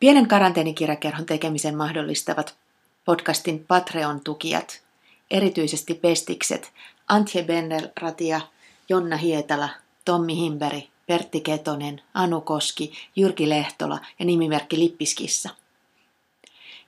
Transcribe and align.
Pienen 0.00 0.28
karanteenikirjakerhon 0.28 1.26
tekemisen 1.26 1.76
mahdollistavat 1.76 2.56
podcastin 3.04 3.64
Patreon-tukijat, 3.68 4.82
erityisesti 5.30 5.94
pestikset 5.94 6.72
Antje 7.08 7.42
Benner-Ratia, 7.42 8.40
Jonna 8.88 9.16
Hietala, 9.16 9.68
Tommi 10.04 10.36
Himberi, 10.36 10.88
Pertti 11.06 11.40
Ketonen, 11.40 12.02
Anu 12.14 12.40
Koski, 12.40 12.92
Jyrki 13.16 13.48
Lehtola 13.48 13.98
ja 14.18 14.24
nimimerkki 14.24 14.78
Lippiskissa. 14.78 15.50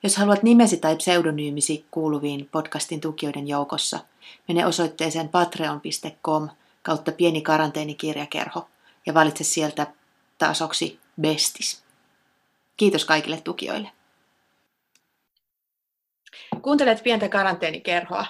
Jos 0.03 0.17
haluat 0.17 0.43
nimesi 0.43 0.77
tai 0.77 0.97
pseudonyymisi 0.97 1.85
kuuluviin 1.91 2.49
podcastin 2.53 3.01
tukijoiden 3.01 3.49
joukossa, 3.49 4.01
mene 4.49 4.67
osoitteeseen 4.67 5.29
patreon.com 5.29 6.49
kautta 6.83 7.13
pieni 7.13 7.41
karanteenikirjakerho 7.41 8.69
ja 9.07 9.15
valitse 9.15 9.45
sieltä 9.45 9.87
tasoksi 10.39 10.99
Bestis. 11.21 11.88
Kiitos 12.79 13.05
kaikille 13.05 13.41
tukijoille. 13.41 13.91
Kuuntelet 16.63 17.03
pientä 17.03 17.29
karanteenikerhoa. 17.29 18.27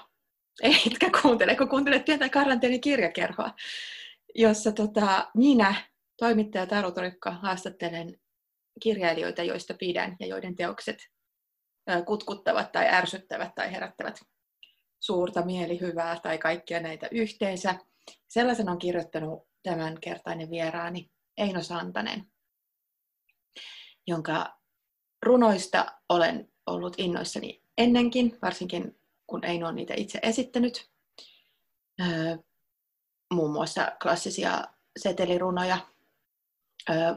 Eikä 0.62 1.10
kuuntele, 1.22 1.56
kun 1.56 1.68
kuuntelet 1.68 2.04
pientä 2.04 2.28
karanteenikirjakerhoa, 2.28 3.50
jossa 4.34 4.72
tota, 4.72 5.30
minä, 5.34 5.74
toimittaja 6.16 6.66
Taru 6.66 6.92
Torikka, 6.92 7.30
haastattelen 7.30 8.20
kirjailijoita, 8.82 9.42
joista 9.42 9.74
pidän 9.74 10.16
ja 10.20 10.26
joiden 10.26 10.56
teokset 10.56 10.98
kutkuttavat 12.06 12.72
tai 12.72 12.88
ärsyttävät 12.88 13.54
tai 13.54 13.72
herättävät 13.72 14.20
suurta 15.00 15.44
mielihyvää 15.44 16.20
tai 16.22 16.38
kaikkia 16.38 16.80
näitä 16.80 17.08
yhteensä. 17.10 17.74
Sellaisen 18.28 18.68
on 18.68 18.78
kirjoittanut 18.78 19.48
tämän 19.62 20.00
kertainen 20.00 20.50
vieraani 20.50 21.10
Eino 21.36 21.62
Santanen 21.62 22.26
jonka 24.08 24.58
runoista 25.22 25.86
olen 26.08 26.52
ollut 26.66 26.94
innoissani 26.98 27.62
ennenkin, 27.78 28.38
varsinkin 28.42 28.98
kun 29.26 29.44
Eino 29.44 29.68
on 29.68 29.74
niitä 29.74 29.94
itse 29.96 30.18
esittänyt. 30.22 30.88
Öö, 32.00 32.36
muun 33.34 33.50
muassa 33.52 33.92
klassisia 34.02 34.64
setelirunoja. 34.98 35.78
Öö, 36.90 37.14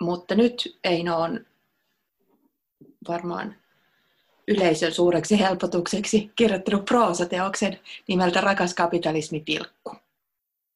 mutta 0.00 0.34
nyt 0.34 0.78
Eino 0.84 1.20
on 1.20 1.46
varmaan 3.08 3.56
yleisön 4.48 4.92
suureksi 4.92 5.38
helpotukseksi 5.38 6.32
kirjoittanut 6.36 6.84
proosateoksen 6.84 7.80
nimeltä 8.08 8.40
Rakas 8.40 8.74
kapitalismi 8.74 9.40
pilkku 9.40 9.96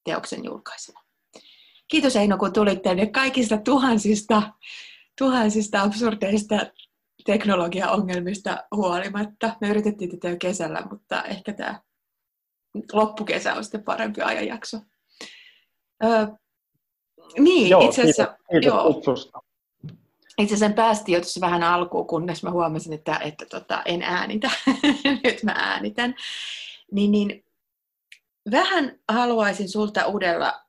teoksen 0.05 0.45
julkaisema. 0.45 1.02
Kiitos 1.93 2.17
Eino, 2.17 2.39
kun 2.39 2.53
tulit 2.53 2.83
tänne 2.83 3.07
kaikista 3.07 3.57
tuhansista, 3.57 4.43
tuhansista 5.19 5.83
absurdeista 5.83 6.57
teknologiaongelmista 7.25 8.65
huolimatta. 8.77 9.57
Me 9.61 9.69
yritettiin 9.69 10.11
tätä 10.11 10.29
jo 10.29 10.37
kesällä, 10.37 10.83
mutta 10.91 11.23
ehkä 11.23 11.53
tämä 11.53 11.81
loppukesä 12.93 13.55
on 13.55 13.65
sitten 13.65 13.83
parempi 13.83 14.23
ajanjakso. 14.23 14.77
Öö, 16.05 16.27
niin, 17.39 17.71
joo, 17.71 17.89
itse 17.89 18.03
asiassa... 18.03 18.37
Kiitos, 18.51 18.95
kiitos 18.95 19.31
joo. 19.35 19.43
Itse 20.39 20.55
asiassa 20.55 20.77
päästiin 20.77 21.15
jo 21.15 21.21
tuossa 21.21 21.41
vähän 21.41 21.63
alkuun, 21.63 22.07
kunnes 22.07 22.43
mä 22.43 22.51
huomasin, 22.51 22.93
että, 22.93 23.17
että 23.17 23.47
tota, 23.47 23.83
en 23.85 24.03
äänitä. 24.03 24.51
Nyt 25.25 25.43
mä 25.43 25.53
äänitän. 25.57 26.15
Niin, 26.93 27.11
niin, 27.11 27.45
vähän 28.51 28.99
haluaisin 29.09 29.69
sulta 29.69 30.07
uudella 30.07 30.62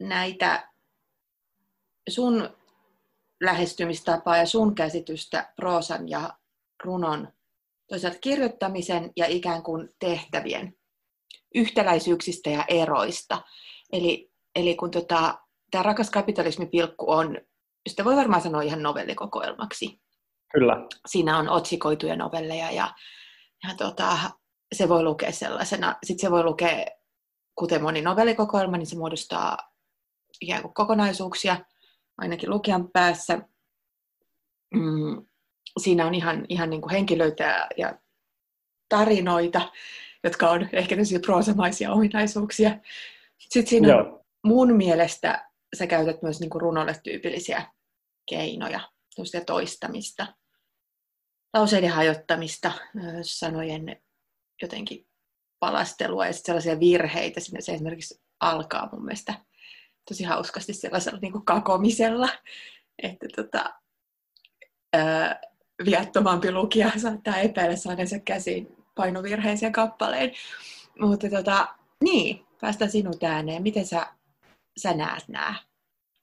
näitä 0.00 0.68
sun 2.08 2.50
lähestymistapaa 3.40 4.36
ja 4.36 4.46
sun 4.46 4.74
käsitystä 4.74 5.52
proosan 5.56 6.08
ja 6.08 6.38
runon 6.84 7.32
toisaalta 7.88 8.18
kirjoittamisen 8.18 9.12
ja 9.16 9.26
ikään 9.26 9.62
kuin 9.62 9.88
tehtävien 9.98 10.74
yhtäläisyyksistä 11.54 12.50
ja 12.50 12.64
eroista. 12.68 13.42
Eli, 13.92 14.32
eli 14.54 14.74
kun 14.74 14.90
tota, 14.90 15.38
tämä 15.70 15.82
rakas 15.82 16.10
kapitalismipilkku 16.10 17.10
on, 17.10 17.38
sitä 17.88 18.04
voi 18.04 18.16
varmaan 18.16 18.42
sanoa 18.42 18.62
ihan 18.62 18.82
novellikokoelmaksi. 18.82 20.00
Kyllä. 20.52 20.76
Siinä 21.06 21.38
on 21.38 21.48
otsikoituja 21.48 22.16
novelleja 22.16 22.70
ja, 22.70 22.94
ja 23.68 23.74
tota, 23.74 24.18
se 24.72 24.88
voi 24.88 25.02
lukea 25.02 25.32
sellaisena. 25.32 25.96
Sitten 26.04 26.26
se 26.26 26.30
voi 26.30 26.44
lukea, 26.44 26.86
kuten 27.54 27.82
moni 27.82 28.02
novellikokoelma, 28.02 28.76
niin 28.76 28.86
se 28.86 28.96
muodostaa 28.96 29.58
ikään 30.40 30.62
kuin 30.62 30.74
kokonaisuuksia, 30.74 31.56
ainakin 32.18 32.50
lukijan 32.50 32.90
päässä. 32.90 33.38
Mm, 34.74 35.26
siinä 35.80 36.06
on 36.06 36.14
ihan, 36.14 36.46
ihan 36.48 36.70
niin 36.70 36.80
kuin 36.80 36.92
henkilöitä 36.92 37.68
ja 37.76 37.98
tarinoita, 38.88 39.72
jotka 40.24 40.50
on 40.50 40.68
ehkä 40.72 40.88
tämmöisiä 40.88 41.20
proosamaisia 41.20 41.92
ominaisuuksia. 41.92 42.78
Sitten 43.38 43.70
siinä 43.70 43.88
Joo. 43.88 44.00
on 44.00 44.24
mun 44.44 44.76
mielestä 44.76 45.48
sä 45.76 45.86
käytät 45.86 46.22
myös 46.22 46.40
niin 46.40 46.50
kuin 46.50 46.62
runolle 46.62 47.00
tyypillisiä 47.02 47.66
keinoja, 48.30 48.80
toistamista, 49.46 50.26
lauseiden 51.54 51.90
hajottamista, 51.90 52.72
sanojen 53.22 54.02
jotenkin 54.62 55.06
palastelua 55.60 56.26
ja 56.26 56.32
sellaisia 56.32 56.80
virheitä. 56.80 57.40
Siinä 57.40 57.60
se 57.60 57.72
esimerkiksi 57.72 58.20
alkaa 58.40 58.88
mun 58.92 59.04
mielestä 59.04 59.34
tosi 60.08 60.24
hauskasti 60.24 60.72
sellaisella 60.72 61.18
niin 61.22 61.32
kuin 61.32 61.44
kakomisella, 61.44 62.28
että 63.02 63.26
tota, 63.36 63.74
ää, 64.92 65.40
viattomampi 65.84 66.52
lukija 66.52 66.90
saattaa 66.96 67.36
epäillä 67.36 67.76
saaneensa 67.76 68.18
käsiin 68.18 68.76
painovirheisen 68.94 69.72
kappaleen. 69.72 70.32
Mutta 71.00 71.30
tota, 71.30 71.68
niin, 72.04 72.46
päästään 72.60 72.90
sinut 72.90 73.22
ääneen. 73.22 73.62
Miten 73.62 73.86
sä, 73.86 74.06
sä 74.76 74.94
näet 74.94 75.28
nämä 75.28 75.54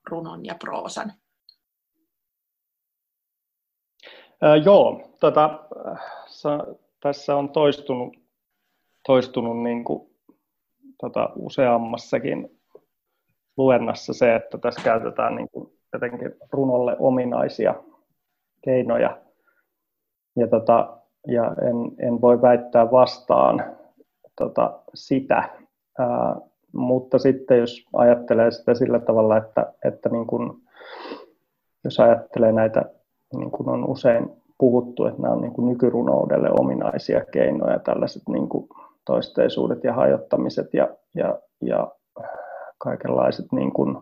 runon 0.10 0.46
ja 0.46 0.56
proosan? 0.56 1.14
Ää, 4.42 4.56
joo, 4.56 5.16
tota, 5.20 5.60
sa, 6.28 6.60
tässä 7.00 7.36
on 7.36 7.50
toistunut, 7.50 8.18
toistunut 9.08 9.64
niin 9.64 9.84
kuin, 9.84 10.10
tota, 11.02 11.30
useammassakin 11.36 12.62
luennassa 13.58 14.14
se, 14.14 14.36
että 14.36 14.58
tässä 14.58 14.82
käytetään 14.84 15.36
niin 15.36 15.48
kuin 15.52 15.74
jotenkin 15.94 16.32
runolle 16.52 16.96
ominaisia 17.00 17.76
keinoja. 18.64 19.18
Ja, 20.36 20.48
tota, 20.48 20.98
ja 21.28 21.44
en, 21.44 22.08
en 22.08 22.22
voi 22.22 22.42
väittää 22.42 22.92
vastaan 22.92 23.64
tota, 24.38 24.80
sitä. 24.94 25.50
Ää, 26.00 26.36
mutta 26.74 27.20
sitten 27.20 27.60
jos 27.60 27.86
ajattelee 27.94 28.52
sitä 28.52 28.74
sillä 28.74 29.00
tavalla, 29.00 29.38
että, 29.38 29.74
että 29.86 30.10
niin 30.10 30.28
kun, 30.28 30.62
jos 31.84 32.00
ajattelee 32.00 32.52
näitä, 32.52 32.86
niin 33.38 33.52
kuin 33.52 33.70
on 33.70 33.90
usein 33.90 34.30
puhuttu, 34.58 35.06
että 35.06 35.22
nämä 35.22 35.34
on 35.34 35.42
niin 35.42 35.54
kuin 35.54 35.70
nykyrunoudelle 35.70 36.50
ominaisia 36.60 37.26
keinoja, 37.26 37.80
tällaiset 37.80 38.24
niin 38.30 38.50
kuin 38.50 38.70
toisteisuudet 39.06 39.84
ja 39.84 39.94
hajottamiset 39.94 40.74
ja, 40.74 40.90
ja, 41.16 41.40
ja 41.62 41.92
kaikenlaiset 42.78 43.46
niin 43.52 43.72
kuin, 43.72 43.98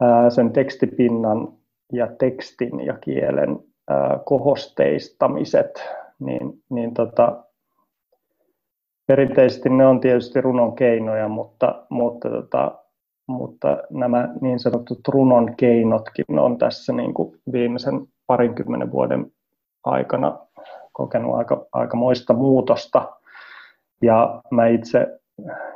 ää, 0.00 0.30
sen 0.30 0.52
tekstipinnan 0.52 1.48
ja 1.92 2.08
tekstin 2.18 2.86
ja 2.86 2.98
kielen 2.98 3.58
ää, 3.88 4.18
kohosteistamiset, 4.24 5.84
niin, 6.18 6.62
niin 6.70 6.94
tota, 6.94 7.44
perinteisesti 9.06 9.68
ne 9.68 9.86
on 9.86 10.00
tietysti 10.00 10.40
runon 10.40 10.74
keinoja, 10.76 11.28
mutta, 11.28 11.86
mutta, 11.88 12.30
tota, 12.30 12.78
mutta 13.26 13.78
nämä 13.90 14.28
niin 14.40 14.58
sanotut 14.58 15.08
runon 15.08 15.56
keinotkin 15.56 16.38
on 16.38 16.58
tässä 16.58 16.92
niin 16.92 17.14
kuin 17.14 17.40
viimeisen 17.52 18.06
parinkymmenen 18.26 18.92
vuoden 18.92 19.32
aikana 19.84 20.38
kokenut 20.92 21.34
aika, 21.34 21.66
aika 21.72 21.96
moista 21.96 22.34
muutosta. 22.34 23.16
Ja 24.02 24.40
mä 24.50 24.66
itse 24.66 25.20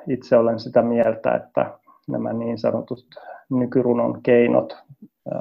itse 0.09 0.37
olen 0.37 0.59
sitä 0.61 0.83
mieltä, 0.83 1.35
että 1.35 1.79
nämä 2.09 2.33
niin 2.33 2.59
sanotut 2.59 3.07
nykyrunon 3.51 4.23
keinot, 4.23 4.77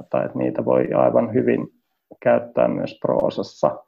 tai 0.09 0.25
että 0.25 0.37
niitä 0.37 0.65
voi 0.65 0.93
aivan 0.93 1.33
hyvin 1.33 1.67
käyttää 2.23 2.67
myös 2.67 2.99
proosassa. 3.01 3.83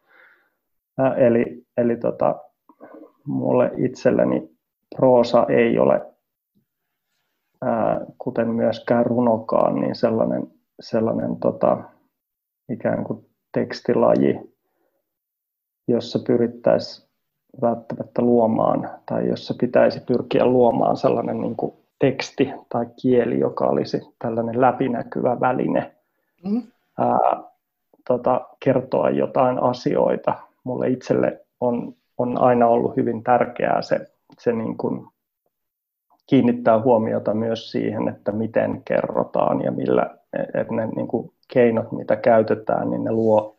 Eli, 1.18 1.66
eli 1.78 1.98
tota, 1.98 2.36
mulle 3.26 3.72
itselleni 3.78 4.50
proosa 4.96 5.46
ei 5.50 5.80
ole, 5.80 6.14
kuten 8.18 8.50
myöskään 8.50 9.06
runokaan, 9.06 9.76
niin 9.76 9.96
sellainen, 9.96 10.48
sellainen 10.80 11.40
tota, 11.40 11.78
ikään 12.70 13.04
kuin 13.04 13.26
tekstilaji, 13.54 14.40
jossa 15.88 16.20
pyrittäisiin 16.28 17.07
välttämättä 17.62 18.22
luomaan 18.22 18.90
tai 19.06 19.28
jossa 19.28 19.54
pitäisi 19.60 20.00
pyrkiä 20.00 20.46
luomaan 20.46 20.98
sellainen 20.98 21.42
niin 21.42 21.56
kuin 21.56 21.74
teksti 22.00 22.54
tai 22.70 22.86
kieli, 23.02 23.40
joka 23.40 23.66
olisi 23.66 24.02
tällainen 24.20 24.62
läpinäkyvä 24.62 25.40
väline. 25.40 25.92
Mm. 26.44 26.64
ää, 26.98 27.44
tota, 28.08 28.42
kertoa 28.60 29.10
jotain 29.10 29.64
asioita. 29.64 30.34
Mulle 30.64 30.88
itselle 30.88 31.46
on, 31.60 31.94
on 32.18 32.42
aina 32.42 32.68
ollut 32.68 32.98
hyvin 32.98 33.24
tärkeää 33.24 33.82
se, 33.82 34.08
se 34.40 34.52
niin 34.52 34.78
kuin 34.78 35.08
kiinnittää 36.26 36.82
huomiota 36.82 37.34
myös 37.34 37.72
siihen, 37.72 38.08
että 38.08 38.32
miten 38.32 38.82
kerrotaan 38.86 39.62
ja 39.62 39.72
millä 39.72 40.18
että 40.34 40.74
ne 40.74 40.88
niin 40.88 41.08
kuin 41.08 41.32
keinot, 41.54 41.92
mitä 41.92 42.16
käytetään, 42.16 42.90
niin 42.90 43.04
ne 43.04 43.12
luo, 43.12 43.58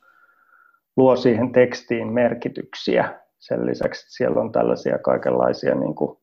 luo 0.96 1.16
siihen 1.16 1.52
tekstiin 1.52 2.12
merkityksiä. 2.12 3.20
Sen 3.38 3.66
lisäksi 3.66 4.16
siellä 4.16 4.40
on 4.40 4.52
tällaisia 4.52 4.98
kaikenlaisia 4.98 5.74
niin 5.74 5.94
kuin 5.94 6.18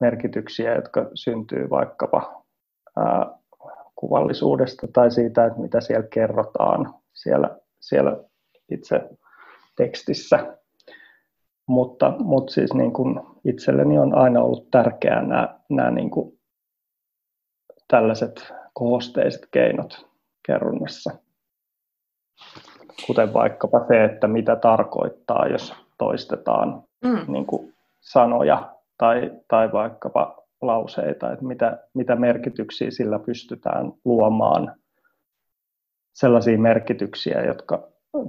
merkityksiä, 0.00 0.74
jotka 0.74 1.10
syntyy 1.14 1.70
vaikkapa 1.70 2.44
ää, 2.96 3.38
kuvallisuudesta 3.96 4.86
tai 4.92 5.10
siitä, 5.10 5.46
että 5.46 5.60
mitä 5.60 5.80
siellä 5.80 6.06
kerrotaan 6.08 6.94
siellä, 7.14 7.58
siellä 7.80 8.16
itse 8.70 9.08
tekstissä. 9.76 10.56
Mutta, 11.66 12.14
mutta 12.18 12.52
siis 12.52 12.74
niin 12.74 12.92
kuin 12.92 13.20
itselleni 13.44 13.98
on 13.98 14.14
aina 14.14 14.42
ollut 14.42 14.70
tärkeää 14.70 15.22
nämä, 15.22 15.60
nämä 15.70 15.90
niin 15.90 16.10
kuin 16.10 16.40
tällaiset 17.88 18.52
kohosteiset 18.72 19.48
keinot 19.50 20.06
kerronnassa. 20.46 21.10
Kuten 23.06 23.32
vaikkapa 23.32 23.86
se, 23.88 24.04
että 24.04 24.28
mitä 24.28 24.56
tarkoittaa, 24.56 25.46
jos 25.46 25.85
toistetaan 25.98 26.82
mm. 27.04 27.32
niin 27.32 27.46
kuin 27.46 27.74
sanoja 28.00 28.74
tai, 28.98 29.30
tai 29.48 29.72
vaikkapa 29.72 30.42
lauseita, 30.62 31.32
että 31.32 31.44
mitä, 31.44 31.78
mitä 31.94 32.16
merkityksiä 32.16 32.90
sillä 32.90 33.18
pystytään 33.18 33.92
luomaan. 34.04 34.76
Sellaisia 36.12 36.58
merkityksiä, 36.58 37.42
jotka 37.42 37.88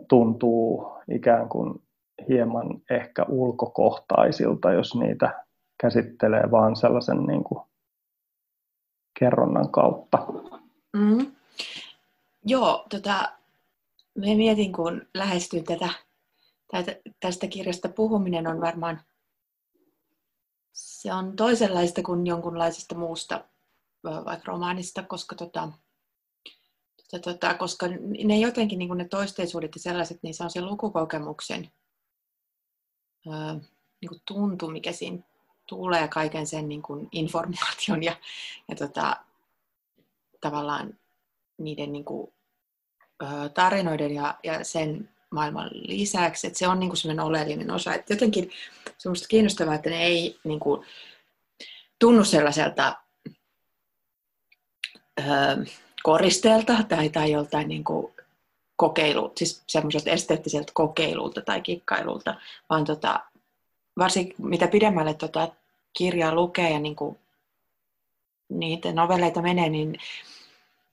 tuntuu 0.10 0.92
ikään 1.12 1.50
kuin 1.50 1.82
hieman 2.30 2.82
ehkä 2.90 3.26
ulkokohtaisilta, 3.30 4.72
jos 4.72 4.96
niitä 4.96 5.44
käsittelee 5.82 6.52
vaan 6.52 6.76
sellaisen 6.76 7.24
niin 7.24 7.44
kuin 7.44 7.62
kerronnan 9.20 9.72
kautta. 9.72 10.18
Mm. 10.94 11.32
Joo, 12.46 12.86
tota, 12.90 13.32
me 14.16 14.36
mietin, 14.36 14.74
kun 14.74 15.02
lähestyin 15.14 15.64
tätä, 15.64 15.90
tästä 17.20 17.48
kirjasta 17.48 17.90
puhuminen 17.90 18.48
on 18.48 18.62
varmaan 18.62 19.02
se 20.78 21.14
on 21.14 21.36
toisenlaista 21.36 22.02
kuin 22.04 22.28
jonkunlaisesta 22.28 22.96
muusta 22.96 23.46
vaikka 24.04 24.52
romaanista, 24.52 25.04
koska, 25.04 25.36
tota, 25.36 25.72
tota, 27.12 27.34
tota, 27.34 27.54
koska 27.54 27.88
ne 28.24 28.40
jotenkin 28.40 28.80
niin 28.80 28.98
ne 28.98 29.08
toisteisuudet 29.08 29.72
ja 29.76 29.82
sellaiset, 29.82 30.24
niin 30.24 30.34
se 30.34 30.44
on 30.44 30.52
se 30.52 30.62
lukukokemuksen 30.62 31.72
ää, 33.30 33.54
niin 34.02 34.10
kuin 34.10 34.22
tuntu, 34.26 34.68
mikä 34.68 34.92
siinä 34.92 35.24
tulee 35.66 36.08
kaiken 36.08 36.48
sen 36.48 36.70
niin 36.70 36.82
kuin 36.82 37.10
informaation 37.12 38.04
ja, 38.04 38.16
ja 38.68 38.76
tota, 38.76 39.18
tavallaan 40.42 41.00
niiden 41.58 41.92
niin 41.92 42.06
kuin, 42.06 42.34
tarinoiden 43.54 44.16
ja, 44.16 44.40
ja 44.44 44.64
sen 44.64 45.10
maailman 45.30 45.70
lisäksi, 45.74 46.48
että 46.48 46.60
se 46.60 46.68
on 46.68 46.80
niin 46.80 46.98
sellainen 46.98 47.26
oleellinen 47.26 47.72
osa. 47.72 47.94
Että 47.94 48.14
jotenkin 48.14 48.52
semmoista 48.98 49.28
kiinnostavaa, 49.28 49.76
että 49.76 49.90
ne 49.90 50.04
ei 50.04 50.40
niin 50.44 50.60
kuin, 50.60 50.86
tunnu 52.00 52.24
sellaiselta 52.24 52.96
ö, 55.20 55.24
koristeelta 56.04 56.84
tai, 56.90 57.10
tai 57.10 57.32
joltain 57.32 57.68
niin 57.68 57.84
kuin 57.84 58.14
kokeilu, 58.76 59.34
siis 59.38 59.64
semmoiselta 59.68 60.10
esteettiseltä 60.10 60.72
kokeilulta 60.76 61.42
tai 61.42 61.62
kikkailulta, 61.62 62.36
vaan 62.70 62.86
tota, 62.86 63.20
varsinkin 63.98 64.36
mitä 64.38 64.68
pidemmälle 64.68 65.14
tota 65.14 65.48
kirjaa 65.94 66.36
lukee 66.36 66.70
ja 66.70 66.80
niin 66.80 66.96
kuin 66.96 67.18
niitä 68.50 68.92
novelleita 68.92 69.42
menee, 69.42 69.70
niin 69.70 69.98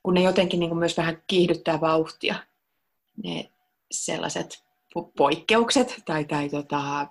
kun 0.02 0.14
ne 0.14 0.22
jotenkin 0.22 0.60
niin 0.60 0.76
myös 0.76 0.96
vähän 0.96 1.22
kiihdyttää 1.26 1.80
vauhtia, 1.80 2.34
ne 3.22 3.50
sellaiset 3.96 4.64
poikkeukset 5.16 6.02
tai, 6.04 6.24
tai 6.24 6.48
tota, 6.48 7.06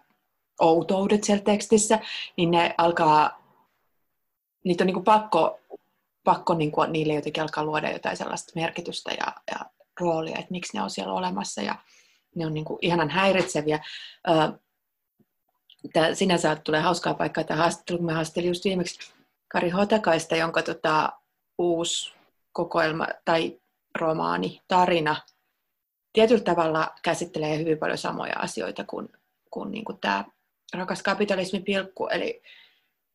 outoudet 0.61 1.23
siellä 1.23 1.43
tekstissä, 1.43 1.99
niin 2.37 2.51
ne 2.51 2.75
alkaa, 2.77 3.43
niitä 4.63 4.83
on 4.83 4.85
niin 4.85 4.93
kuin 4.93 5.03
pakko, 5.03 5.59
pakko 6.23 6.53
niin 6.53 6.71
kuin 6.71 6.91
niille 6.91 7.13
jotenkin 7.13 7.43
alkaa 7.43 7.63
luoda 7.63 7.91
jotain 7.91 8.17
sellaista 8.17 8.51
merkitystä 8.55 9.11
ja, 9.11 9.33
ja 9.51 9.65
roolia, 9.99 10.39
että 10.39 10.51
miksi 10.51 10.77
ne 10.77 10.83
on 10.83 10.89
siellä 10.89 11.13
olemassa 11.13 11.61
ja 11.61 11.75
ne 12.35 12.45
on 12.45 12.53
niin 12.53 12.65
kuin 12.65 12.79
ihanan 12.81 13.09
häiritseviä. 13.09 13.79
Tämä 15.93 16.13
sinänsä 16.13 16.55
tulee 16.55 16.81
hauskaa 16.81 17.13
paikkaa 17.13 17.43
tämä 17.43 17.59
haastattelu, 17.59 17.97
kun 17.97 18.05
mä 18.05 18.13
haastelin 18.13 18.47
just 18.47 18.65
viimeksi 18.65 19.13
Kari 19.47 19.69
Hotakaista, 19.69 20.35
jonka 20.35 20.63
tota, 20.63 21.09
uusi 21.57 22.13
kokoelma 22.51 23.07
tai 23.25 23.59
romaani, 23.99 24.61
tarina, 24.67 25.15
tietyllä 26.13 26.43
tavalla 26.43 26.95
käsittelee 27.03 27.57
hyvin 27.57 27.77
paljon 27.77 27.97
samoja 27.97 28.33
asioita 28.39 28.83
kuin, 28.83 29.09
kuin, 29.51 29.71
niin 29.71 29.85
kuin 29.85 29.99
tämä 29.99 30.25
rakas 30.73 31.03
kapitalismi 31.03 31.59
pilkku, 31.59 32.07
eli 32.07 32.41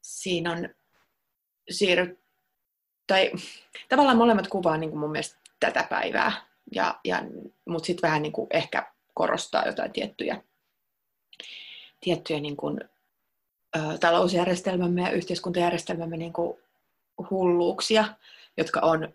siinä 0.02 0.52
on 0.52 0.68
siirry, 1.70 2.18
tai 3.06 3.32
tavallaan 3.88 4.16
molemmat 4.16 4.48
kuvaa 4.48 4.76
niin 4.76 4.90
kuin 4.90 5.00
mun 5.00 5.10
mielestä 5.10 5.38
tätä 5.60 5.86
päivää, 5.90 6.32
ja, 6.72 7.00
ja, 7.04 7.22
mutta 7.68 7.86
sitten 7.86 8.08
vähän 8.08 8.22
niin 8.22 8.32
kuin 8.32 8.46
ehkä 8.50 8.92
korostaa 9.14 9.66
jotain 9.66 9.92
tiettyjä, 9.92 10.42
tiettyjä 12.00 12.40
niin 12.40 12.56
kuin, 12.56 12.80
ö, 13.76 13.98
talousjärjestelmämme 14.00 15.02
ja 15.02 15.10
yhteiskuntajärjestelmämme 15.10 16.16
niin 16.16 16.32
kuin 16.32 16.58
hulluuksia, 17.30 18.04
jotka 18.56 18.80
on 18.80 19.14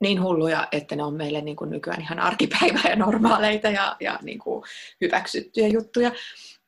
niin 0.00 0.22
hulluja, 0.22 0.68
että 0.72 0.96
ne 0.96 1.02
on 1.02 1.14
meille 1.14 1.40
niin 1.40 1.56
kuin 1.56 1.70
nykyään 1.70 2.00
ihan 2.00 2.18
arkipäivää 2.20 2.90
ja 2.90 2.96
normaaleita 2.96 3.68
ja, 3.68 3.96
ja 4.00 4.18
niin 4.22 4.38
kuin 4.38 4.64
hyväksyttyjä 5.00 5.68
juttuja. 5.68 6.12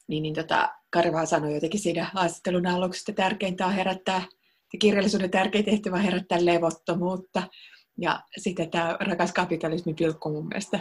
Niin, 0.09 0.23
niin 0.23 0.35
tota, 0.35 0.69
Kari 0.91 1.12
vaan 1.12 1.27
sanoi 1.27 1.55
jotenkin 1.55 1.81
siinä 1.81 2.11
haastattelun 2.15 2.67
aluksi, 2.67 3.11
että 3.11 3.23
tärkeintä 3.23 3.67
on 3.67 3.73
herättää, 3.73 4.23
kirjallisuuden 4.79 5.31
tärkein 5.31 5.65
tehtävä 5.65 5.97
on 5.97 6.03
herättää 6.03 6.44
levottomuutta. 6.44 7.43
Ja 7.99 8.21
sitten 8.38 8.71
tämä 8.71 8.97
rakas 9.00 9.32
kapitalismi 9.32 9.94
pilkku 9.94 10.31
mun 10.31 10.49
mielestä 10.49 10.81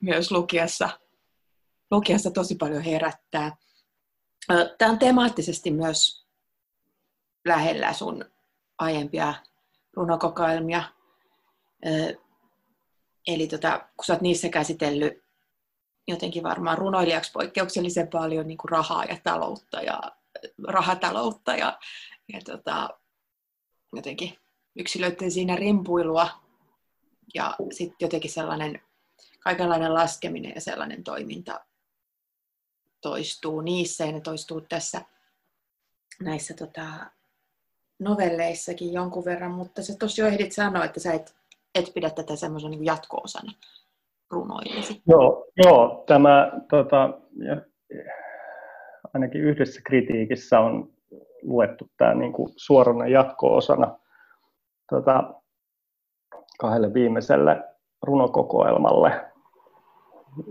myös 0.00 0.30
lukiassa, 0.30 0.88
lukiassa 1.90 2.30
tosi 2.30 2.54
paljon 2.54 2.82
herättää. 2.82 3.56
Tämä 4.78 4.90
on 4.90 4.98
temaattisesti 4.98 5.70
myös 5.70 6.26
lähellä 7.44 7.92
sun 7.92 8.24
aiempia 8.78 9.34
runokokoelmia. 9.96 10.82
Eli 13.26 13.46
tota, 13.46 13.88
kun 13.96 14.04
sä 14.04 14.12
oot 14.12 14.22
niissä 14.22 14.48
käsitellyt 14.48 15.24
jotenkin 16.08 16.42
varmaan 16.42 16.78
runoilijaksi 16.78 17.32
poikkeuksellisen 17.32 18.08
paljon 18.08 18.46
niin 18.46 18.58
kuin 18.58 18.70
rahaa 18.70 19.04
ja 19.04 19.18
taloutta 19.24 19.82
ja 19.82 20.00
rahataloutta 20.68 21.56
ja, 21.56 21.78
ja 22.32 22.40
tota, 22.44 22.88
jotenkin 23.92 24.38
yksilöiden 24.76 25.30
siinä 25.30 25.56
rimpuilua 25.56 26.28
ja 27.34 27.56
sitten 27.72 27.96
jotenkin 28.00 28.30
sellainen 28.30 28.82
kaikenlainen 29.40 29.94
laskeminen 29.94 30.52
ja 30.54 30.60
sellainen 30.60 31.04
toiminta 31.04 31.60
toistuu 33.00 33.60
niissä 33.60 34.04
ja 34.04 34.12
ne 34.12 34.20
toistuu 34.20 34.60
tässä 34.60 35.02
näissä 36.20 36.54
tota, 36.54 37.10
novelleissakin 37.98 38.92
jonkun 38.92 39.24
verran, 39.24 39.50
mutta 39.50 39.82
sä 39.82 39.96
tosiaan 39.98 40.32
ehdit 40.32 40.52
sanoa, 40.52 40.84
että 40.84 41.00
sä 41.00 41.12
et, 41.12 41.36
et 41.78 41.94
pidä 41.94 42.10
tätä 42.10 42.36
semmoisen 42.36 42.70
niin 42.70 42.84
jatko-osana 42.84 43.52
runoillesi. 44.30 45.02
Joo, 45.08 45.46
joo 45.64 46.04
tämä 46.06 46.52
tota, 46.70 47.10
ja, 47.38 47.56
ainakin 49.14 49.40
yhdessä 49.40 49.80
kritiikissä 49.84 50.60
on 50.60 50.88
luettu 51.42 51.88
tämä 51.96 52.14
niin 52.14 52.32
kuin 52.32 52.48
suorana 52.56 53.06
jatko-osana 53.06 53.98
tota, 54.90 55.34
kahdelle 56.58 56.94
viimeiselle 56.94 57.64
runokokoelmalle, 58.02 59.24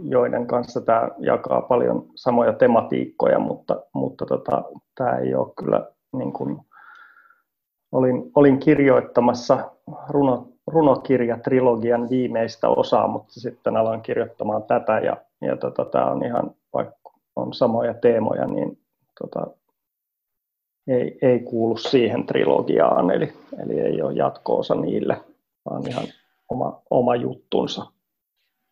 joiden 0.03 0.47
kanssa 0.47 0.81
tämä 0.81 1.09
jakaa 1.19 1.61
paljon 1.61 2.05
samoja 2.15 2.53
tematiikkoja, 2.53 3.39
mutta, 3.39 3.83
mutta 3.93 4.25
tota, 4.25 4.63
tämä 4.95 5.17
ei 5.17 5.35
ole 5.35 5.53
kyllä 5.57 5.91
niin 6.17 6.33
kuin, 6.33 6.57
olin, 7.91 8.31
olin 8.35 8.59
kirjoittamassa 8.59 9.71
runo, 10.09 10.54
runokirjatrilogian 10.67 12.09
viimeistä 12.09 12.69
osaa, 12.69 13.07
mutta 13.07 13.39
sitten 13.39 13.77
aloin 13.77 14.01
kirjoittamaan 14.01 14.63
tätä 14.63 14.99
ja, 14.99 15.17
ja 15.41 15.57
tota, 15.57 15.85
tämä 15.85 16.05
on 16.05 16.25
ihan, 16.25 16.55
vaikka 16.73 17.11
on 17.35 17.53
samoja 17.53 17.93
teemoja, 17.93 18.45
niin 18.45 18.79
tota, 19.19 19.47
ei, 20.87 21.17
ei 21.21 21.39
kuulu 21.39 21.77
siihen 21.77 22.25
trilogiaan, 22.25 23.11
eli, 23.11 23.33
eli 23.63 23.79
ei 23.79 24.01
ole 24.01 24.13
jatko-osa 24.13 24.75
niille, 24.75 25.21
vaan 25.69 25.87
ihan 25.87 26.07
oma, 26.49 26.81
oma 26.89 27.15
juttunsa. 27.15 27.85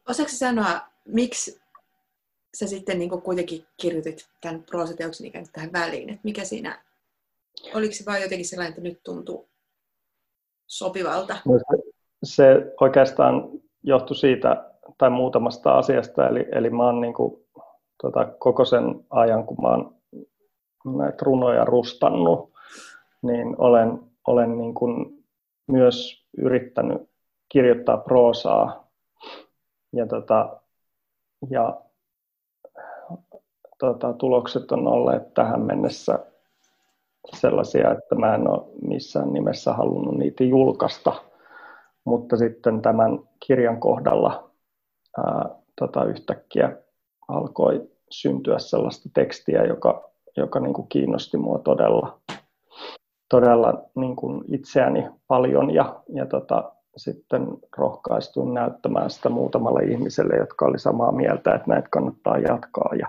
Osaatko 0.09 0.35
sanoa, 0.35 0.79
miksi 1.05 1.61
sä 2.53 2.67
sitten 2.67 2.99
niin 2.99 3.09
kuitenkin 3.09 3.65
kirjoitit 3.77 4.27
tämän 4.41 4.63
proosateoksen 4.63 5.27
ikään 5.27 5.45
tähän 5.53 5.73
väliin? 5.73 6.09
Että 6.09 6.21
mikä 6.23 6.43
siinä, 6.43 6.83
oliko 7.73 7.93
se 7.93 8.05
vain 8.05 8.23
jotenkin 8.23 8.47
sellainen, 8.47 8.69
että 8.69 8.81
nyt 8.81 9.03
tuntuu 9.03 9.49
sopivalta? 10.67 11.37
No 11.45 11.59
se, 11.59 11.82
se 12.23 12.73
oikeastaan 12.81 13.49
johtui 13.83 14.15
siitä 14.15 14.65
tai 14.97 15.09
muutamasta 15.09 15.77
asiasta, 15.77 16.27
eli, 16.27 16.47
eli 16.51 16.69
mä 16.69 16.83
oon 16.83 17.01
niin 17.01 17.13
kuin, 17.13 17.43
tota, 18.01 18.25
koko 18.25 18.65
sen 18.65 19.05
ajan, 19.09 19.45
kun 19.45 19.57
mä 19.61 19.67
oon 19.67 19.95
näitä 20.97 21.17
runoja 21.21 21.65
rustannut, 21.65 22.53
niin 23.21 23.55
olen, 23.57 23.99
olen 24.27 24.57
niin 24.57 24.73
kuin 24.73 25.23
myös 25.67 26.25
yrittänyt 26.37 27.09
kirjoittaa 27.49 27.97
proosaa. 27.97 28.87
Ja, 29.93 30.07
tota, 30.07 30.61
ja 31.49 31.81
tota, 33.79 34.13
tulokset 34.13 34.71
on 34.71 34.87
olleet 34.87 35.33
tähän 35.33 35.61
mennessä 35.61 36.19
sellaisia, 37.33 37.91
että 37.91 38.15
mä 38.15 38.35
en 38.35 38.47
ole 38.47 38.63
missään 38.87 39.33
nimessä 39.33 39.73
halunnut 39.73 40.17
niitä 40.17 40.43
julkaista. 40.43 41.13
Mutta 42.05 42.37
sitten 42.37 42.81
tämän 42.81 43.19
kirjan 43.47 43.79
kohdalla 43.79 44.51
ää, 45.17 45.49
tota, 45.79 46.03
yhtäkkiä 46.05 46.77
alkoi 47.27 47.89
syntyä 48.09 48.59
sellaista 48.59 49.09
tekstiä, 49.13 49.63
joka, 49.63 50.09
joka 50.37 50.59
niin 50.59 50.73
kuin 50.73 50.87
kiinnosti 50.87 51.37
mua 51.37 51.59
todella, 51.59 52.19
todella 53.29 53.83
niin 53.95 54.15
kuin 54.15 54.43
itseäni 54.47 55.09
paljon 55.27 55.73
ja, 55.73 56.03
ja 56.09 56.25
tota, 56.25 56.71
sitten 56.97 57.47
rohkaistuin 57.77 58.53
näyttämään 58.53 59.09
sitä 59.09 59.29
muutamalle 59.29 59.83
ihmiselle, 59.83 60.35
jotka 60.35 60.65
oli 60.65 60.79
samaa 60.79 61.11
mieltä, 61.11 61.55
että 61.55 61.67
näitä 61.67 61.87
kannattaa 61.91 62.37
jatkaa. 62.37 62.95
Ja 62.99 63.07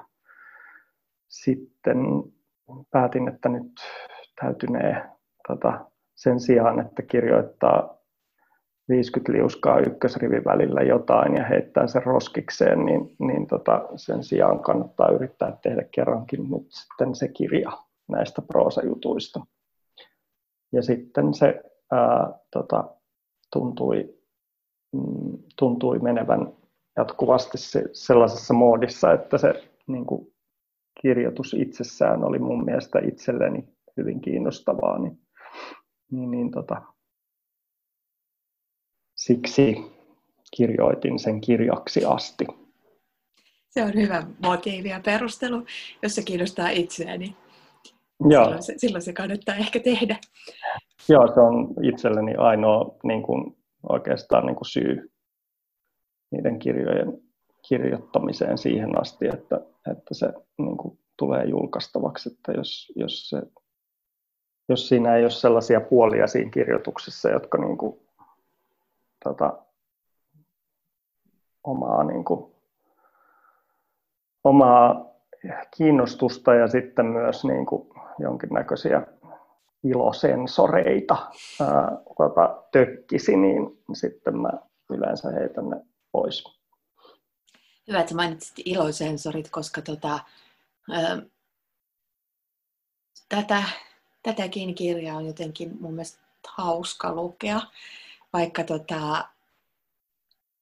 sitten 1.28 1.98
päätin, 2.90 3.28
että 3.28 3.48
nyt 3.48 3.72
täytynee 4.40 5.08
tota, 5.48 5.84
sen 6.14 6.40
sijaan, 6.40 6.80
että 6.80 7.02
kirjoittaa 7.02 7.96
50 8.88 9.32
liuskaa 9.32 9.78
ykkösrivin 9.78 10.44
välillä 10.44 10.80
jotain 10.80 11.34
ja 11.34 11.44
heittää 11.44 11.86
sen 11.86 12.02
roskikseen, 12.02 12.84
niin, 12.84 13.16
niin 13.18 13.46
tota, 13.46 13.88
sen 13.96 14.24
sijaan 14.24 14.60
kannattaa 14.60 15.08
yrittää 15.08 15.58
tehdä 15.62 15.84
kerrankin 15.90 16.50
nyt 16.50 16.66
sitten 16.70 17.14
se 17.14 17.28
kirja 17.28 17.72
näistä 18.08 18.42
proosajutuista. 18.42 19.40
Ja 20.72 20.82
sitten 20.82 21.34
se 21.34 21.62
ää, 21.92 22.32
tota, 22.50 22.84
tuntui, 23.52 24.14
mm, 24.92 25.38
tuntui 25.58 25.98
menevän 25.98 26.52
jatkuvasti 26.96 27.58
se, 27.58 27.84
sellaisessa 27.92 28.54
moodissa, 28.54 29.12
että 29.12 29.38
se 29.38 29.70
niin 29.86 30.06
kuin, 30.06 30.34
kirjoitus 31.02 31.54
itsessään 31.54 32.24
oli 32.24 32.38
mun 32.38 32.64
mielestä 32.64 32.98
itselleni 32.98 33.68
hyvin 33.96 34.20
kiinnostavaa, 34.20 34.98
niin, 34.98 35.18
niin, 36.10 36.30
niin 36.30 36.50
tota, 36.50 36.82
siksi 39.26 39.76
kirjoitin 40.56 41.18
sen 41.18 41.40
kirjaksi 41.40 42.04
asti. 42.04 42.46
Se 43.70 43.82
on 43.82 43.94
hyvä 43.94 44.26
motiivi 44.42 44.88
ja 44.88 45.00
perustelu, 45.04 45.62
jos 46.02 46.14
se 46.14 46.22
kiinnostaa 46.22 46.68
itseäni. 46.68 47.36
Joo. 48.28 48.44
Silloin, 48.44 48.62
se, 48.62 48.74
silloin 48.76 49.02
se 49.02 49.12
kannattaa 49.12 49.54
ehkä 49.54 49.80
tehdä. 49.80 50.16
Joo, 51.08 51.34
se 51.34 51.40
on 51.40 51.74
itselleni 51.82 52.34
ainoa 52.34 52.96
niin 53.02 53.22
kuin, 53.22 53.56
oikeastaan 53.88 54.46
niin 54.46 54.56
kuin 54.56 54.68
syy 54.68 55.12
niiden 56.30 56.58
kirjojen 56.58 57.22
kirjoittamiseen 57.68 58.58
siihen 58.58 59.00
asti, 59.00 59.26
että, 59.26 59.60
että 59.90 60.14
se 60.14 60.32
niin 60.58 60.76
kuin, 60.76 60.98
tulee 61.18 61.44
julkaistavaksi. 61.44 62.32
Että 62.32 62.52
jos, 62.52 62.92
jos, 62.96 63.28
se, 63.28 63.42
jos 64.68 64.88
siinä 64.88 65.16
ei 65.16 65.24
ole 65.24 65.30
sellaisia 65.30 65.80
puolia 65.80 66.26
siinä 66.26 66.50
kirjoituksessa, 66.50 67.30
jotka 67.30 67.58
niin 67.58 67.78
kuin, 67.78 68.03
tota, 69.24 69.58
omaa, 71.64 72.04
niin 72.04 72.24
kuin, 72.24 72.54
omaa 74.44 75.06
kiinnostusta 75.76 76.54
ja 76.54 76.68
sitten 76.68 77.06
myös 77.06 77.44
niin 77.44 77.66
kuin, 77.66 77.88
jonkinnäköisiä 78.18 79.06
ilosensoreita 79.84 81.16
ää, 81.60 81.98
tota, 82.18 82.62
tökkisi, 82.72 83.36
niin 83.36 83.82
sitten 83.92 84.38
mä 84.38 84.50
yleensä 84.90 85.30
heitän 85.30 85.70
ne 85.70 85.76
pois. 86.12 86.44
Hyvä, 87.88 88.00
että 88.00 88.14
mainitsit 88.14 88.54
ilosensorit, 88.64 89.50
koska 89.50 89.82
tota, 89.82 90.18
ää, 90.90 91.22
tätä, 93.28 93.62
tätäkin 94.22 94.74
kirjaa 94.74 95.16
on 95.16 95.26
jotenkin 95.26 95.76
mun 95.80 95.92
mielestä 95.92 96.18
hauska 96.48 97.14
lukea 97.14 97.60
vaikka 98.34 98.64
tota, 98.64 99.28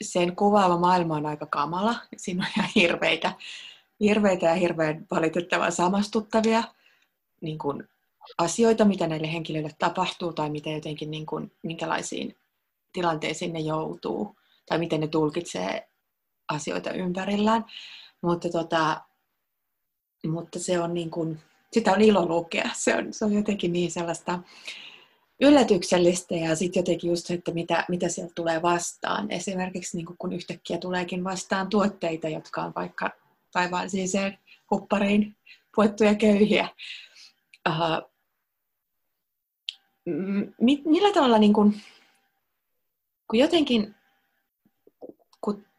sen 0.02 0.36
kuvaava 0.36 0.78
maailma 0.78 1.16
on 1.16 1.26
aika 1.26 1.46
kamala. 1.46 1.94
Siinä 2.16 2.44
on 2.46 2.52
ihan 2.56 2.70
hirveitä, 2.74 3.32
hirveitä 4.00 4.46
ja 4.46 4.54
hirveän 4.54 5.06
valitettavan 5.10 5.72
samastuttavia 5.72 6.64
niin 7.40 7.58
kuin, 7.58 7.88
asioita, 8.38 8.84
mitä 8.84 9.06
näille 9.06 9.32
henkilöille 9.32 9.70
tapahtuu 9.78 10.32
tai 10.32 10.50
miten 10.50 10.74
jotenkin, 10.74 11.10
niin 11.10 11.26
kuin, 11.26 11.52
minkälaisiin 11.62 12.36
tilanteisiin 12.92 13.52
ne 13.52 13.60
joutuu 13.60 14.36
tai 14.66 14.78
miten 14.78 15.00
ne 15.00 15.06
tulkitsee 15.06 15.88
asioita 16.48 16.92
ympärillään. 16.92 17.64
Mutta, 18.22 18.48
tota, 18.48 19.00
mutta 20.26 20.58
se 20.58 20.80
on 20.80 20.94
niin 20.94 21.10
kuin, 21.10 21.40
sitä 21.72 21.92
on 21.92 22.00
ilo 22.00 22.26
lukea. 22.26 22.70
Se 22.74 22.96
on, 22.96 23.12
se 23.12 23.24
on 23.24 23.32
jotenkin 23.32 23.72
niin 23.72 23.90
sellaista 23.90 24.38
yllätyksellistä 25.42 26.34
ja 26.34 26.56
sitten 26.56 26.80
jotenkin 26.80 27.10
just 27.10 27.30
että 27.30 27.52
mitä, 27.52 27.84
mitä 27.88 28.08
sieltä 28.08 28.32
tulee 28.34 28.62
vastaan. 28.62 29.30
Esimerkiksi 29.30 29.96
niin 29.96 30.06
kun 30.18 30.32
yhtäkkiä 30.32 30.78
tuleekin 30.78 31.24
vastaan 31.24 31.68
tuotteita, 31.68 32.28
jotka 32.28 32.62
on 32.62 32.72
vaikka 32.76 33.10
taivaan 33.52 33.90
siiseen 33.90 34.38
huppariin 34.70 35.36
puettuja 35.74 36.14
köyhiä. 36.14 36.68
Uh, 37.68 38.12
millä 40.84 41.12
tavalla, 41.14 41.38
niin 41.38 41.52
kun, 41.52 41.74
kun 43.30 43.38
jotenkin, 43.38 43.94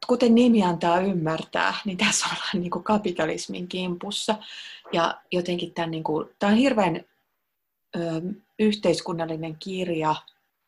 kuten 0.08 0.36
nimi 0.36 0.64
antaa 0.64 1.00
ymmärtää, 1.00 1.74
niin 1.86 1.98
tässä 1.98 2.26
ollaan 2.26 2.50
niin 2.54 2.72
kuin 2.72 2.84
kapitalismin 2.84 3.68
kimpussa. 3.68 4.36
Ja 4.94 5.22
jotenkin 5.32 5.74
tämän, 5.74 5.92
niin 5.92 6.04
tämä 6.40 6.52
on 6.52 6.58
hirveän 6.58 7.06
ö, 7.96 8.00
yhteiskunnallinen 8.60 9.58
kirja. 9.60 10.16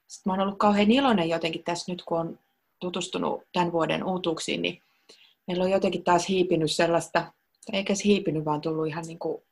Sitten 0.08 0.32
mä 0.32 0.34
oon 0.34 0.42
ollut 0.42 0.60
kauhean 0.60 0.92
iloinen 0.92 1.30
jotenkin 1.30 1.64
tässä 1.64 1.92
nyt, 1.92 2.04
kun 2.04 2.20
on 2.20 2.40
tutustunut 2.80 3.44
tämän 3.54 3.72
vuoden 3.72 4.04
uutuuksiin, 4.04 4.62
niin 4.62 4.82
meillä 5.48 5.64
on 5.64 5.72
jotenkin 5.72 6.04
taas 6.04 6.30
hiipinyt 6.30 6.72
sellaista, 6.72 7.34
eikä 7.74 7.96
se 7.96 8.04
hiipinyt, 8.04 8.46
vaan 8.46 8.62
tullut 8.62 8.88
ihan 8.88 9.06
niin 9.08 9.20
kuin 9.20 9.44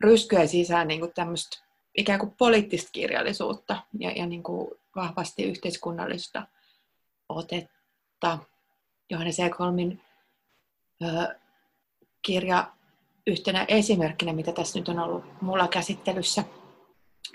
ryskyä 0.00 0.46
sisään 0.46 0.88
niin 0.88 1.00
kuin 1.00 1.12
tämmöistä 1.14 1.58
ikään 1.96 2.18
kuin 2.18 2.34
poliittista 2.38 2.90
kirjallisuutta 2.92 3.82
ja, 3.98 4.10
ja 4.10 4.26
niin 4.26 4.42
kuin 4.42 4.70
vahvasti 4.96 5.42
yhteiskunnallista 5.42 6.46
otetta. 7.28 8.38
Johannes 9.10 9.40
Ekholmin 9.40 10.02
ö, 11.02 11.34
kirja 12.22 12.72
yhtenä 13.26 13.64
esimerkkinä, 13.68 14.32
mitä 14.32 14.52
tässä 14.52 14.78
nyt 14.78 14.88
on 14.88 14.98
ollut 14.98 15.24
mulla 15.40 15.68
käsittelyssä, 15.68 16.44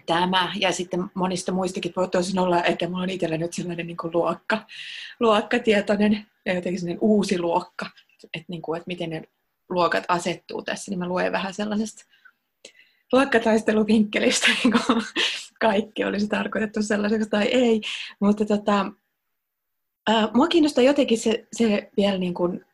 tämä. 0.06 0.54
Ja 0.56 0.72
sitten 0.72 1.12
monista 1.14 1.52
muistakin 1.52 1.94
voi 1.96 2.08
tosin 2.08 2.40
olla, 2.40 2.64
että 2.64 2.88
mulla 2.90 3.04
on 3.04 3.10
itsellä 3.10 3.38
nyt 3.38 3.54
sellainen 3.54 3.88
niin 3.88 3.98
kuin 3.98 4.14
luokka, 4.14 4.66
luokkatietoinen 5.20 6.26
ja 6.46 6.54
jotenkin 6.54 6.80
sellainen 6.80 7.02
uusi 7.02 7.40
luokka, 7.40 7.86
että, 8.24 8.46
niin 8.48 8.62
kuin, 8.62 8.78
että 8.78 8.88
miten 8.88 9.10
ne 9.10 9.24
luokat 9.70 10.04
asettuu 10.08 10.62
tässä, 10.62 10.92
niin 10.92 11.00
mä 11.00 11.08
luen 11.08 11.32
vähän 11.32 11.54
sellaisesta 11.54 12.06
luokkataisteluvinkkelistä, 13.14 14.48
niin 14.64 14.72
kuin 14.72 15.04
kaikki 15.60 16.06
olisi 16.06 16.28
tarkoitettu 16.28 16.84
sellaiseksi 16.84 17.30
tai 17.30 17.44
ei. 17.44 17.82
Mutta 18.20 18.46
tota, 18.46 18.92
ää, 20.08 20.30
mua 20.34 20.48
kiinnostaa 20.48 20.84
jotenkin 20.84 21.18
se, 21.18 21.48
se 21.54 21.92
vielä 21.98 22.18
niin 22.18 22.34
kuin 22.34 22.66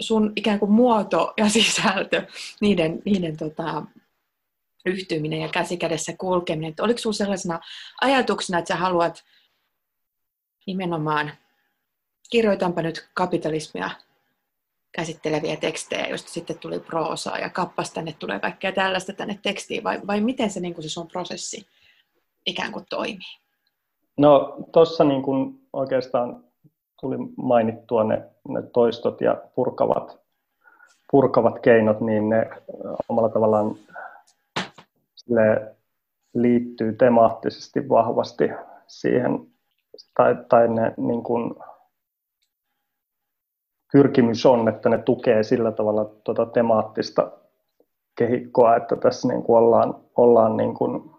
sun 0.00 0.32
ikään 0.36 0.58
kuin 0.58 0.70
muoto 0.70 1.34
ja 1.36 1.48
sisältö, 1.48 2.26
niiden, 2.60 3.02
niiden 3.04 3.36
tota, 3.36 3.82
yhtyminen 4.86 5.40
ja 5.40 5.48
käsikädessä 5.48 6.12
kulkeminen. 6.18 6.70
Että 6.70 6.82
oliko 6.82 6.98
sinulla 6.98 7.16
sellaisena 7.16 7.60
ajatuksena, 8.00 8.58
että 8.58 8.68
sä 8.68 8.76
haluat 8.76 9.24
nimenomaan, 10.66 11.32
kirjoitanpa 12.30 12.82
nyt 12.82 13.08
kapitalismia 13.14 13.90
käsitteleviä 14.92 15.56
tekstejä, 15.56 16.06
joista 16.06 16.30
sitten 16.30 16.58
tuli 16.58 16.80
proosaa 16.80 17.38
ja 17.38 17.50
kappas 17.50 17.90
tänne 17.90 18.14
tulee 18.18 18.40
kaikkea 18.40 18.72
tällaista 18.72 19.12
tänne 19.12 19.38
tekstiin, 19.42 19.84
vai, 19.84 20.00
vai 20.06 20.20
miten 20.20 20.50
se, 20.50 20.60
niin 20.60 20.74
kuin 20.74 20.82
se 20.82 20.88
sun 20.88 21.08
prosessi 21.08 21.66
ikään 22.46 22.72
kuin 22.72 22.86
toimii? 22.90 23.38
No 24.18 24.56
tuossa 24.72 25.04
niin 25.04 25.22
kuin 25.22 25.60
oikeastaan 25.72 26.44
tuli 27.00 27.16
mainittua 27.36 28.04
ne, 28.04 28.22
ne 28.48 28.62
toistot 28.72 29.20
ja 29.20 29.36
purkavat, 29.54 30.18
purkavat 31.10 31.58
keinot, 31.58 32.00
niin 32.00 32.28
ne 32.28 32.50
omalla 33.08 33.28
tavallaan 33.28 33.76
liittyy 36.34 36.92
temaattisesti 36.92 37.88
vahvasti 37.88 38.50
siihen, 38.86 39.46
tai, 40.14 40.36
tai 40.48 40.68
ne 40.68 40.94
niin 40.96 41.22
kuin, 41.22 41.54
pyrkimys 43.92 44.46
on, 44.46 44.68
että 44.68 44.88
ne 44.88 44.98
tukee 44.98 45.42
sillä 45.42 45.72
tavalla 45.72 46.04
tuota 46.04 46.46
temaattista 46.46 47.32
kehikkoa, 48.18 48.76
että 48.76 48.96
tässä 48.96 49.28
niin 49.28 49.42
kuin 49.42 49.58
ollaan, 49.58 49.94
ollaan 50.16 50.56
niin 50.56 50.74
kuin 50.74 51.10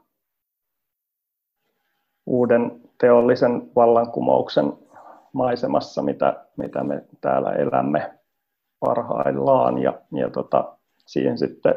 uuden 2.25 2.81
teollisen 2.97 3.71
vallankumouksen 3.75 4.73
maisemassa, 5.33 6.01
mitä, 6.01 6.45
mitä 6.57 6.83
me 6.83 7.03
täällä 7.21 7.51
elämme 7.51 8.19
parhaillaan. 8.79 9.77
Ja, 9.77 10.01
ja 10.11 10.29
tota, 10.29 10.77
siihen 11.05 11.37
sitten 11.37 11.75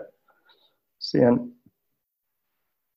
siihen 0.98 1.52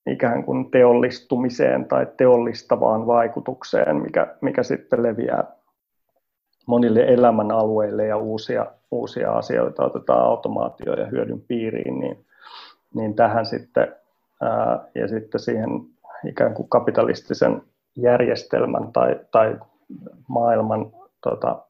ikään 0.07 0.43
kuin 0.43 0.71
teollistumiseen 0.71 1.85
tai 1.85 2.07
teollistavaan 2.17 3.07
vaikutukseen, 3.07 3.95
mikä, 3.95 4.35
mikä 4.41 4.63
sitten 4.63 5.03
leviää 5.03 5.43
monille 6.65 7.03
elämän 7.03 7.51
alueille 7.51 8.05
ja 8.05 8.17
uusia, 8.17 8.65
uusia 8.91 9.31
asioita 9.31 9.85
otetaan 9.85 10.23
automaatio 10.23 10.93
ja 10.93 11.05
hyödyn 11.05 11.41
piiriin, 11.41 11.99
niin, 11.99 12.25
niin 12.93 13.15
tähän 13.15 13.45
sitten 13.45 13.95
ää, 14.41 14.79
ja 14.95 15.07
sitten 15.07 15.39
siihen 15.39 15.69
ikään 16.27 16.53
kuin 16.53 16.69
kapitalistisen 16.69 17.61
järjestelmän 17.95 18.93
tai, 18.93 19.19
tai 19.31 19.59
maailman 20.27 20.91
tota, 21.21 21.61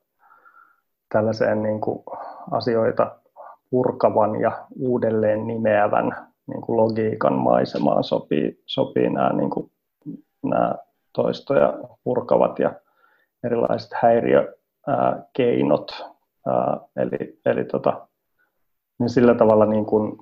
tällaiseen 1.13 1.63
niin 1.63 1.81
kuin 1.81 2.03
asioita 2.51 3.15
purkavan 3.69 4.41
ja 4.41 4.51
uudelleen 4.79 5.47
nimeävän 5.47 6.27
niin 6.47 6.61
kuin 6.61 6.77
logiikan 6.77 7.33
maisemaan 7.33 8.03
sopii, 8.03 8.63
sopii 8.65 9.09
nämä, 9.09 9.33
niin 9.33 9.49
kuin, 9.49 9.71
nämä 10.43 10.75
toistoja 11.13 11.73
purkavat 12.03 12.59
ja 12.59 12.73
erilaiset 13.43 13.91
häiriökeinot. 13.93 15.91
Eli 16.95 17.39
eli 17.45 17.65
tota, 17.65 18.07
niin 18.99 19.09
sillä 19.09 19.35
tavalla 19.35 19.65
niin 19.65 19.85
kuin, 19.85 20.17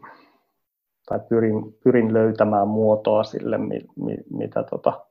tai 1.06 1.20
pyrin, 1.30 1.77
pyrin 1.84 2.13
löytämään 2.13 2.68
muotoa 2.68 3.24
sille, 3.24 3.58
mi, 3.58 3.80
mi, 3.96 4.18
mitä 4.30 4.63
tota, 4.63 5.06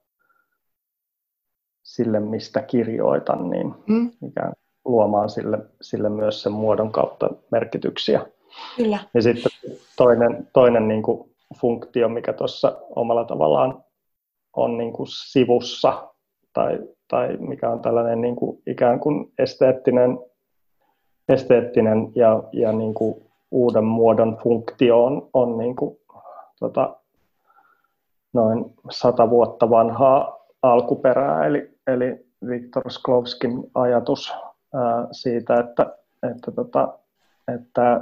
sille, 1.82 2.20
mistä 2.20 2.62
kirjoitan, 2.62 3.50
niin 3.50 3.74
mm. 3.86 4.10
ikään 4.28 4.52
luomaan 4.84 5.30
sille, 5.30 5.58
sille 5.80 6.08
myös 6.08 6.42
sen 6.42 6.52
muodon 6.52 6.92
kautta 6.92 7.30
merkityksiä. 7.50 8.26
Kyllä. 8.76 8.98
Ja 9.14 9.22
sitten 9.22 9.52
toinen, 9.96 10.48
toinen 10.52 10.88
niin 10.88 11.02
kuin 11.02 11.30
funktio, 11.60 12.08
mikä 12.08 12.32
tuossa 12.32 12.78
omalla 12.96 13.24
tavallaan 13.24 13.84
on 14.56 14.78
niin 14.78 14.92
kuin 14.92 15.06
sivussa, 15.10 16.08
tai, 16.52 16.78
tai 17.08 17.36
mikä 17.36 17.70
on 17.70 17.80
tällainen 17.80 18.20
niin 18.20 18.36
kuin 18.36 18.62
ikään 18.66 19.00
kuin 19.00 19.32
esteettinen, 19.38 20.18
esteettinen 21.28 22.12
ja, 22.14 22.42
ja 22.52 22.72
niin 22.72 22.94
kuin 22.94 23.24
uuden 23.50 23.84
muodon 23.84 24.38
funktio 24.42 25.04
on, 25.04 25.28
on 25.32 25.58
niin 25.58 25.76
kuin, 25.76 25.98
tota, 26.60 26.96
noin 28.32 28.64
sata 28.90 29.30
vuotta 29.30 29.70
vanhaa 29.70 30.38
alkuperää, 30.62 31.46
eli, 31.46 31.70
eli 31.86 32.26
Viktor 32.48 32.90
Sklovskin 32.90 33.70
ajatus 33.74 34.34
ää, 34.74 35.08
siitä, 35.12 35.54
että, 35.54 35.96
että, 36.30 36.50
tota, 36.50 36.98
että 37.54 38.00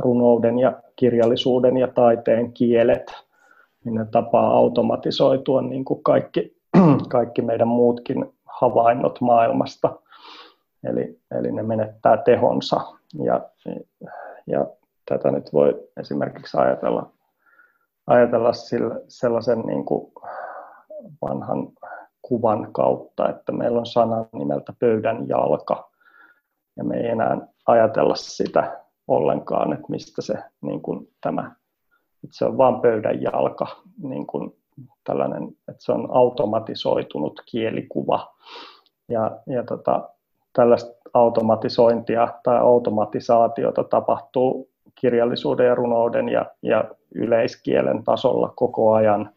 runouden 0.00 0.58
ja 0.58 0.82
kirjallisuuden 0.96 1.76
ja 1.76 1.88
taiteen 1.88 2.52
kielet, 2.52 3.12
niin 3.84 3.94
ne 3.94 4.06
tapaa 4.10 4.50
automatisoitua 4.50 5.62
niin 5.62 5.84
kuin 5.84 6.02
kaikki, 6.02 6.56
kaikki 7.08 7.42
meidän 7.42 7.68
muutkin 7.68 8.32
havainnot 8.44 9.20
maailmasta. 9.20 9.98
Eli, 10.84 11.18
eli 11.38 11.52
ne 11.52 11.62
menettää 11.62 12.16
tehonsa. 12.16 12.80
Ja, 13.24 13.40
ja 14.46 14.66
tätä 15.08 15.30
nyt 15.30 15.52
voi 15.52 15.88
esimerkiksi 16.00 16.56
ajatella, 16.56 17.10
ajatella 18.06 18.52
sillä, 18.52 19.00
sellaisen 19.08 19.60
niin 19.60 19.84
kuin 19.84 20.12
vanhan 21.22 21.68
kuvan 22.22 22.72
kautta, 22.72 23.28
että 23.28 23.52
meillä 23.52 23.78
on 23.78 23.86
sana 23.86 24.24
nimeltä 24.32 24.72
pöydän 24.78 25.28
jalka, 25.28 25.90
ja 26.76 26.84
me 26.84 26.96
ei 26.96 27.08
enää 27.08 27.38
ajatella 27.66 28.14
sitä 28.14 28.80
ollenkaan, 29.10 29.72
että 29.72 29.86
mistä 29.88 30.22
se 30.22 30.34
niin 30.60 30.82
kuin, 30.82 31.08
tämä, 31.20 31.52
että 32.24 32.36
se 32.36 32.44
on 32.44 32.58
vain 32.58 32.80
pöydän 32.80 33.22
jalka, 33.22 33.66
niin 34.02 34.26
kuin 34.26 34.56
tällainen, 35.04 35.48
että 35.68 35.84
se 35.84 35.92
on 35.92 36.08
automatisoitunut 36.10 37.42
kielikuva. 37.46 38.34
Ja, 39.08 39.30
ja 39.46 39.64
tota, 39.64 40.08
tällaista 40.52 40.90
automatisointia 41.14 42.28
tai 42.42 42.58
automatisaatiota 42.58 43.84
tapahtuu 43.84 44.70
kirjallisuuden 44.94 45.66
ja 45.66 45.74
runouden 45.74 46.28
ja, 46.28 46.46
ja 46.62 46.84
yleiskielen 47.14 48.04
tasolla 48.04 48.52
koko 48.56 48.92
ajan. 48.92 49.32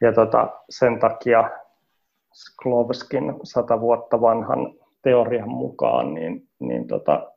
Ja 0.00 0.12
tota, 0.12 0.48
sen 0.70 1.00
takia 1.00 1.50
Sklovskin 2.32 3.34
sata 3.42 3.80
vuotta 3.80 4.20
vanhan 4.20 4.74
teorian 5.02 5.48
mukaan 5.48 6.14
niin, 6.14 6.48
niin 6.58 6.86
tota, 6.86 7.32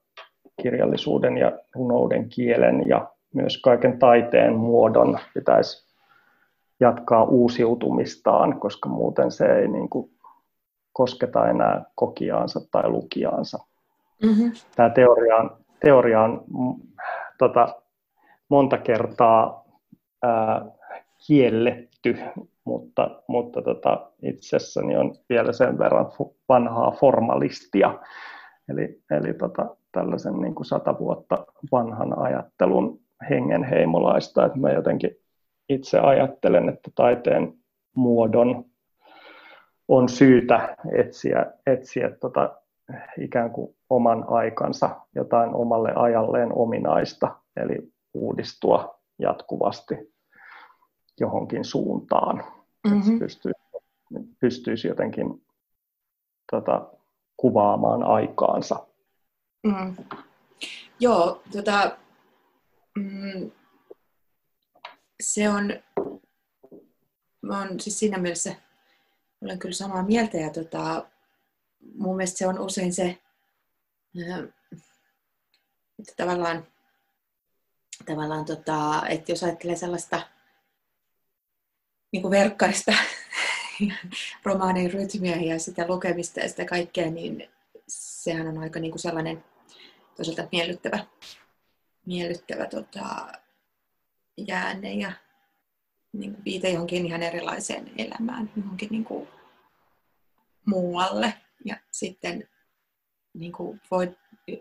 kirjallisuuden 0.61 1.37
ja 1.37 1.51
runouden 1.75 2.29
kielen 2.29 2.83
ja 2.87 3.07
myös 3.33 3.61
kaiken 3.61 3.99
taiteen 3.99 4.55
muodon 4.55 5.19
pitäisi 5.33 5.95
jatkaa 6.79 7.23
uusiutumistaan, 7.23 8.59
koska 8.59 8.89
muuten 8.89 9.31
se 9.31 9.45
ei 9.45 9.67
niin 9.67 9.89
kuin 9.89 10.11
kosketa 10.93 11.49
enää 11.49 11.83
kokiaansa 11.95 12.59
tai 12.71 12.89
lukijaansa. 12.89 13.57
Mm-hmm. 14.23 14.51
Tämä 14.75 14.89
teoria 14.89 15.35
on, 15.35 15.57
teoria 15.79 16.21
on 16.21 16.43
tota, 17.37 17.75
monta 18.49 18.77
kertaa 18.77 19.65
ää, 20.23 20.65
kielletty, 21.27 22.17
mutta, 22.63 23.21
mutta 23.27 23.61
tota, 23.61 24.11
itsessäni 24.21 24.97
on 24.97 25.15
vielä 25.29 25.53
sen 25.53 25.79
verran 25.79 26.05
vanhaa 26.49 26.91
formalistia. 26.91 27.99
Eli, 28.69 29.01
eli 29.11 29.33
tota, 29.33 29.75
tällaisen 29.95 30.33
niin 30.41 30.55
kuin 30.55 30.65
sata 30.65 30.99
vuotta 30.99 31.45
vanhan 31.71 32.19
ajattelun 32.19 32.99
hengenheimolaista, 33.29 34.45
että 34.45 34.59
mä 34.59 34.71
jotenkin 34.71 35.11
itse 35.69 35.99
ajattelen, 35.99 36.69
että 36.69 36.91
taiteen 36.95 37.53
muodon 37.95 38.65
on 39.87 40.09
syytä 40.09 40.77
etsiä, 40.93 41.45
etsiä 41.65 42.09
tota, 42.09 42.55
ikään 43.19 43.51
kuin 43.51 43.75
oman 43.89 44.25
aikansa 44.27 44.89
jotain 45.15 45.55
omalle 45.55 45.93
ajalleen 45.95 46.49
ominaista, 46.53 47.35
eli 47.55 47.91
uudistua 48.13 48.99
jatkuvasti 49.19 50.13
johonkin 51.19 51.65
suuntaan. 51.65 52.43
Mm-hmm. 52.87 53.19
Pystyisi, 53.19 53.59
pystyisi 54.39 54.87
jotenkin 54.87 55.43
tota, 56.51 56.87
kuvaamaan 57.37 58.03
aikaansa. 58.03 58.87
Mm. 59.65 59.95
Joo, 60.99 61.43
tota, 61.51 61.97
mm, 62.95 63.51
se 65.19 65.49
on, 65.49 65.83
on 67.49 67.79
siis 67.79 67.99
siinä 67.99 68.17
mielessä, 68.17 68.55
olen 69.41 69.59
kyllä 69.59 69.75
samaa 69.75 70.03
mieltä 70.03 70.37
ja 70.37 70.49
tota, 70.49 71.05
mun 71.95 72.15
mielestä 72.15 72.37
se 72.37 72.47
on 72.47 72.59
usein 72.59 72.93
se, 72.93 73.17
että 75.99 76.13
tavallaan, 76.17 76.67
tavallaan 78.05 78.45
tota, 78.45 79.03
että 79.09 79.31
jos 79.31 79.43
ajattelee 79.43 79.75
sellaista 79.75 80.27
niin 82.11 82.21
kuin 82.21 82.31
romaanin 84.43 84.93
rytmiä 84.93 85.35
ja 85.35 85.59
sitä 85.59 85.87
lukemista 85.87 86.39
ja 86.39 86.49
sitä 86.49 86.65
kaikkea, 86.65 87.11
niin 87.11 87.49
sehän 87.87 88.47
on 88.47 88.57
aika 88.57 88.79
niin 88.79 88.91
kuin 88.91 89.01
sellainen 89.01 89.43
toisaalta 90.15 90.47
miellyttävä, 90.51 91.05
miellyttävä 92.05 92.65
tota, 92.65 93.31
jäänne 94.37 94.93
ja 94.93 95.11
niin 96.13 96.33
kuin 96.33 96.45
viite 96.45 96.69
johonkin 96.69 97.05
ihan 97.05 97.23
erilaiseen 97.23 97.91
elämään, 97.97 98.51
johonkin 98.57 98.89
niin 98.91 99.05
kuin 99.05 99.27
muualle. 100.65 101.33
Ja 101.65 101.77
sitten 101.91 102.49
niin 103.33 103.51
kuin 103.51 103.81
voi, 103.91 104.17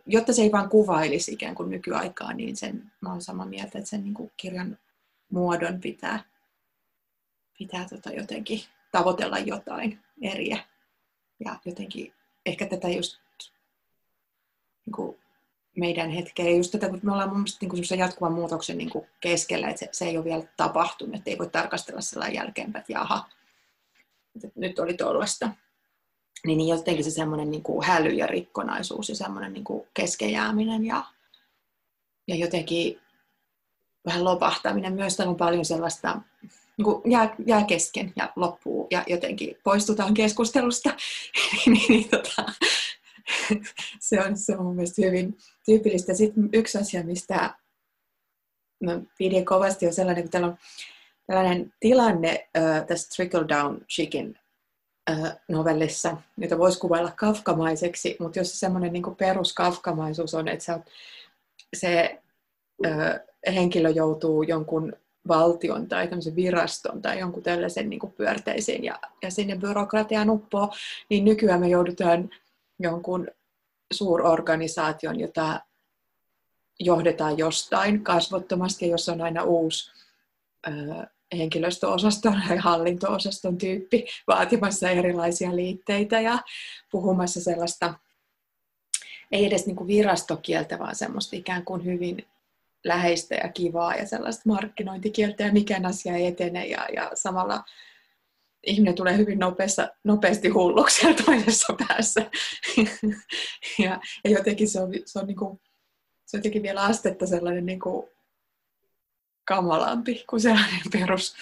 jotta 0.06 0.32
se 0.32 0.42
ei 0.42 0.52
vaan 0.52 0.68
kuvailisi 0.68 1.32
ikään 1.32 1.54
kuin 1.54 1.70
nykyaikaa, 1.70 2.32
niin 2.32 2.56
sen, 2.56 2.92
mä 3.00 3.10
olen 3.10 3.22
samaa 3.22 3.46
mieltä, 3.46 3.78
että 3.78 3.90
sen 3.90 4.04
niin 4.04 4.14
kuin 4.14 4.32
kirjan 4.36 4.78
muodon 5.30 5.80
pitää, 5.80 6.24
pitää 7.58 7.88
tota 7.88 8.10
jotenkin 8.10 8.60
tavoitella 8.92 9.38
jotain 9.38 10.00
eriä 10.22 10.58
ja 11.44 11.58
jotenkin 11.64 12.14
ehkä 12.46 12.66
tätä 12.66 12.88
just 12.88 13.18
niin 14.86 14.92
kuin 14.94 15.23
meidän 15.76 16.10
hetkeä. 16.10 16.44
Ja 16.44 16.56
just 16.56 16.72
tätä, 16.72 16.90
me 17.02 17.12
ollaan 17.12 17.28
mun 17.28 17.38
mielestä 17.38 17.66
niin 17.66 17.98
jatkuvan 17.98 18.32
muutoksen 18.32 18.78
niin 18.78 18.90
kuin 18.90 19.06
keskellä, 19.20 19.68
että 19.68 19.80
se, 19.80 19.88
se, 19.92 20.04
ei 20.04 20.16
ole 20.16 20.24
vielä 20.24 20.42
tapahtunut, 20.56 21.14
että 21.14 21.30
ei 21.30 21.38
voi 21.38 21.48
tarkastella 21.48 22.00
sellainen 22.00 22.36
jälkeenpäin, 22.36 22.80
että 22.80 22.92
jaha, 22.92 23.28
että 24.36 24.48
nyt 24.60 24.78
oli 24.78 24.94
tuollaista. 24.94 25.50
Niin, 26.46 26.58
niin 26.58 26.68
jotenkin 26.68 27.04
se 27.04 27.10
semmoinen 27.10 27.50
niin 27.50 27.62
kuin 27.62 27.86
häly 27.86 28.08
ja 28.08 28.26
rikkonaisuus 28.26 29.08
ja 29.08 29.14
semmoinen 29.14 29.52
niin 29.52 29.64
kuin 29.64 29.86
keskejääminen 29.94 30.84
ja, 30.84 31.04
ja 32.28 32.36
jotenkin 32.36 33.00
vähän 34.06 34.24
lopahtaminen. 34.24 34.92
Myös 34.92 35.20
on 35.20 35.36
paljon 35.36 35.64
sellaista, 35.64 36.20
niin 36.76 36.84
kuin 36.84 37.10
jää, 37.10 37.34
jää 37.46 37.64
kesken 37.64 38.12
ja 38.16 38.32
loppuu 38.36 38.86
ja 38.90 39.04
jotenkin 39.06 39.56
poistutaan 39.64 40.14
keskustelusta. 40.14 40.90
niin, 41.66 41.84
niin, 41.88 42.08
tota, 42.08 42.52
se, 44.00 44.20
on, 44.20 44.38
se 44.38 44.56
on 44.56 44.64
mun 44.64 44.74
mielestä 44.74 45.02
hyvin 45.02 45.38
tyypillistä. 45.64 46.14
Sitten 46.14 46.48
yksi 46.52 46.78
asia, 46.78 47.02
mistä 47.02 47.54
mä 48.84 49.00
pidin 49.18 49.44
kovasti, 49.44 49.86
on 49.86 49.92
sellainen, 49.92 50.30
täällä 50.30 50.48
on 50.48 50.56
tällainen 51.26 51.72
tilanne 51.80 52.48
äh, 52.56 52.86
tässä 52.86 53.08
Trickle 53.16 53.48
Down 53.48 53.80
Chicken 53.94 54.38
äh, 55.10 55.36
novellissa, 55.48 56.16
jota 56.36 56.58
voisi 56.58 56.78
kuvailla 56.78 57.12
kafkamaiseksi, 57.16 58.16
mutta 58.20 58.38
jos 58.38 58.50
se 58.50 58.58
semmoinen 58.58 58.92
niin 58.92 59.16
peruskafkamaisuus 59.18 60.34
on, 60.34 60.48
että 60.48 60.64
se, 60.64 60.78
se 61.76 62.20
äh, 62.86 63.20
henkilö 63.54 63.90
joutuu 63.90 64.42
jonkun 64.42 64.92
valtion 65.28 65.88
tai 65.88 66.08
viraston 66.36 67.02
tai 67.02 67.18
jonkun 67.18 67.42
tällaisen 67.42 67.90
niin 67.90 68.12
pyörteisiin 68.16 68.84
ja, 68.84 68.98
ja 69.22 69.30
sinne 69.30 69.56
byrokratiaan 69.56 70.30
uppoo, 70.30 70.74
niin 71.10 71.24
nykyään 71.24 71.60
me 71.60 71.68
joudutaan 71.68 72.30
jonkun 72.78 73.28
suurorganisaation, 73.94 75.20
jota 75.20 75.60
johdetaan 76.80 77.38
jostain 77.38 78.04
kasvottomasti, 78.04 78.88
jos 78.88 79.08
on 79.08 79.20
aina 79.20 79.42
uusi 79.42 79.90
henkilöstöosaston 81.38 82.42
tai 82.48 82.56
hallinto-osaston 82.56 83.58
tyyppi 83.58 84.06
vaatimassa 84.26 84.90
erilaisia 84.90 85.56
liitteitä 85.56 86.20
ja 86.20 86.38
puhumassa 86.90 87.40
sellaista, 87.40 87.94
ei 89.32 89.46
edes 89.46 89.66
niin 89.66 89.76
kuin 89.76 89.88
virastokieltä, 89.88 90.78
vaan 90.78 90.96
semmoista 90.96 91.36
ikään 91.36 91.64
kuin 91.64 91.84
hyvin 91.84 92.26
läheistä 92.84 93.34
ja 93.34 93.48
kivaa 93.48 93.94
ja 93.94 94.06
sellaista 94.06 94.42
markkinointikieltä 94.46 95.42
ja 95.42 95.52
mikään 95.52 95.86
asia 95.86 96.16
ei 96.16 96.26
etene 96.26 96.66
ja, 96.66 96.86
ja 96.94 97.10
samalla 97.14 97.64
ihminen 98.66 98.94
tulee 98.94 99.16
hyvin 99.16 99.38
nopeassa, 99.38 99.88
nopeasti 100.04 100.48
hulluksi 100.48 100.96
siellä 100.96 101.22
toisessa 101.24 101.74
päässä. 101.88 102.30
ja, 103.84 104.00
ja 104.24 104.30
jotenkin 104.30 104.68
se 104.68 104.80
on, 104.80 104.92
se 105.06 105.18
on, 105.18 105.26
niin 105.26 105.36
kuin, 105.36 105.60
se 106.26 106.36
on 106.36 106.38
jotenkin 106.38 106.62
vielä 106.62 106.82
astetta 106.82 107.26
sellainen 107.26 107.66
niin 107.66 107.80
kuin 107.80 108.06
kamalampi 109.44 110.24
kuin 110.30 110.40
sellainen 110.40 110.80
perus, 110.92 111.36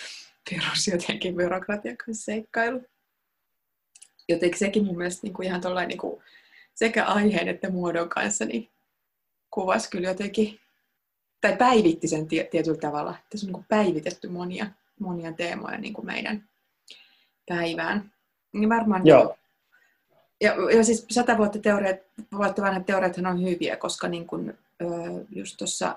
perus 0.51 0.89
jotenkin 0.89 1.37
byrokratian 1.37 1.97
kanssa 1.97 2.25
seikkailu. 2.25 2.81
Jotenkin 4.29 4.59
sekin 4.59 4.85
mun 4.85 4.97
mielestä 4.97 5.21
niin 5.23 5.35
kuin 5.35 5.47
ihan 5.49 5.61
niin 5.89 5.99
kuin 5.99 6.23
sekä 6.75 7.05
aiheen 7.05 7.49
että 7.49 7.71
muodon 7.71 8.09
kanssa 8.09 8.45
niin 8.45 8.71
kuvasi 9.51 9.91
kyllä 9.91 10.09
jotenkin, 10.09 10.61
tai 11.41 11.57
päivitti 11.57 12.09
sen 12.09 12.27
tietyllä 12.27 12.79
tavalla, 12.81 13.15
se 13.35 13.47
on 13.47 13.47
niin 13.47 13.53
kuin 13.53 13.67
päivitetty 13.69 14.29
monia, 14.29 14.67
monia 15.01 15.33
teemoja 15.33 15.79
niin 15.79 15.95
kuin 15.95 16.07
meidän 16.07 16.49
päivään. 17.49 18.13
Niin 18.53 18.69
varmaan 18.69 19.07
Joo. 19.07 19.37
Ja, 20.41 20.55
ja 20.77 20.85
siis 20.85 21.07
sata 21.11 21.39
vuotta, 21.39 21.59
teoriat, 21.59 21.97
vuotta 22.37 22.63
vanhat 22.63 22.87
teoriat 22.87 23.17
on 23.19 23.43
hyviä, 23.43 23.77
koska 23.77 24.09
niin 24.09 24.27
kun, 24.27 24.55
just 25.31 25.57
tuossa 25.59 25.97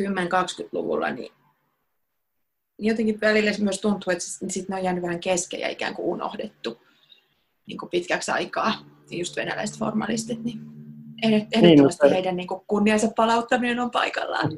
10-20-luvulla 0.00 1.10
niin 1.10 1.32
jotenkin 2.78 3.20
välillä 3.20 3.50
myös 3.60 3.80
tuntuu, 3.80 4.12
että 4.12 4.24
sit 4.24 4.68
ne 4.68 4.76
on 4.76 4.84
jäänyt 4.84 5.02
vähän 5.02 5.20
kesken 5.20 5.60
ja 5.60 5.68
ikään 5.68 5.94
kuin 5.94 6.06
unohdettu 6.06 6.78
niin 7.66 7.78
kuin 7.78 7.90
pitkäksi 7.90 8.30
aikaa, 8.30 8.72
just 9.10 9.36
venäläiset 9.36 9.78
formalistit, 9.78 10.44
niin, 10.44 10.60
niin 11.22 11.48
ehdottomasti 11.52 12.06
niin, 12.06 12.14
heidän 12.14 12.36
niin 12.36 12.48
kuin 12.48 12.60
kunniansa 12.66 13.08
palauttaminen 13.16 13.80
on 13.80 13.90
paikallaan. 13.90 14.52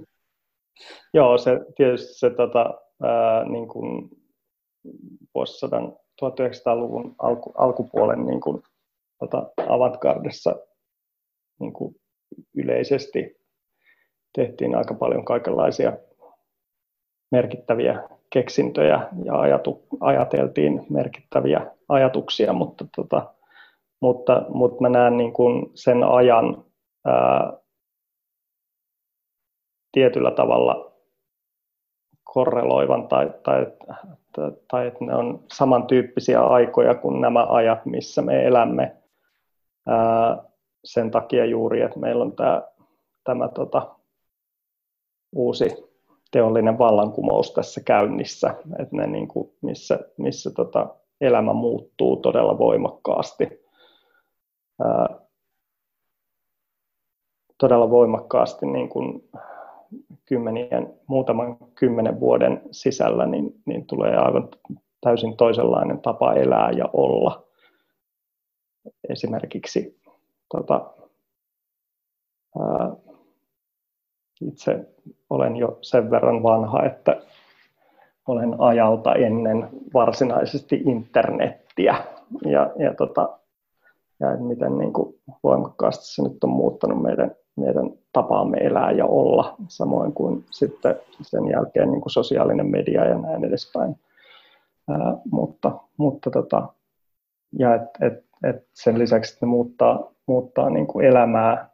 Joo, 1.15 1.39
se 1.39 1.51
tietysti 1.77 2.19
se 2.19 2.31
tota, 2.31 2.75
ää, 3.03 3.45
niin 3.45 3.69
kuin 3.69 4.18
vuosisadan 5.35 5.97
1900-luvun 6.25 7.15
alku, 7.19 7.53
alkupuolen 7.59 8.27
niin 8.27 8.41
kuin, 8.41 8.63
tota, 9.19 9.47
avantgardessa 9.69 10.57
niin 11.61 11.73
kuin 11.73 11.95
yleisesti 12.55 13.39
tehtiin 14.35 14.75
aika 14.75 14.95
paljon 14.95 15.25
kaikenlaisia 15.25 15.93
merkittäviä 17.31 18.09
keksintöjä 18.31 19.09
ja 19.25 19.41
ajatu, 19.41 19.87
ajateltiin 20.01 20.87
merkittäviä 20.91 21.67
ajatuksia, 21.89 22.53
mutta, 22.53 22.87
tota, 22.97 23.35
mutta, 24.01 24.45
mutta 24.49 24.81
mä 24.81 24.89
näen 24.89 25.17
niin 25.17 25.33
kuin 25.33 25.71
sen 25.75 26.05
ajan 26.05 26.65
ää, 27.05 27.53
tietyllä 29.93 30.31
tavalla 30.31 30.93
korreloivan 32.25 33.09
tai, 33.09 33.33
tai, 33.43 33.67
tai, 34.39 34.53
tai 34.69 34.87
että 34.87 35.05
ne 35.05 35.15
on 35.15 35.45
samantyyppisiä 35.53 36.43
aikoja 36.43 36.95
kuin 36.95 37.21
nämä 37.21 37.47
ajat, 37.49 37.87
missä 37.87 38.23
me 38.23 38.47
elämme. 38.47 38.97
Ää, 39.87 40.43
sen 40.85 41.11
takia 41.11 41.45
juuri, 41.45 41.81
että 41.81 41.99
meillä 41.99 42.25
on 42.25 42.37
tämä, 42.37 42.63
tämä 43.25 43.49
tota, 43.49 43.95
uusi 45.33 45.89
teollinen 46.31 46.79
vallankumous 46.79 47.53
tässä 47.53 47.81
käynnissä, 47.81 48.55
että 48.79 48.97
ne, 48.97 49.07
niin 49.07 49.29
kuin, 49.29 49.53
missä, 49.61 49.99
missä 50.17 50.51
tota, 50.51 50.95
elämä 51.21 51.53
muuttuu 51.53 52.17
todella 52.17 52.59
voimakkaasti. 52.59 53.65
Ää, 54.85 55.21
todella 57.59 57.91
voimakkaasti 57.91 58.67
niin 58.67 58.89
kuin 58.89 59.29
kymmenien, 60.25 60.95
muutaman 61.07 61.57
kymmenen 61.75 62.21
vuoden 62.21 62.63
sisällä, 62.71 63.27
niin, 63.27 63.55
niin 63.67 63.87
tulee 63.87 64.17
aivan 64.17 64.49
täysin 65.01 65.37
toisenlainen 65.37 66.01
tapa 66.01 66.35
elää 66.35 66.71
ja 66.71 66.89
olla. 66.93 67.45
Esimerkiksi 69.09 70.01
tota, 70.49 70.95
ää, 72.61 72.93
itse 74.41 74.87
olen 75.31 75.57
jo 75.57 75.79
sen 75.81 76.11
verran 76.11 76.43
vanha, 76.43 76.85
että 76.85 77.21
olen 78.27 78.55
ajalta 78.59 79.15
ennen 79.15 79.69
varsinaisesti 79.95 80.83
internettiä. 80.87 82.05
Ja, 82.45 82.73
ja, 82.79 82.95
tota, 82.95 83.39
ja 84.21 84.37
miten 84.37 84.79
niin 84.79 84.93
kuin 84.93 85.21
voimakkaasti 85.43 86.07
se 86.07 86.23
nyt 86.23 86.45
on 86.45 86.51
muuttanut 86.51 87.03
meidän 87.03 87.35
meidän 87.59 87.91
tapaamme 88.13 88.59
elää 88.59 88.91
ja 88.91 89.07
olla, 89.07 89.55
samoin 89.69 90.13
kuin 90.13 90.45
sitten 90.51 90.97
sen 91.23 91.51
jälkeen 91.51 91.91
niin 91.91 92.01
kuin 92.01 92.13
sosiaalinen 92.13 92.67
media 92.67 93.05
ja 93.05 93.19
näin 93.19 93.45
edespäin. 93.45 93.97
Ää, 94.91 95.17
mutta, 95.31 95.73
mutta 95.97 96.31
tota, 96.31 96.69
ja 97.59 97.75
et, 97.75 97.83
et, 98.01 98.25
et 98.45 98.67
sen 98.75 98.99
lisäksi, 98.99 99.33
että 99.33 99.47
ne 99.47 99.51
muuttaa, 99.51 100.13
muuttaa 100.27 100.71
niin 100.71 100.87
kuin 100.87 101.07
elämää, 101.07 101.71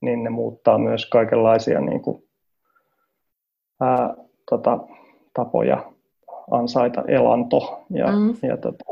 niin 0.00 0.24
ne 0.24 0.30
muuttaa 0.30 0.78
myös 0.78 1.06
kaikenlaisia 1.06 1.80
niin 1.80 2.02
kuin, 2.02 2.24
ää, 3.80 4.14
tota, 4.50 4.78
tapoja 5.34 5.92
ansaita 6.50 7.02
elanto 7.08 7.84
ja, 7.90 8.06
mm. 8.06 8.36
ja 8.42 8.56
tota, 8.56 8.84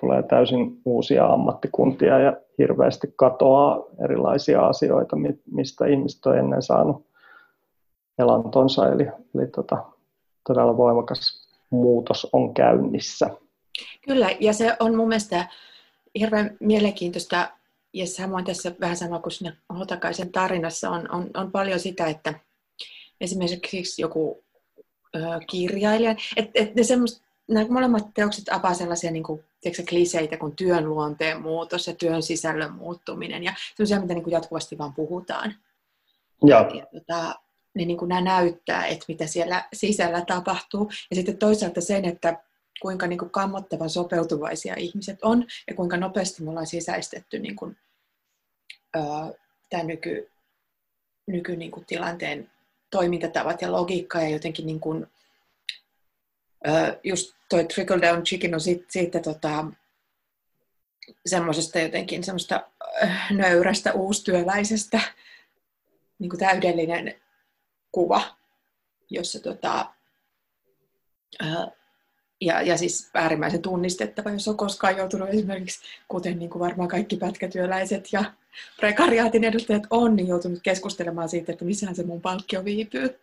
tulee 0.00 0.22
täysin 0.22 0.80
uusia 0.84 1.26
ammattikuntia 1.26 2.18
ja 2.18 2.36
hirveästi 2.58 3.12
katoaa 3.16 3.84
erilaisia 4.04 4.66
asioita, 4.66 5.16
mistä 5.50 5.86
ihmiset 5.86 6.26
on 6.26 6.38
ennen 6.38 6.62
saanut 6.62 7.06
elantonsa, 8.18 8.88
eli, 8.88 9.06
eli 9.34 9.46
tota, 9.46 9.84
todella 10.46 10.76
voimakas 10.76 11.48
muutos 11.70 12.26
on 12.32 12.54
käynnissä. 12.54 13.30
Kyllä, 14.04 14.30
ja 14.40 14.52
se 14.52 14.76
on 14.80 14.96
mun 14.96 15.08
mielestä 15.08 15.46
hirveän 16.18 16.56
mielenkiintoista, 16.60 17.50
ja 17.92 18.06
samoin 18.06 18.44
tässä 18.44 18.72
vähän 18.80 18.96
sama 18.96 19.18
kuin 19.18 19.32
siinä 19.32 19.56
Hotakaisen 19.78 20.32
tarinassa 20.32 20.90
on, 20.90 21.14
on, 21.14 21.30
on 21.34 21.52
paljon 21.52 21.80
sitä, 21.80 22.06
että 22.06 22.34
esimerkiksi 23.20 24.02
joku 24.02 24.44
ö, 25.16 25.20
kirjailija, 25.50 26.14
että 26.36 26.50
et 26.54 26.74
ne 26.74 26.82
semmoista 26.82 27.29
nämä 27.50 27.66
molemmat 27.68 28.06
teokset 28.14 28.48
avaa 28.48 28.74
sellaisia 28.74 29.10
niin 29.10 29.22
kuin, 29.22 29.44
tiedätkö, 29.60 29.82
kliseitä 29.88 30.36
kuin 30.36 30.56
työn 30.56 30.88
luonteen 30.88 31.42
muutos 31.42 31.86
ja 31.86 31.94
työn 31.94 32.22
sisällön 32.22 32.72
muuttuminen 32.72 33.42
ja 33.42 33.54
sellaisia, 33.74 34.00
mitä 34.00 34.14
niin 34.14 34.24
kuin 34.24 34.32
jatkuvasti 34.32 34.78
vaan 34.78 34.94
puhutaan. 34.94 35.54
Ja, 36.46 36.70
ja 36.74 36.86
tota, 36.92 37.34
niin, 37.74 37.88
niin 37.88 37.98
kuin 37.98 38.08
nämä 38.08 38.20
näyttää, 38.20 38.86
että 38.86 39.04
mitä 39.08 39.26
siellä 39.26 39.64
sisällä 39.72 40.24
tapahtuu. 40.24 40.90
Ja 41.10 41.16
sitten 41.16 41.38
toisaalta 41.38 41.80
sen, 41.80 42.04
että 42.04 42.42
kuinka 42.80 43.06
niin 43.06 43.18
kuin 43.18 43.30
kammottavan 43.30 43.90
sopeutuvaisia 43.90 44.74
ihmiset 44.78 45.18
on 45.22 45.46
ja 45.66 45.74
kuinka 45.74 45.96
nopeasti 45.96 46.42
me 46.42 46.50
ollaan 46.50 46.66
sisäistetty 46.66 47.38
niin 47.38 47.56
kuin, 47.56 47.76
öö, 48.96 49.02
tämä 49.70 49.82
nyky, 49.82 50.30
nyky 51.26 51.56
niin 51.56 51.70
kuin 51.70 51.86
tilanteen 51.86 52.50
toimintatavat 52.90 53.62
ja 53.62 53.72
logiikka 53.72 54.20
ja 54.20 54.28
jotenkin 54.28 54.66
niin 54.66 54.80
kuin, 54.80 55.06
just 57.04 57.34
toi 57.48 57.64
trickle 57.64 58.00
down 58.02 58.22
chicken 58.22 58.54
on 58.54 58.60
siitä, 58.60 58.84
siitä 58.88 59.20
tota, 59.20 59.64
semmoisesta 61.26 61.78
jotenkin 61.78 62.24
semmoista 62.24 62.70
nöyrästä 63.30 63.92
uustyöläisestä 63.92 65.00
niin 66.18 66.30
kuin 66.30 66.40
täydellinen 66.40 67.14
kuva, 67.92 68.36
jossa 69.10 69.40
tota, 69.40 69.86
ja, 72.40 72.62
ja 72.62 72.76
siis 72.76 73.10
äärimmäisen 73.14 73.62
tunnistettava, 73.62 74.30
jos 74.30 74.48
on 74.48 74.56
koskaan 74.56 74.96
joutunut 74.96 75.28
esimerkiksi, 75.28 75.80
kuten 76.08 76.38
niin 76.38 76.50
kuin 76.50 76.60
varmaan 76.60 76.88
kaikki 76.88 77.16
pätkätyöläiset 77.16 78.08
ja 78.12 78.24
prekariaatin 78.76 79.44
edustajat 79.44 79.82
on, 79.90 80.16
niin 80.16 80.28
joutunut 80.28 80.60
keskustelemaan 80.62 81.28
siitä, 81.28 81.52
että 81.52 81.64
missähän 81.64 81.96
se 81.96 82.02
mun 82.02 82.20
palkkio 82.20 82.64
viipyy 82.64 83.20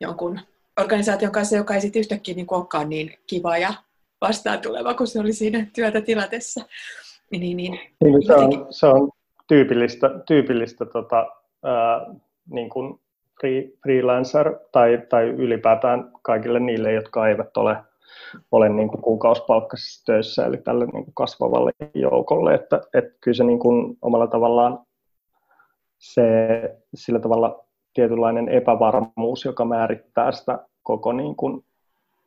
jonkun 0.00 0.40
organisaation 0.80 1.32
kanssa, 1.32 1.56
joka 1.56 1.74
ei 1.74 1.80
sitten 1.80 2.00
yhtäkkiä 2.00 2.34
niin 2.34 2.46
olekaan 2.50 2.88
niin 2.88 3.18
kiva 3.26 3.58
ja 3.58 3.74
vastaan 4.20 4.60
tuleva, 4.60 4.94
kun 4.94 5.06
se 5.06 5.20
oli 5.20 5.32
siinä 5.32 5.66
työtä 5.74 6.00
tilatessa. 6.00 6.64
Niin, 7.30 7.40
niin, 7.40 7.56
niin, 7.56 7.80
niin 8.02 8.26
se, 8.26 8.34
on, 8.34 8.66
se 8.70 8.86
on 8.86 9.10
tyypillistä, 9.48 10.10
tyypillistä 10.26 10.84
tota, 10.84 11.26
ää, 11.64 12.06
niin 12.50 12.70
kuin 12.70 13.00
free, 13.40 13.70
freelancer 13.82 14.58
tai, 14.72 15.02
tai 15.08 15.28
ylipäätään 15.28 16.10
kaikille 16.22 16.60
niille, 16.60 16.92
jotka 16.92 17.28
eivät 17.28 17.56
ole, 17.56 17.76
ole 18.52 18.68
niin 18.68 18.88
kuin 18.88 19.02
kuukausipalkkaisissa 19.02 20.04
töissä, 20.04 20.46
eli 20.46 20.56
tälle 20.56 20.86
niin 20.86 21.04
kuin 21.04 21.14
kasvavalle 21.14 21.70
joukolle, 21.94 22.54
että, 22.54 22.80
että 22.94 23.18
kyllä 23.20 23.36
se 23.36 23.44
niin 23.44 23.58
kuin 23.58 23.98
omalla 24.02 24.26
tavallaan 24.26 24.78
se 25.98 26.24
sillä 26.94 27.18
tavalla 27.18 27.67
tietynlainen 27.98 28.48
epävarmuus, 28.48 29.44
joka 29.44 29.64
määrittää 29.64 30.32
sitä 30.32 30.58
koko 30.82 31.12
niin, 31.12 31.36
kuin, 31.36 31.64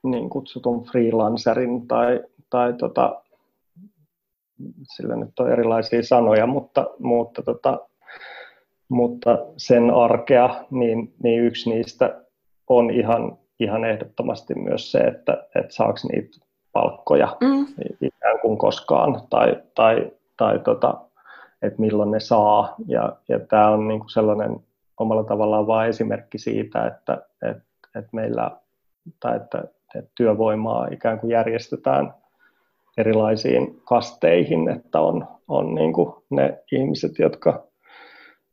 niin 0.03 0.29
kutsutun 0.29 0.83
freelancerin 0.83 1.87
tai, 1.87 2.23
tai 2.49 2.73
tota, 2.73 3.21
sillä 4.83 5.15
nyt 5.15 5.39
on 5.39 5.51
erilaisia 5.51 6.03
sanoja, 6.03 6.47
mutta, 6.47 6.87
mutta 6.99 7.41
tota, 7.41 7.79
mutta 8.89 9.37
sen 9.57 9.91
arkea, 9.91 10.49
niin, 10.71 11.13
niin 11.23 11.43
yksi 11.43 11.69
niistä 11.69 12.21
on 12.67 12.89
ihan, 12.89 13.37
ihan 13.59 13.85
ehdottomasti 13.85 14.55
myös 14.55 14.91
se, 14.91 14.99
että, 14.99 15.47
että 15.55 15.73
saako 15.73 15.99
niitä 16.11 16.37
palkkoja 16.71 17.37
mm. 17.41 17.65
ikään 18.01 18.39
kuin 18.41 18.57
koskaan 18.57 19.21
tai, 19.29 19.55
tai, 19.75 20.11
tai 20.37 20.59
tota, 20.59 20.93
että 21.61 21.81
milloin 21.81 22.11
ne 22.11 22.19
saa. 22.19 22.75
Ja, 22.87 23.15
ja 23.29 23.39
tämä 23.39 23.69
on 23.69 23.87
niin 23.87 23.99
kuin 23.99 24.09
sellainen 24.09 24.59
omalla 25.01 25.23
tavallaan 25.23 25.67
vain 25.67 25.89
esimerkki 25.89 26.37
siitä, 26.37 26.87
että, 26.87 27.13
että, 27.41 27.89
että 27.95 28.09
meillä 28.13 28.51
tai 29.19 29.35
että, 29.35 29.63
että 29.95 30.11
työvoimaa 30.15 30.87
ikään 30.91 31.19
kuin 31.19 31.31
järjestetään 31.31 32.13
erilaisiin 32.97 33.81
kasteihin, 33.83 34.69
että 34.69 35.01
on, 35.01 35.27
on 35.47 35.75
niin 35.75 35.93
kuin 35.93 36.13
ne 36.29 36.63
ihmiset, 36.71 37.19
jotka 37.19 37.63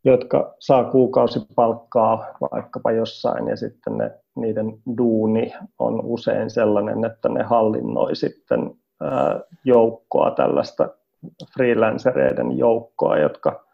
jotka 0.04 0.54
saa 0.58 0.84
kuukausipalkkaa 0.84 2.26
vaikkapa 2.40 2.92
jossain 2.92 3.48
ja 3.48 3.56
sitten 3.56 3.98
ne, 3.98 4.10
niiden 4.36 4.78
duuni 4.98 5.52
on 5.78 6.00
usein 6.04 6.50
sellainen, 6.50 7.04
että 7.04 7.28
ne 7.28 7.42
hallinnoi 7.42 8.16
sitten 8.16 8.70
joukkoa 9.64 10.30
tällaista 10.30 10.88
freelancereiden 11.56 12.58
joukkoa, 12.58 13.18
jotka 13.18 13.64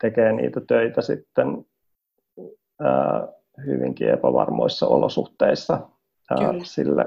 tekee 0.00 0.32
niitä 0.32 0.60
töitä 0.68 1.02
sitten 1.02 1.66
hyvinkin 3.66 4.08
epävarmoissa 4.08 4.86
olosuhteissa 4.86 5.80
ää, 6.30 6.38
sille 6.62 7.04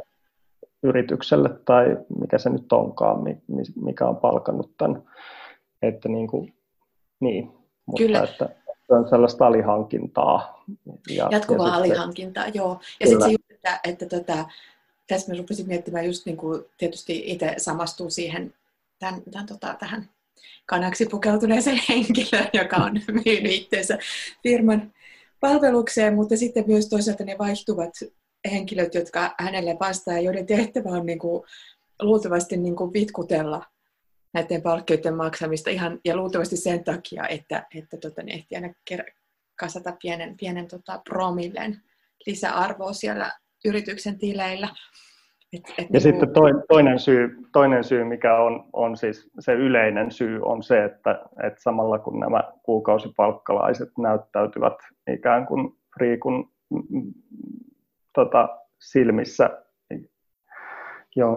yritykselle 0.83 1.49
tai 1.65 1.97
mikä 2.19 2.37
se 2.37 2.49
nyt 2.49 2.73
onkaan, 2.73 3.17
mikä 3.75 4.07
on 4.07 4.17
palkannut 4.17 4.71
tämän. 4.77 5.03
Että 5.81 6.09
niin 6.09 6.27
kuin, 6.27 6.53
niin, 7.19 7.51
mutta 7.85 8.03
Kyllä. 8.03 8.23
Että 8.23 8.49
se 8.87 8.93
on 8.93 9.09
sellaista 9.09 9.47
alihankintaa. 9.47 10.63
Ja, 11.09 11.27
Jatkuvaa 11.31 11.67
ja 11.67 11.73
alihankintaa, 11.73 12.43
sitten, 12.43 12.59
joo. 12.59 12.79
Ja 12.99 13.07
sitten 13.07 13.27
se 13.27 13.31
just, 13.31 13.51
että, 13.51 13.79
että 13.83 14.05
tota, 14.05 14.45
tässä 15.07 15.31
mä 15.31 15.37
rupesin 15.37 15.67
miettimään 15.67 16.05
just 16.05 16.25
niin 16.25 16.37
kuin 16.37 16.65
tietysti 16.77 17.23
itse 17.25 17.53
samastuu 17.57 18.09
siihen 18.09 18.53
tämän, 18.99 19.21
tämän, 19.31 19.45
tota, 19.45 19.75
tähän 19.79 20.09
kanaksi 20.65 21.05
pukeutuneeseen 21.05 21.79
henkilöön, 21.89 22.49
joka 22.53 22.77
on 22.77 22.91
myynyt 23.07 23.51
itseensä 23.51 23.97
firman 24.43 24.91
palvelukseen, 25.41 26.15
mutta 26.15 26.37
sitten 26.37 26.63
myös 26.67 26.89
toisaalta 26.89 27.23
ne 27.23 27.35
vaihtuvat 27.37 27.93
henkilöt, 28.51 28.95
jotka 28.95 29.35
hänelle 29.39 29.77
vastaa, 29.79 30.19
joiden 30.19 30.45
tehtävä 30.45 30.89
on 30.89 31.05
niin 31.05 31.19
kuin, 31.19 31.43
luultavasti 32.01 32.57
niin 32.57 32.75
kuin 32.75 32.93
vitkutella 32.93 33.65
näiden 34.33 34.61
palkkioiden 34.61 35.15
maksamista 35.15 35.69
ihan, 35.69 35.99
ja 36.05 36.15
luultavasti 36.15 36.57
sen 36.57 36.83
takia, 36.83 37.27
että, 37.27 37.67
että 37.75 37.97
tota, 37.97 38.23
ne 38.23 38.33
ehtii 38.33 38.55
aina 38.55 38.73
kasata 39.59 39.97
pienen, 40.01 40.37
pienen 40.37 40.67
tota, 40.67 41.01
promillen 41.09 41.83
lisäarvoa 42.25 42.93
siellä 42.93 43.31
yrityksen 43.65 44.17
tileillä. 44.17 44.69
Et, 45.53 45.61
et 45.77 45.77
ja 45.77 45.85
niin 45.91 46.01
sitten 46.01 46.29
toinen, 46.67 46.99
syy, 46.99 47.37
toinen 47.53 47.83
syy, 47.83 48.03
mikä 48.03 48.37
on, 48.37 48.65
on 48.73 48.97
siis 48.97 49.31
se 49.39 49.53
yleinen 49.53 50.11
syy, 50.11 50.39
on 50.41 50.63
se, 50.63 50.83
että, 50.83 51.21
että 51.43 51.61
samalla 51.61 51.99
kun 51.99 52.19
nämä 52.19 52.43
kuukausipalkkalaiset 52.63 53.89
näyttäytyvät 53.97 54.77
ikään 55.13 55.45
kuin 55.45 55.75
friikun 55.97 56.49
mm, 56.69 57.13
tota, 58.13 58.49
silmissä 58.79 59.49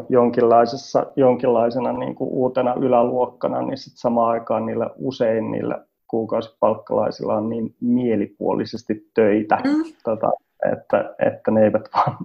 jonkinlaisessa, 0.08 1.06
jonkinlaisena 1.16 1.92
niin 1.92 2.14
kuin 2.14 2.30
uutena 2.30 2.74
yläluokkana, 2.74 3.62
niin 3.62 3.78
sit 3.78 3.92
samaan 3.96 4.30
aikaan 4.30 4.66
niillä 4.66 4.90
usein 4.96 5.50
niillä 5.50 5.84
kuukausipalkkalaisilla 6.08 7.34
on 7.34 7.48
niin 7.48 7.74
mielipuolisesti 7.80 9.10
töitä, 9.14 9.56
mm. 9.64 9.84
tota, 10.04 10.32
että, 10.72 11.14
että 11.18 11.50
ne 11.50 11.64
eivät 11.64 11.88
vaan 11.94 12.16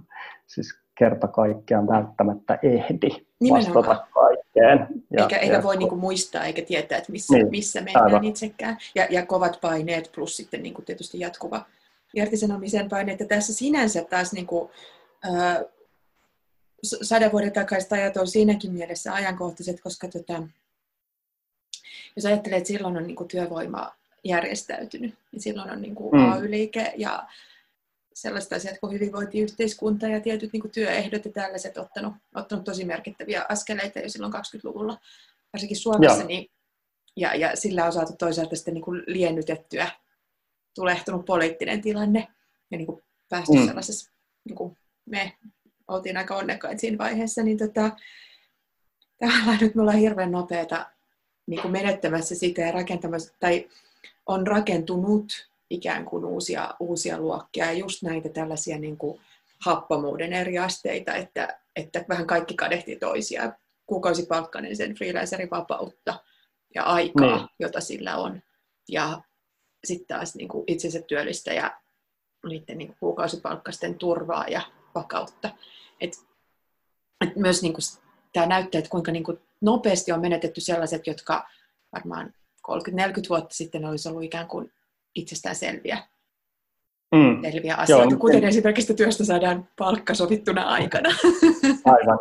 siis 0.47 0.79
kerta 0.99 1.27
kaikkiaan 1.27 1.87
välttämättä 1.87 2.59
ehdi 2.63 3.09
Nimenomaan. 3.39 3.75
vastata 3.75 4.07
kaikkeen. 4.13 4.87
Ja, 5.17 5.23
eikä, 5.23 5.37
eikä 5.37 5.55
ja, 5.55 5.63
voi 5.63 5.77
niinku 5.77 5.95
muistaa 5.95 6.45
eikä 6.45 6.61
tietää, 6.61 6.97
että 6.97 7.11
missä, 7.11 7.33
niin, 7.33 7.49
missä 7.49 7.81
mennään 7.81 8.05
aivan. 8.05 8.23
itsekään. 8.23 8.77
Ja, 8.95 9.07
ja 9.09 9.25
kovat 9.25 9.61
paineet 9.61 10.11
plus 10.15 10.37
sitten 10.37 10.63
niinku 10.63 10.81
tietysti 10.81 11.19
jatkuva 11.19 11.65
irtisanomisen 12.13 12.89
paineet. 12.89 13.19
Ja 13.19 13.25
tässä 13.25 13.53
sinänsä 13.53 14.03
taas 14.09 14.33
niinku, 14.33 14.71
äh, 15.25 15.57
sadan 16.83 17.31
vuoden 17.31 17.51
takaiset 17.51 17.91
ajat 17.91 18.17
on 18.17 18.27
siinäkin 18.27 18.71
mielessä 18.71 19.13
ajankohtaiset, 19.13 19.81
koska 19.81 20.07
tota, 20.07 20.43
jos 22.15 22.25
ajattelee, 22.25 22.57
että 22.57 22.67
silloin 22.67 22.97
on 22.97 23.07
niin 23.07 23.15
kuin 23.15 23.27
työvoima 23.27 23.91
järjestäytynyt, 24.23 25.15
niin 25.31 25.41
silloin 25.41 25.71
on 25.71 25.81
niin 25.81 25.95
kuin 25.95 26.21
mm. 26.21 26.31
AY-liike 26.31 26.93
ja 26.97 27.27
sellaiset 28.21 28.53
asiat 28.53 28.79
kuin 28.79 28.93
hyvinvointiyhteiskunta 28.93 30.07
ja 30.07 30.19
tietyt 30.19 30.53
niin 30.53 30.61
kuin 30.61 30.71
työehdot 30.71 31.25
ja 31.25 31.31
tällaiset 31.31 31.77
ottanut, 31.77 32.13
ottanut 32.35 32.65
tosi 32.65 32.85
merkittäviä 32.85 33.45
askeleita 33.49 33.99
jo 33.99 34.09
silloin 34.09 34.33
20-luvulla, 34.33 34.97
varsinkin 35.53 35.77
Suomessa, 35.77 36.19
ja. 36.21 36.25
niin, 36.25 36.51
ja, 37.15 37.35
ja 37.35 37.55
sillä 37.55 37.85
on 37.85 37.93
saatu 37.93 38.13
toisaalta 38.19 38.55
sitten 38.55 38.73
niin 38.73 38.83
kuin 38.83 39.03
liennytettyä 39.07 39.91
tulehtunut 40.75 41.25
poliittinen 41.25 41.81
tilanne 41.81 42.27
ja 42.71 42.77
niin 42.77 42.85
kuin 42.85 43.03
päästy 43.29 43.57
mm. 43.57 43.65
sellaisessa, 43.65 44.11
niin 44.45 44.55
kuin 44.55 44.77
me 45.05 45.33
oltiin 45.87 46.17
aika 46.17 46.35
onnekkaita 46.35 46.79
siinä 46.79 46.97
vaiheessa, 46.97 47.43
niin 47.43 47.57
tota, 47.57 47.91
tavallaan 49.19 49.57
nyt 49.61 49.75
me 49.75 49.81
ollaan 49.81 49.97
hirveän 49.97 50.31
nopeata 50.31 50.85
niin 51.45 51.61
kuin 51.61 51.71
menettämässä 51.71 52.35
sitä 52.35 52.61
ja 52.61 52.71
rakentamassa, 52.71 53.33
tai 53.39 53.69
on 54.25 54.47
rakentunut 54.47 55.49
ikään 55.69 56.05
kuin 56.05 56.25
uusia, 56.25 56.73
uusia 56.79 57.17
luokkia 57.17 57.65
ja 57.65 57.73
just 57.73 58.03
näitä 58.03 58.29
tällaisia 58.29 58.79
niin 58.79 58.97
kuin 58.97 59.21
happamuuden 59.59 60.33
eri 60.33 60.57
asteita, 60.57 61.15
että, 61.15 61.59
että 61.75 62.05
vähän 62.09 62.27
kaikki 62.27 62.53
kadehti 62.53 62.95
toisiaan. 62.95 63.55
Kuukausipalkkainen 63.85 64.75
sen 64.75 64.95
freelancerin 64.95 65.49
vapautta 65.49 66.23
ja 66.75 66.83
aikaa, 66.83 67.37
niin. 67.37 67.47
jota 67.59 67.81
sillä 67.81 68.17
on. 68.17 68.41
Ja 68.89 69.21
sitten 69.83 70.07
taas 70.07 70.35
niin 70.35 70.47
kuin 70.47 70.63
itsensä 70.67 71.01
työllistäjä 71.01 71.71
niiden 72.49 72.77
niin 72.77 72.87
kuin 72.87 72.97
kuukausipalkkaisten 72.99 73.95
turvaa 73.95 74.47
ja 74.47 74.61
vakautta. 74.95 75.49
Et, 76.01 76.13
et 77.21 77.35
myös 77.35 77.61
niin 77.61 77.73
kuin, 77.73 77.83
tämä 78.33 78.45
näyttää, 78.45 78.79
että 78.79 78.89
kuinka 78.89 79.11
niin 79.11 79.23
kuin, 79.23 79.39
nopeasti 79.61 80.11
on 80.11 80.21
menetetty 80.21 80.61
sellaiset, 80.61 81.07
jotka 81.07 81.47
varmaan 81.93 82.33
30-40 82.71 82.71
vuotta 83.29 83.55
sitten 83.55 83.85
olisi 83.85 84.09
ollut 84.09 84.23
ikään 84.23 84.47
kuin 84.47 84.71
itsestään 85.19 85.55
selviä, 85.55 85.97
mm. 87.15 87.41
selviä 87.51 87.75
asioita, 87.75 88.13
Joo, 88.13 88.19
kuten 88.19 88.43
en... 88.43 88.49
esimerkiksi 88.49 88.93
työstä 88.93 89.25
saadaan 89.25 89.67
palkka 89.79 90.13
sovittuna 90.13 90.61
aikana. 90.61 91.09
Aivan, 91.85 92.19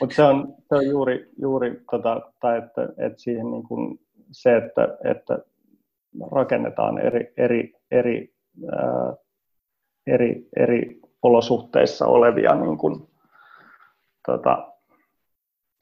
Mutta 0.00 0.16
se 0.16 0.22
on, 0.22 0.54
se 0.68 0.74
on 0.74 0.86
juuri, 0.86 1.30
juuri 1.38 1.80
tota, 1.90 2.20
tai 2.40 2.58
että, 2.58 2.82
että 2.82 3.22
siihen 3.22 3.50
niin 3.50 3.62
kuin 3.62 4.00
se, 4.30 4.56
että, 4.56 4.98
että 5.04 5.38
rakennetaan 6.32 6.98
eri, 6.98 7.32
eri, 7.36 7.72
eri, 7.90 8.34
ää, 8.72 9.14
eri, 10.06 10.48
eri 10.56 11.00
olosuhteissa 11.22 12.06
olevia 12.06 12.54
niin 12.54 12.78
kuin, 12.78 13.08
tota, 14.26 14.72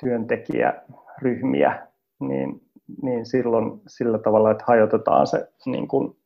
työntekijäryhmiä, 0.00 1.86
niin, 2.20 2.60
niin 3.02 3.26
silloin 3.26 3.80
sillä 3.86 4.18
tavalla, 4.18 4.50
että 4.50 4.64
hajotetaan 4.66 5.26
se 5.26 5.48
niin 5.66 5.88
kuin 5.88 6.16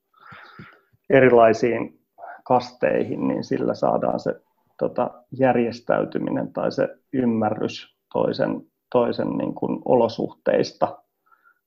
erilaisiin 1.11 2.01
kasteihin, 2.45 3.29
niin 3.29 3.45
sillä 3.45 3.75
saadaan 3.75 4.21
se 4.21 4.35
tota, 4.79 5.11
järjestäytyminen 5.39 6.53
tai 6.53 6.73
se 6.73 6.89
ymmärrys 7.13 7.97
toisen, 8.13 8.67
toisen 8.93 9.29
niin 9.29 9.55
kuin 9.55 9.83
olosuhteista 9.85 10.99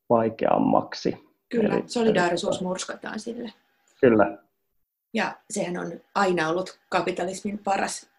vaikeammaksi. 0.09 1.27
Kyllä, 1.49 1.75
eli, 1.75 1.83
solidaarisuus 1.87 2.57
eli, 2.57 2.67
murskataan 2.67 3.19
sille. 3.19 3.53
Kyllä. 4.01 4.37
Ja 5.13 5.35
sehän 5.49 5.77
on 5.77 5.91
aina 6.15 6.49
ollut 6.49 6.79
kapitalismin 6.89 7.59
paras 7.63 8.09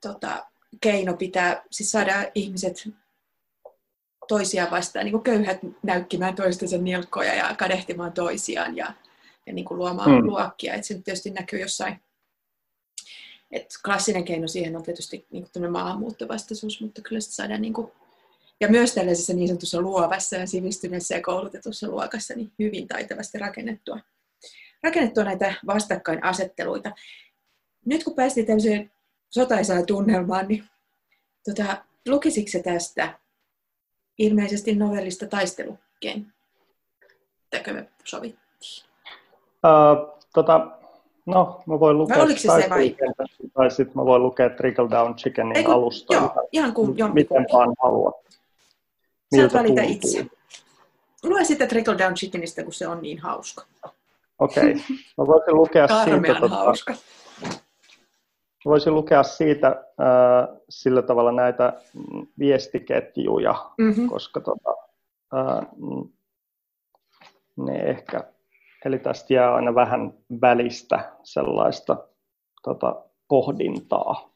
tota, 0.00 0.46
keino 0.80 1.14
pitää, 1.14 1.62
siis 1.70 1.92
saada 1.92 2.12
ihmiset 2.34 2.88
toisiaan 4.28 4.70
vastaan, 4.70 5.04
niin 5.04 5.12
kuin 5.12 5.22
köyhät 5.22 5.58
näykkimään 5.82 6.34
toistensa 6.34 6.78
nilkkoja 6.78 7.34
ja 7.34 7.54
kadehtimaan 7.58 8.12
toisiaan 8.12 8.76
ja, 8.76 8.92
ja 9.46 9.52
niin 9.52 9.64
kuin 9.64 9.78
luomaan 9.78 10.10
mm. 10.10 10.26
luokkia. 10.26 10.74
Et 10.74 10.84
se 10.84 10.94
tietysti 10.94 11.30
näkyy 11.30 11.60
jossain 11.60 12.00
et 13.54 13.68
klassinen 13.84 14.24
keino 14.24 14.48
siihen 14.48 14.76
on 14.76 14.82
tietysti 14.82 15.26
niin 15.30 15.46
kuin 15.52 15.72
maahanmuuttovastaisuus, 15.72 16.80
mutta 16.80 17.02
kyllä 17.02 17.20
sitä 17.20 17.34
saadaan 17.34 17.62
niin 17.62 17.72
kuin, 17.72 17.92
ja 18.60 18.68
myös 18.68 18.94
tällaisessa 18.94 19.32
niin 19.32 19.48
sanotussa 19.48 19.80
luovassa 19.80 20.36
ja 20.36 20.46
sivistyneessä 20.46 21.14
ja 21.14 21.22
koulutetussa 21.22 21.88
luokassa 21.88 22.34
niin 22.34 22.52
hyvin 22.58 22.88
taitavasti 22.88 23.38
rakennettua, 23.38 24.00
rakennettua 24.82 25.24
näitä 25.24 25.54
vastakkainasetteluita. 25.66 26.92
Nyt 27.86 28.04
kun 28.04 28.14
päästiin 28.14 28.46
tämmöiseen 28.46 28.92
sotaisaan 29.30 29.86
tunnelmaan, 29.86 30.48
niin 30.48 30.64
tota, 31.44 31.84
lukisitko 32.08 32.50
se 32.50 32.62
tästä 32.62 33.18
ilmeisesti 34.18 34.74
novellista 34.74 35.26
taisteluken? 35.26 36.32
Täkö 37.50 37.72
me 37.72 37.88
sovittiin? 38.04 38.93
Uh, 39.64 40.20
tota, 40.32 40.70
No, 41.26 41.62
mä 41.66 41.80
voin 41.80 41.98
lukea... 41.98 42.16
Vai 42.16 42.24
oliko 42.24 42.40
se 42.40 42.48
se 42.62 42.70
vai? 42.70 42.96
Tai 43.54 43.70
sitten 43.70 43.92
mä 43.96 44.04
voin 44.04 44.22
lukea 44.22 44.50
Trickle 44.50 44.90
Down 44.90 45.14
Chickenin 45.14 45.56
Eiku, 45.56 45.70
alusta. 45.70 46.14
Joo, 46.14 46.48
ihan 46.52 46.74
kuin 46.74 46.96
Miten 47.14 47.46
vaan 47.52 47.74
haluat. 47.82 48.14
Saat 49.36 49.54
valita 49.54 49.82
tuntuu. 49.82 49.92
itse. 49.92 50.26
Lue 51.22 51.44
sitten 51.44 51.68
Trickle 51.68 51.98
Down 51.98 52.14
Chickenistä, 52.14 52.62
kun 52.62 52.72
se 52.72 52.88
on 52.88 53.02
niin 53.02 53.18
hauska. 53.18 53.64
Okei. 54.38 54.70
Okay. 54.70 54.74
Mä 55.18 55.26
voisin 55.26 55.54
lukea 55.54 55.88
siitä... 56.04 56.40
Tota, 56.40 56.56
hauska. 56.56 56.94
voisin 58.64 58.94
lukea 58.94 59.22
siitä 59.22 59.68
äh, 59.68 60.56
sillä 60.68 61.02
tavalla 61.02 61.32
näitä 61.32 61.72
viestiketjuja, 62.38 63.70
mm-hmm. 63.78 64.08
koska 64.08 64.40
tota, 64.40 64.74
äh, 65.34 65.66
ne 67.56 67.76
ehkä 67.76 68.33
Eli 68.84 68.98
tästä 68.98 69.34
jää 69.34 69.54
aina 69.54 69.74
vähän 69.74 70.14
välistä 70.40 71.12
sellaista 71.22 71.96
tota, 72.62 73.04
pohdintaa. 73.28 74.34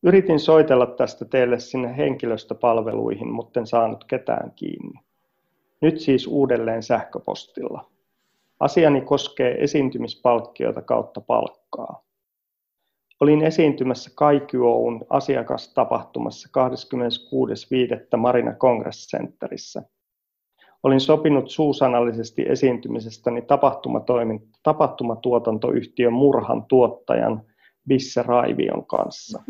yritin 0.03 0.39
soitella 0.39 0.85
tästä 0.85 1.25
teille 1.25 1.59
sinne 1.59 1.97
henkilöstöpalveluihin, 1.97 3.31
mutta 3.31 3.59
en 3.59 3.67
saanut 3.67 4.03
ketään 4.03 4.51
kiinni. 4.55 4.99
Nyt 5.81 5.99
siis 5.99 6.27
uudelleen 6.27 6.83
sähköpostilla. 6.83 7.89
Asiani 8.59 9.01
koskee 9.01 9.63
esiintymispalkkioita 9.63 10.81
kautta 10.81 11.21
palkkaa. 11.21 12.03
Olin 13.23 13.43
esiintymässä 13.43 14.11
Kaikyoun 14.15 15.05
asiakastapahtumassa 15.09 16.49
26.5. 18.13 18.17
Marina 18.17 18.53
Congress 18.53 19.07
Centerissä. 19.07 19.83
Olin 20.83 20.99
sopinut 20.99 21.49
suusanallisesti 21.49 22.45
esiintymisestäni 22.49 23.43
tapahtumatuotantoyhtiön 24.63 26.13
Murhan 26.13 26.65
tuottajan 26.65 27.41
Bisse 27.87 28.23
Raivion 28.23 28.85
kanssa. 28.85 29.43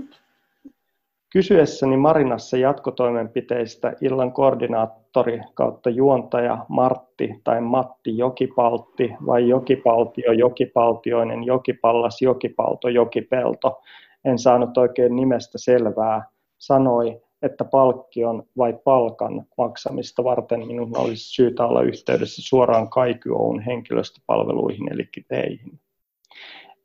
Kysyessäni 1.33 1.97
Marinassa 1.97 2.57
jatkotoimenpiteistä 2.57 3.93
illan 4.01 4.31
koordinaattori 4.31 5.41
kautta 5.53 5.89
juontaja 5.89 6.65
Martti 6.69 7.29
tai 7.43 7.61
Matti 7.61 8.17
Jokipaltti 8.17 9.13
vai 9.25 9.49
Jokipaltio, 9.49 10.31
Jokipaltioinen, 10.31 11.43
Jokipallas, 11.43 12.21
Jokipalto, 12.21 12.89
Jokipelto, 12.89 13.81
en 14.25 14.39
saanut 14.39 14.77
oikein 14.77 15.15
nimestä 15.15 15.57
selvää, 15.57 16.25
sanoi, 16.57 17.21
että 17.41 17.65
palkkion 17.65 18.43
vai 18.57 18.73
palkan 18.83 19.45
maksamista 19.57 20.23
varten 20.23 20.67
minun 20.67 20.97
olisi 20.97 21.33
syytä 21.33 21.65
olla 21.65 21.81
yhteydessä 21.81 22.41
suoraan 22.41 22.89
Kaikyoun 22.89 23.59
henkilöstöpalveluihin 23.59 24.93
eli 24.93 25.09
teihin. 25.27 25.79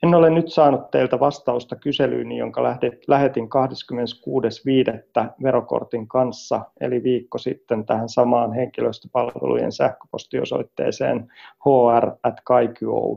En 0.03 0.15
ole 0.15 0.31
nyt 0.31 0.53
saanut 0.53 0.91
teiltä 0.91 1.21
vastausta 1.21 1.77
kyselyyni, 1.77 2.39
jonka 2.39 2.63
lähetin 3.09 3.49
26.5. 3.49 5.31
verokortin 5.43 6.09
kanssa, 6.09 6.61
eli 6.81 7.03
viikko 7.03 7.39
sitten 7.39 7.87
tähän 7.87 8.09
samaan 8.09 8.53
henkilöstöpalvelujen 8.53 9.73
sähköpostiosoitteeseen 9.73 11.33
hr.kaikyou.fi. 11.65 13.13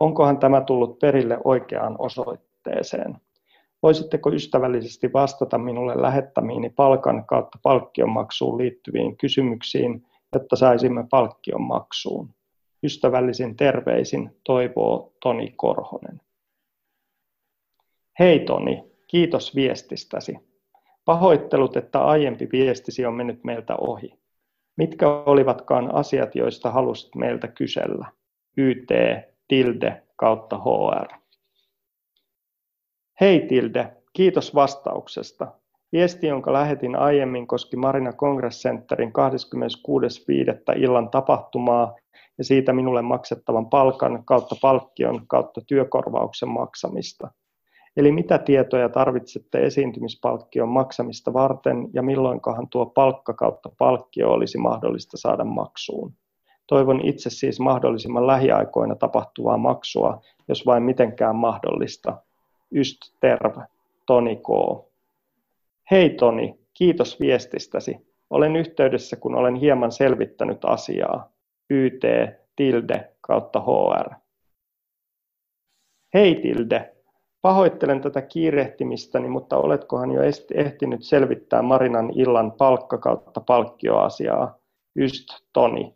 Onkohan 0.00 0.38
tämä 0.38 0.60
tullut 0.60 0.98
perille 0.98 1.38
oikeaan 1.44 1.96
osoitteeseen? 1.98 3.16
Voisitteko 3.82 4.32
ystävällisesti 4.32 5.12
vastata 5.12 5.58
minulle 5.58 6.02
lähettämiini 6.02 6.70
palkan 6.70 7.26
kautta 7.26 7.58
palkkionmaksuun 7.62 8.58
liittyviin 8.58 9.16
kysymyksiin, 9.16 10.06
jotta 10.34 10.56
saisimme 10.56 11.06
palkkion 11.10 11.62
maksuun? 11.62 12.33
Ystävällisin 12.84 13.56
terveisin 13.56 14.36
toivoo 14.44 15.12
Toni 15.22 15.52
Korhonen. 15.56 16.20
Hei 18.18 18.40
Toni, 18.40 18.84
kiitos 19.06 19.54
viestistäsi. 19.54 20.36
Pahoittelut, 21.04 21.76
että 21.76 22.04
aiempi 22.04 22.48
viestisi 22.52 23.06
on 23.06 23.14
mennyt 23.14 23.44
meiltä 23.44 23.76
ohi. 23.76 24.18
Mitkä 24.76 25.08
olivatkaan 25.08 25.94
asiat, 25.94 26.34
joista 26.34 26.70
halusit 26.70 27.14
meiltä 27.14 27.48
kysellä? 27.48 28.06
YT, 28.56 28.88
tilde 29.48 30.02
kautta 30.16 30.58
HR. 30.58 31.24
Hei 33.20 33.46
Tilde, 33.46 33.96
kiitos 34.12 34.54
vastauksesta. 34.54 35.52
Viesti, 35.94 36.26
jonka 36.26 36.52
lähetin 36.52 36.96
aiemmin, 36.96 37.46
koski 37.46 37.76
Marina 37.76 38.12
Congress 38.12 38.62
Centerin 38.62 39.12
26.5. 40.72 40.78
illan 40.78 41.10
tapahtumaa 41.10 41.96
ja 42.38 42.44
siitä 42.44 42.72
minulle 42.72 43.02
maksettavan 43.02 43.70
palkan 43.70 44.24
kautta 44.24 44.54
palkkion 44.62 45.26
kautta 45.26 45.60
työkorvauksen 45.66 46.48
maksamista. 46.48 47.30
Eli 47.96 48.12
mitä 48.12 48.38
tietoja 48.38 48.88
tarvitsette 48.88 49.58
esiintymispalkkion 49.58 50.68
maksamista 50.68 51.32
varten 51.32 51.88
ja 51.92 52.02
milloinkahan 52.02 52.68
tuo 52.68 52.86
palkka 52.86 53.34
kautta 53.34 53.70
palkkio 53.78 54.30
olisi 54.30 54.58
mahdollista 54.58 55.16
saada 55.16 55.44
maksuun. 55.44 56.12
Toivon 56.66 57.00
itse 57.04 57.30
siis 57.30 57.60
mahdollisimman 57.60 58.26
lähiaikoina 58.26 58.94
tapahtuvaa 58.94 59.58
maksua, 59.58 60.20
jos 60.48 60.66
vain 60.66 60.82
mitenkään 60.82 61.36
mahdollista. 61.36 62.22
Yst 62.72 62.98
terve, 63.20 63.62
Toni 64.06 64.36
K. 64.36 64.48
Hei 65.90 66.10
Toni, 66.10 66.58
kiitos 66.74 67.20
viestistäsi. 67.20 67.96
Olen 68.30 68.56
yhteydessä, 68.56 69.16
kun 69.16 69.34
olen 69.34 69.54
hieman 69.54 69.92
selvittänyt 69.92 70.64
asiaa. 70.64 71.32
YT 71.70 72.02
tilde 72.56 73.12
kautta 73.20 73.60
HR. 73.60 74.14
Hei 76.14 76.34
Tilde, 76.34 76.94
pahoittelen 77.42 78.00
tätä 78.00 78.22
kiirehtimistäni, 78.22 79.28
mutta 79.28 79.56
oletkohan 79.56 80.10
jo 80.10 80.20
ehtinyt 80.54 81.02
selvittää 81.02 81.62
Marinan 81.62 82.10
illan 82.14 82.52
palkka 82.52 82.98
kautta 82.98 83.40
palkkioasiaa? 83.40 84.58
Yst 84.96 85.28
Toni. 85.52 85.94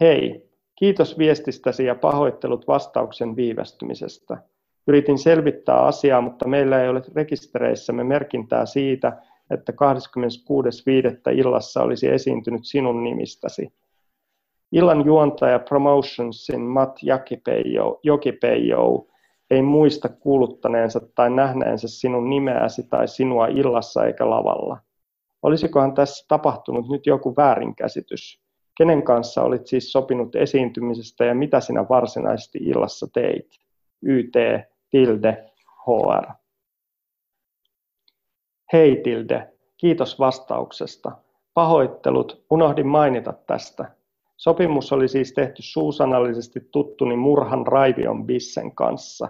Hei, 0.00 0.50
kiitos 0.78 1.18
viestistäsi 1.18 1.84
ja 1.84 1.94
pahoittelut 1.94 2.68
vastauksen 2.68 3.36
viivästymisestä. 3.36 4.42
Yritin 4.88 5.18
selvittää 5.18 5.80
asiaa, 5.80 6.20
mutta 6.20 6.48
meillä 6.48 6.82
ei 6.82 6.88
ole 6.88 7.02
rekistereissämme 7.14 8.04
merkintää 8.04 8.66
siitä, 8.66 9.22
että 9.50 9.72
26.5. 9.72 11.36
illassa 11.36 11.82
olisi 11.82 12.08
esiintynyt 12.08 12.60
sinun 12.64 13.04
nimistäsi. 13.04 13.72
Illan 14.72 15.06
juontaja 15.06 15.58
Promotionsin 15.58 16.60
Matt 16.60 16.98
Jokipeijo 18.02 19.06
ei 19.50 19.62
muista 19.62 20.08
kuuluttaneensa 20.08 21.00
tai 21.14 21.30
nähneensä 21.30 21.88
sinun 21.88 22.30
nimeäsi 22.30 22.82
tai 22.82 23.08
sinua 23.08 23.46
illassa 23.46 24.06
eikä 24.06 24.30
lavalla. 24.30 24.78
Olisikohan 25.42 25.94
tässä 25.94 26.24
tapahtunut 26.28 26.88
nyt 26.88 27.06
joku 27.06 27.36
väärinkäsitys? 27.36 28.40
Kenen 28.78 29.02
kanssa 29.02 29.42
olit 29.42 29.66
siis 29.66 29.92
sopinut 29.92 30.36
esiintymisestä 30.36 31.24
ja 31.24 31.34
mitä 31.34 31.60
sinä 31.60 31.88
varsinaisesti 31.88 32.58
illassa 32.58 33.06
teit? 33.14 33.48
YT, 34.02 34.34
tilde, 34.90 35.50
HR. 35.86 36.32
Hei 38.72 38.96
Tilde, 38.96 39.52
kiitos 39.76 40.18
vastauksesta. 40.18 41.12
Pahoittelut, 41.54 42.44
unohdin 42.50 42.86
mainita 42.86 43.32
tästä. 43.32 43.90
Sopimus 44.36 44.92
oli 44.92 45.08
siis 45.08 45.32
tehty 45.32 45.62
suusanallisesti 45.62 46.60
tuttuni 46.72 47.16
Murhan 47.16 47.66
Raivion 47.66 48.26
Bissen 48.26 48.74
kanssa. 48.74 49.28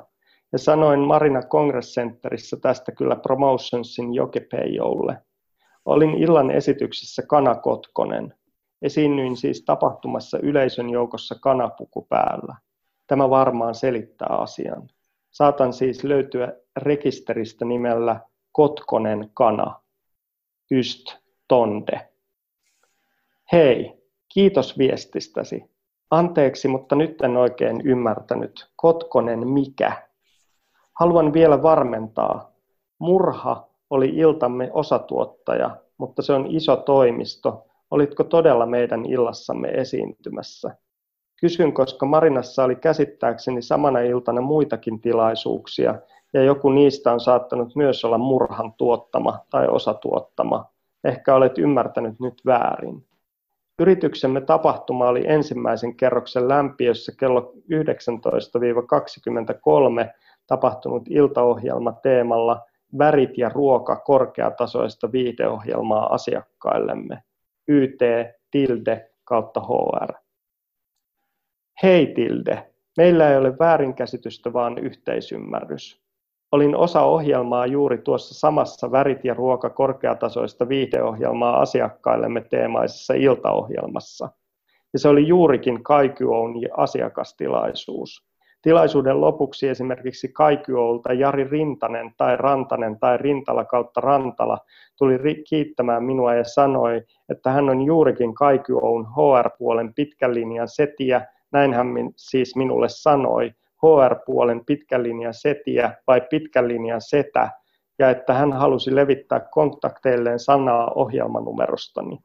Ja 0.52 0.59
sanoin 0.59 1.00
Marina 1.00 1.42
Congress 1.42 1.94
Centerissä 1.94 2.56
tästä 2.56 2.92
kyllä 2.92 3.16
Promotionsin 3.16 4.14
Jokepeijolle. 4.14 5.22
Olin 5.84 6.14
illan 6.14 6.50
esityksessä 6.50 7.22
Kana 7.28 7.54
Kotkonen. 7.54 8.34
Esiinnyin 8.82 9.36
siis 9.36 9.64
tapahtumassa 9.64 10.38
yleisön 10.38 10.90
joukossa 10.90 11.34
kanapuku 11.40 12.06
päällä. 12.09 12.56
Tämä 13.06 13.30
varmaan 13.30 13.74
selittää 13.74 14.28
asian. 14.30 14.88
Saatan 15.30 15.72
siis 15.72 16.04
löytyä 16.04 16.52
rekisteristä 16.76 17.64
nimellä 17.64 18.20
Kotkonen 18.52 19.30
kana. 19.34 19.80
Yst 20.70 21.16
tonde. 21.48 22.08
Hei, 23.52 23.98
Kiitos 24.28 24.78
viestistäsi. 24.78 25.64
Anteeksi, 26.10 26.68
mutta 26.68 26.94
nyt 26.94 27.22
en 27.22 27.36
oikein 27.36 27.80
ymmärtänyt. 27.84 28.70
Kotkonen 28.76 29.48
mikä? 29.48 30.08
Haluan 31.00 31.32
vielä 31.32 31.62
varmentaa. 31.62 32.52
Murha 32.98 33.68
oli 33.90 34.08
iltamme 34.08 34.70
osatuottaja, 34.72 35.76
mutta 35.98 36.22
se 36.22 36.32
on 36.32 36.46
iso 36.46 36.76
toimisto. 36.76 37.66
Olitko 37.90 38.24
todella 38.24 38.66
meidän 38.66 39.06
illassamme 39.06 39.68
esiintymässä? 39.68 40.76
Kysyn, 41.41 41.72
koska 41.72 42.07
Marinassa 42.07 42.64
oli 42.64 42.76
käsittääkseni 42.76 43.62
samana 43.62 44.01
iltana 44.01 44.41
muitakin 44.41 45.01
tilaisuuksia, 45.01 45.95
ja 46.32 46.43
joku 46.43 46.70
niistä 46.70 47.12
on 47.12 47.20
saattanut 47.20 47.76
myös 47.76 48.05
olla 48.05 48.18
murhan 48.18 48.72
tuottama 48.72 49.39
tai 49.51 49.68
osatuottama. 49.68 50.70
Ehkä 51.05 51.34
olet 51.34 51.59
ymmärtänyt 51.59 52.20
nyt 52.20 52.34
väärin. 52.47 53.05
Yrityksemme 53.78 54.41
tapahtuma 54.41 55.09
oli 55.09 55.24
ensimmäisen 55.26 55.97
kerroksen 55.97 56.49
lämpiössä 56.49 57.12
kello 57.18 57.53
19-23 57.72 57.74
tapahtunut 60.47 61.03
iltaohjelma 61.11 61.93
teemalla 61.93 62.61
Värit 62.99 63.39
ja 63.39 63.49
ruoka 63.49 63.97
korkeatasoista 63.97 65.12
viihdeohjelmaa 65.12 66.14
asiakkaillemme. 66.14 67.22
YT 67.68 68.01
tilde 68.51 69.11
kautta 69.24 69.61
HR. 69.61 70.27
Hei 71.82 72.06
tilde, 72.06 72.66
meillä 72.96 73.30
ei 73.30 73.36
ole 73.36 73.58
väärinkäsitystä, 73.58 74.52
vaan 74.52 74.78
yhteisymmärrys. 74.78 76.02
Olin 76.52 76.76
osa 76.76 77.02
ohjelmaa 77.02 77.66
juuri 77.66 77.98
tuossa 77.98 78.34
samassa 78.34 78.90
värit 78.90 79.24
ja 79.24 79.34
ruoka 79.34 79.70
korkeatasoista 79.70 80.68
viihdeohjelmaa 80.68 81.60
asiakkaillemme 81.60 82.40
teemaisessa 82.40 83.14
iltaohjelmassa. 83.14 84.28
Ja 84.92 84.98
se 84.98 85.08
oli 85.08 85.26
juurikin 85.26 85.82
Kaikyoun 85.82 86.54
asiakastilaisuus. 86.76 88.28
Tilaisuuden 88.62 89.20
lopuksi 89.20 89.68
esimerkiksi 89.68 90.28
Kaikyoulta 90.28 91.12
Jari 91.12 91.44
Rintanen 91.44 92.12
tai 92.16 92.36
Rantanen 92.36 92.98
tai 92.98 93.16
Rintala 93.16 93.64
kautta 93.64 94.00
Rantala 94.00 94.58
tuli 94.98 95.44
kiittämään 95.48 96.04
minua 96.04 96.34
ja 96.34 96.44
sanoi, 96.44 97.02
että 97.28 97.50
hän 97.50 97.70
on 97.70 97.82
juurikin 97.82 98.34
Kaikyoun 98.34 99.06
HR-puolen 99.06 99.94
pitkän 99.94 100.34
linjan 100.34 100.68
setiä, 100.68 101.26
näin 101.53 101.74
hän 101.74 101.86
siis 102.16 102.57
minulle 102.57 102.88
sanoi, 102.88 103.53
HR-puolen 103.82 104.64
pitkän 104.64 105.03
linjan 105.03 105.34
setiä 105.34 105.92
vai 106.07 106.20
pitkän 106.20 106.68
linjan 106.68 107.01
setä, 107.01 107.51
ja 107.99 108.11
että 108.11 108.34
hän 108.34 108.53
halusi 108.53 108.94
levittää 108.94 109.40
kontakteilleen 109.40 110.38
sanaa 110.38 110.90
ohjelmanumerostani. 110.94 112.18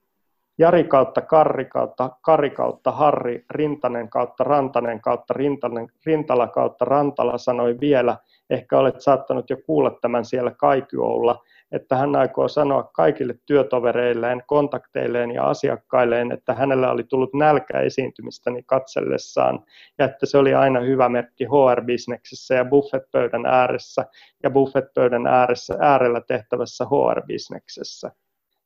Jari 0.57 0.83
kautta 0.83 1.21
Karri 1.21 1.65
kautta 1.65 2.09
Kari 2.21 2.49
kautta 2.49 2.91
Harri, 2.91 3.45
Rintanen 3.49 4.09
kautta 4.09 4.43
Rantanen 4.43 5.01
kautta 5.01 5.33
Rintanen, 5.33 5.87
Rintala 6.05 6.47
kautta 6.47 6.85
Rantala 6.85 7.37
sanoi 7.37 7.79
vielä, 7.79 8.17
ehkä 8.49 8.79
olet 8.79 9.01
saattanut 9.01 9.49
jo 9.49 9.57
kuulla 9.65 9.97
tämän 10.01 10.25
siellä 10.25 10.51
Kaikyoulla, 10.51 11.43
että 11.73 11.95
hän 11.95 12.15
aikoo 12.15 12.47
sanoa 12.47 12.83
kaikille 12.83 13.35
työtovereilleen, 13.45 14.43
kontakteilleen 14.47 15.31
ja 15.31 15.43
asiakkailleen, 15.43 16.31
että 16.31 16.53
hänellä 16.53 16.91
oli 16.91 17.03
tullut 17.03 17.33
nälkä 17.33 17.79
esiintymistäni 17.79 18.63
katsellessaan 18.65 19.59
ja 19.97 20.05
että 20.05 20.25
se 20.25 20.37
oli 20.37 20.53
aina 20.53 20.79
hyvä 20.79 21.09
merkki 21.09 21.45
HR-bisneksessä 21.45 22.55
ja 22.55 22.65
buffetpöydän 22.65 23.45
ääressä 23.45 24.05
ja 24.43 24.49
buffetpöydän 24.49 25.27
ääressä, 25.27 25.77
äärellä 25.79 26.21
tehtävässä 26.21 26.85
HR-bisneksessä. 26.85 28.11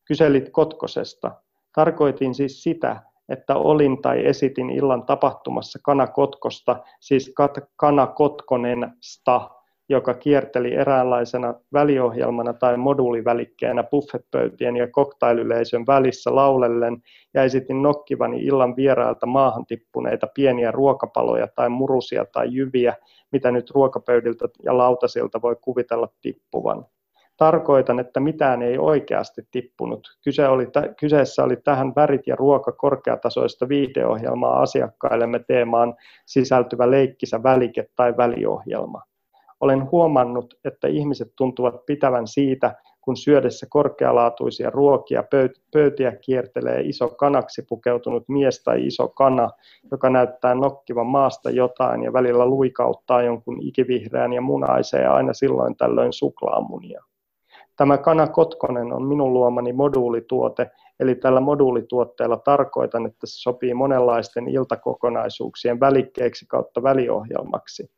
Kyselit 0.06 0.50
Kotkosesta. 0.50 1.32
Tarkoitin 1.76 2.36
siis 2.36 2.64
sitä, 2.64 3.02
että 3.30 3.56
olin 3.56 4.02
tai 4.02 4.26
esitin 4.26 4.70
illan 4.70 5.06
tapahtumassa 5.06 5.80
Kana 5.84 6.08
Kotkosta, 6.08 6.84
siis 7.00 7.34
Kana 7.76 8.08
Kotkonensta, 8.08 9.50
joka 9.90 10.14
kierteli 10.14 10.74
eräänlaisena 10.74 11.54
väliohjelmana 11.74 12.54
tai 12.54 12.78
moduulivälikkeenä 12.78 13.84
buffetpöytien 13.84 14.76
ja 14.76 14.88
koktailyleisön 14.92 15.88
välissä 15.88 16.36
laulellen 16.36 16.98
ja 17.34 17.44
esitin 17.44 17.82
nokkivani 17.82 18.40
illan 18.40 18.76
vierailta 18.76 19.26
maahan 19.26 19.66
tippuneita 19.66 20.28
pieniä 20.36 20.72
ruokapaloja 20.72 21.48
tai 21.56 21.70
murusia 21.70 22.26
tai 22.26 22.48
jyviä, 22.52 22.94
mitä 23.32 23.52
nyt 23.52 23.72
ruokapöydiltä 23.72 24.48
ja 24.64 24.78
lautasilta 24.78 25.42
voi 25.42 25.56
kuvitella 25.62 26.08
tippuvan. 26.22 26.86
Tarkoitan, 27.38 28.00
että 28.00 28.20
mitään 28.20 28.62
ei 28.62 28.78
oikeasti 28.78 29.42
tippunut. 29.52 30.08
Kyse 30.24 30.48
oli, 30.48 30.68
kyseessä 31.00 31.44
oli 31.44 31.56
tähän 31.56 31.94
värit 31.96 32.28
ja 32.28 32.36
ruoka 32.36 32.72
korkeatasoista 32.72 33.70
viihdeohjelmaa 33.70 34.62
asiakkaillemme 34.62 35.40
teemaan 35.48 35.96
sisältyvä 36.26 36.92
leikkisä 36.92 37.44
välike 37.44 37.90
tai 37.96 38.18
väliohjelma. 38.18 39.02
Olen 39.60 39.92
huomannut, 39.92 40.54
että 40.66 40.88
ihmiset 40.88 41.34
tuntuvat 41.36 41.86
pitävän 41.86 42.28
siitä, 42.28 42.76
kun 43.02 43.18
syödessä 43.18 43.68
korkealaatuisia 43.70 44.70
ruokia 44.70 45.24
pöytiä 45.72 46.12
kiertelee 46.12 46.82
iso 46.82 47.10
kanaksi 47.10 47.62
pukeutunut 47.70 48.30
mies 48.30 48.64
tai 48.64 48.88
iso 48.88 49.08
kana, 49.08 49.50
joka 49.92 50.10
näyttää 50.10 50.56
nokkivan 50.56 51.08
maasta 51.08 51.50
jotain 51.50 52.04
ja 52.04 52.14
välillä 52.14 52.46
luikauttaa 52.46 53.22
jonkun 53.22 53.62
ikivihreän 53.62 54.34
ja 54.34 54.42
munaiseen 54.42 55.12
aina 55.12 55.34
silloin 55.34 55.76
tällöin 55.76 56.14
suklaamunia. 56.14 57.04
Tämä 57.76 57.98
kana 57.98 58.28
Kotkonen 58.28 58.94
on 58.94 59.04
minun 59.04 59.34
luomani 59.34 59.74
moduulituote, 59.74 60.72
eli 61.00 61.16
tällä 61.16 61.40
moduulituotteella 61.40 62.38
tarkoitan, 62.38 63.06
että 63.06 63.28
se 63.28 63.42
sopii 63.42 63.74
monenlaisten 63.74 64.48
iltakokonaisuuksien 64.48 65.80
välikkeeksi 65.80 66.46
kautta 66.46 66.84
väliohjelmaksi. 66.84 67.90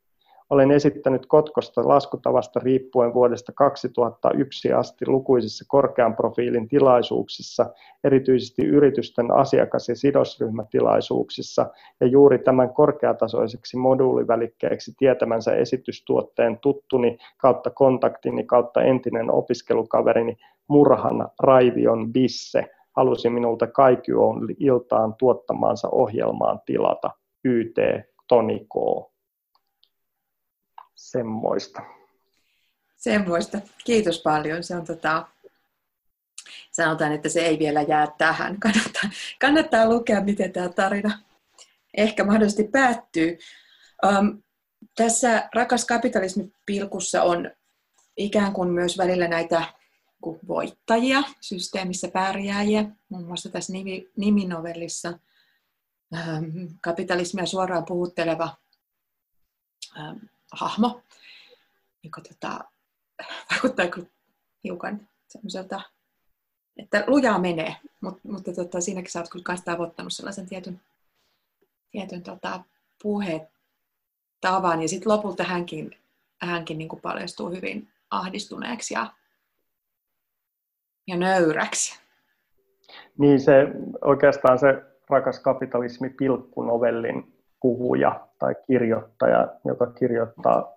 Olen 0.50 0.72
esittänyt 0.72 1.26
Kotkosta 1.26 1.88
laskutavasta 1.88 2.60
riippuen 2.60 3.14
vuodesta 3.14 3.52
2001 3.56 4.74
asti 4.74 5.08
lukuisissa 5.08 5.66
korkean 5.68 6.16
profiilin 6.16 6.68
tilaisuuksissa, 6.68 7.66
erityisesti 8.04 8.66
yritysten 8.66 9.32
asiakas- 9.32 9.90
ja 9.90 9.96
sidosryhmätilaisuuksissa, 9.96 11.66
ja 12.00 12.08
juuri 12.08 12.40
tämän 12.40 12.74
korkeatasoiseksi 12.74 13.78
moduulivälikkeeksi 13.78 14.94
tietämänsä 14.98 15.56
esitystuotteen 15.56 16.60
tuttuni 16.60 17.18
kautta 17.38 17.70
kontaktini 17.70 18.44
kautta 18.44 18.82
entinen 18.82 19.32
opiskelukaverini 19.32 20.38
Murhan 20.68 21.30
Raivion 21.40 22.14
Bisse 22.14 22.66
halusi 22.96 23.30
minulta 23.30 23.68
kaikki 23.68 24.14
on 24.14 24.48
iltaan 24.60 25.16
tuottamaansa 25.20 25.90
ohjelmaan 25.92 26.60
tilata 26.66 27.12
YT 27.44 27.76
Toni 28.28 28.60
K. 28.60 28.76
Semmoista. 31.00 31.82
Semmoista. 32.96 33.62
Kiitos 33.86 34.22
paljon. 34.22 34.64
Se 34.64 34.76
on 34.76 34.86
tota, 34.86 35.28
sanotaan, 36.72 37.12
että 37.12 37.30
se 37.30 37.40
ei 37.40 37.60
vielä 37.60 37.82
jää 37.82 38.08
tähän. 38.18 38.60
Kannattaa, 38.60 39.10
kannattaa 39.40 39.90
lukea, 39.90 40.22
miten 40.22 40.52
tämä 40.52 40.70
tarina 40.70 41.20
ehkä 41.98 42.24
mahdollisesti 42.24 42.64
päättyy. 42.64 43.38
Um, 44.06 44.44
tässä 44.96 45.50
Rakas 45.56 45.86
kapitalismi 45.86 46.52
pilkussa 46.66 47.24
on 47.24 47.52
ikään 48.18 48.54
kuin 48.54 48.70
myös 48.70 48.98
välillä 48.98 49.28
näitä 49.28 49.74
voittajia, 50.48 51.24
systeemissä 51.42 52.08
pärjääjiä, 52.08 52.86
muun 53.10 53.28
muassa 53.28 53.50
tässä 53.50 53.74
nimi, 53.74 54.10
niminovellissa 54.18 55.20
kapitalismia 56.82 57.46
suoraan 57.46 57.86
puhutteleva 57.86 58.58
hahmo, 60.52 61.02
joka 62.04 62.22
tota, 62.22 62.60
vaikuttaa 63.52 63.88
kyllä 63.88 64.08
hiukan 64.64 65.08
semmoiselta, 65.28 65.82
että 66.78 67.04
lujaa 67.08 67.40
menee, 67.40 67.76
Mut, 68.02 68.24
mutta 68.24 68.54
tota, 68.54 68.82
siinäkin 68.82 69.12
sä 69.12 69.20
oot 69.20 69.30
kyllä 69.30 69.44
kanssa 69.44 69.66
tavoittanut 69.66 70.14
sellaisen 70.14 70.50
tietyn, 70.50 70.82
tietyn 71.92 72.24
tota, 72.24 72.64
puhetavan, 73.02 74.82
ja 74.82 74.88
sitten 74.88 75.12
lopulta 75.12 75.44
hänkin, 75.44 75.98
hänkin 76.42 76.78
niin 76.78 76.90
kuin 76.90 77.02
paljastuu 77.02 77.50
hyvin 77.50 77.88
ahdistuneeksi 78.10 78.94
ja, 78.94 79.14
ja 81.08 81.18
nöyräksi. 81.18 82.00
Niin 83.18 83.40
se 83.40 83.54
oikeastaan 84.02 84.60
se 84.60 84.68
rakas 85.10 85.40
kapitalismi 85.40 86.10
pilkkunovellin 86.10 87.39
puhuja 87.62 88.28
tai 88.40 88.56
kirjoittaja, 88.68 89.48
joka 89.66 89.88
kirjoittaa 89.88 90.74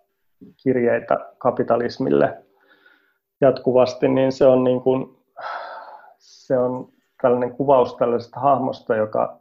kirjeitä 0.63 1.19
kapitalismille 1.39 2.45
jatkuvasti, 3.41 4.09
niin 4.09 4.33
se 4.33 4.47
on, 4.47 4.65
niin 4.65 4.81
kuin, 4.81 5.19
se 6.19 6.59
on 6.59 6.89
tällainen 7.23 7.53
kuvaus 7.53 7.97
tällaisesta 7.97 8.41
hahmosta, 8.41 8.97
joka, 8.97 9.41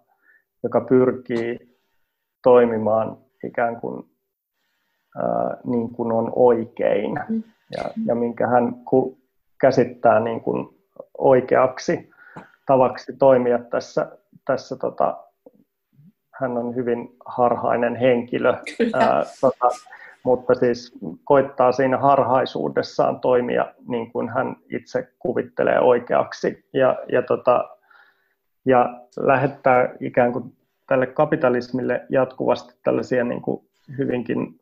joka 0.63 0.81
pyrkii 0.81 1.77
toimimaan 2.43 3.17
ikään 3.43 3.81
kuin, 3.81 4.09
ää, 5.17 5.57
niin 5.63 5.89
kuin 5.89 6.11
on 6.11 6.31
oikein 6.35 7.19
mm. 7.29 7.43
ja, 7.77 7.83
ja 8.05 8.15
minkä 8.15 8.47
hän 8.47 8.73
ku, 8.73 9.17
käsittää 9.61 10.19
niin 10.19 10.41
kuin 10.41 10.67
oikeaksi 11.17 12.09
tavaksi 12.65 13.13
toimia 13.19 13.59
tässä, 13.59 14.17
tässä 14.45 14.75
tota, 14.75 15.23
hän 16.41 16.57
on 16.57 16.75
hyvin 16.75 17.15
harhainen 17.25 17.95
henkilö, 17.95 18.49
ää, 18.93 19.23
tota, 19.41 19.69
mutta 20.23 20.55
siis 20.55 20.93
koittaa 21.23 21.71
siinä 21.71 21.97
harhaisuudessaan 21.97 23.19
toimia 23.19 23.65
niin 23.87 24.11
kuin 24.11 24.29
hän 24.29 24.55
itse 24.69 25.07
kuvittelee 25.19 25.79
oikeaksi 25.79 26.65
ja, 26.73 26.99
ja, 27.11 27.21
tota, 27.21 27.69
ja 28.65 28.99
lähettää 29.19 29.95
ikään 29.99 30.33
kuin 30.33 30.53
tälle 30.87 31.07
kapitalismille 31.07 32.05
jatkuvasti 32.09 32.73
tällaisia 32.83 33.23
niin 33.23 33.41
kuin 33.41 33.65
hyvinkin 33.97 34.59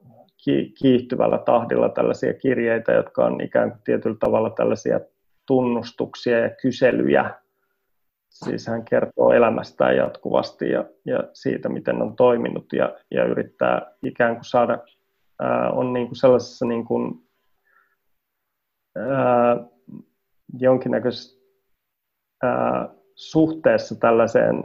kiihtyvällä 0.81 1.37
tahdilla 1.37 1.89
tällaisia 1.89 2.33
kirjeitä, 2.33 2.91
jotka 2.91 3.25
on 3.25 3.41
ikään 3.41 3.71
kuin 3.71 3.81
tietyllä 3.83 4.17
tavalla 4.19 4.49
tällaisia 4.49 4.99
tunnustuksia 5.45 6.39
ja 6.39 6.49
kyselyjä. 6.49 7.33
Siis 8.29 8.67
hän 8.67 8.85
kertoo 8.85 9.31
elämästään 9.31 9.95
jatkuvasti 9.95 10.69
ja, 10.69 10.85
ja 11.05 11.23
siitä, 11.33 11.69
miten 11.69 12.01
on 12.01 12.15
toiminut 12.15 12.73
ja, 12.73 12.97
ja 13.11 13.25
yrittää 13.25 13.91
ikään 14.03 14.35
kuin 14.35 14.45
saada, 14.45 14.79
ää, 15.39 15.69
on 15.71 15.93
niin 15.93 16.07
kuin 16.07 16.15
sellaisessa 16.15 16.65
niin 16.65 16.85
kuin, 16.85 17.27
ää, 18.95 19.57
jonkinnäköisessä 20.59 21.39
ää, 22.43 22.89
suhteessa 23.15 23.95
tällaiseen, 23.95 24.63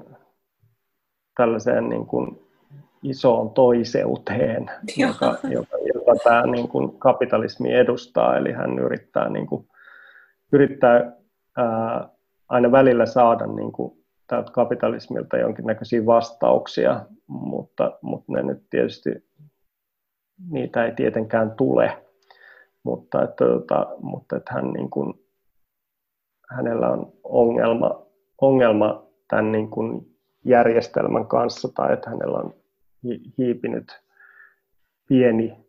tällaiseen 1.36 1.88
niin 1.88 2.06
kuin 2.06 2.44
isoon 3.02 3.50
toiseuteen, 3.50 4.70
joka, 4.96 5.38
joka, 5.42 5.76
jota 5.94 6.24
tämä 6.24 6.46
niin 6.46 6.68
kuin 6.68 6.98
kapitalismi 6.98 7.74
edustaa. 7.74 8.36
Eli 8.36 8.52
hän 8.52 8.78
yrittää, 8.78 9.28
niin 9.28 9.46
kuin, 9.46 9.68
yrittää 10.52 11.12
ää, 11.56 12.13
aina 12.48 12.72
välillä 12.72 13.06
saada 13.06 13.46
niin 13.46 13.72
kuin, 13.72 14.04
tältä 14.26 14.52
kapitalismilta 14.52 15.36
jonkinnäköisiä 15.36 16.06
vastauksia, 16.06 17.06
mutta, 17.26 17.98
mutta 18.02 18.32
ne 18.32 18.42
nyt 18.42 18.62
tietysti, 18.70 19.10
niitä 20.50 20.84
ei 20.84 20.92
tietenkään 20.92 21.50
tule. 21.50 22.04
Mutta 22.82 23.22
että, 23.22 23.44
tota, 23.44 23.86
mutta 24.02 24.36
että 24.36 24.54
hän 24.54 24.72
niin 24.72 24.90
kuin, 24.90 25.14
hänellä 26.50 26.88
on 26.88 27.12
ongelma, 27.24 28.06
ongelma 28.40 29.06
tämän 29.28 29.52
niin 29.52 29.70
kuin 29.70 30.16
järjestelmän 30.44 31.26
kanssa 31.26 31.68
tai 31.74 31.92
että 31.92 32.10
hänellä 32.10 32.38
on 32.38 32.54
hiipinyt 33.38 34.02
pieni 35.08 35.66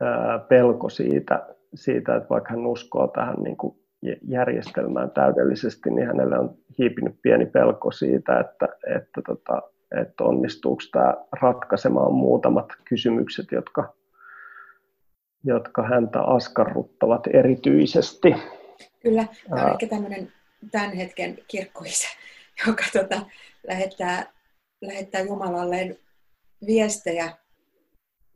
ää, 0.00 0.38
pelko 0.38 0.88
siitä, 0.88 1.46
siitä, 1.74 2.16
että 2.16 2.28
vaikka 2.28 2.50
hän 2.50 2.66
uskoo 2.66 3.06
tähän 3.06 3.36
niin 3.42 3.56
kuin 3.56 3.83
järjestelmään 4.28 5.10
täydellisesti, 5.10 5.90
niin 5.90 6.06
hänelle 6.06 6.38
on 6.38 6.54
hiipinyt 6.78 7.16
pieni 7.22 7.46
pelko 7.46 7.92
siitä, 7.92 8.40
että, 8.40 8.68
että, 8.96 9.22
tota, 9.26 9.62
että 10.00 10.24
onnistuuko 10.24 10.82
tämä 10.92 11.14
ratkaisemaan 11.40 12.14
muutamat 12.14 12.68
kysymykset, 12.84 13.46
jotka, 13.52 13.94
jotka 15.44 15.82
häntä 15.82 16.20
askarruttavat 16.22 17.26
erityisesti. 17.32 18.34
Kyllä, 19.02 19.26
tämä 19.48 19.64
on 19.64 19.70
ehkä 19.70 19.86
tämmöinen 19.86 20.32
tämän 20.70 20.92
hetken 20.92 21.38
kirkkoisä, 21.48 22.08
joka 22.66 22.84
tota, 22.92 23.20
lähettää, 23.68 24.32
lähettää 24.80 25.20
Jumalalleen 25.20 25.96
viestejä. 26.66 27.32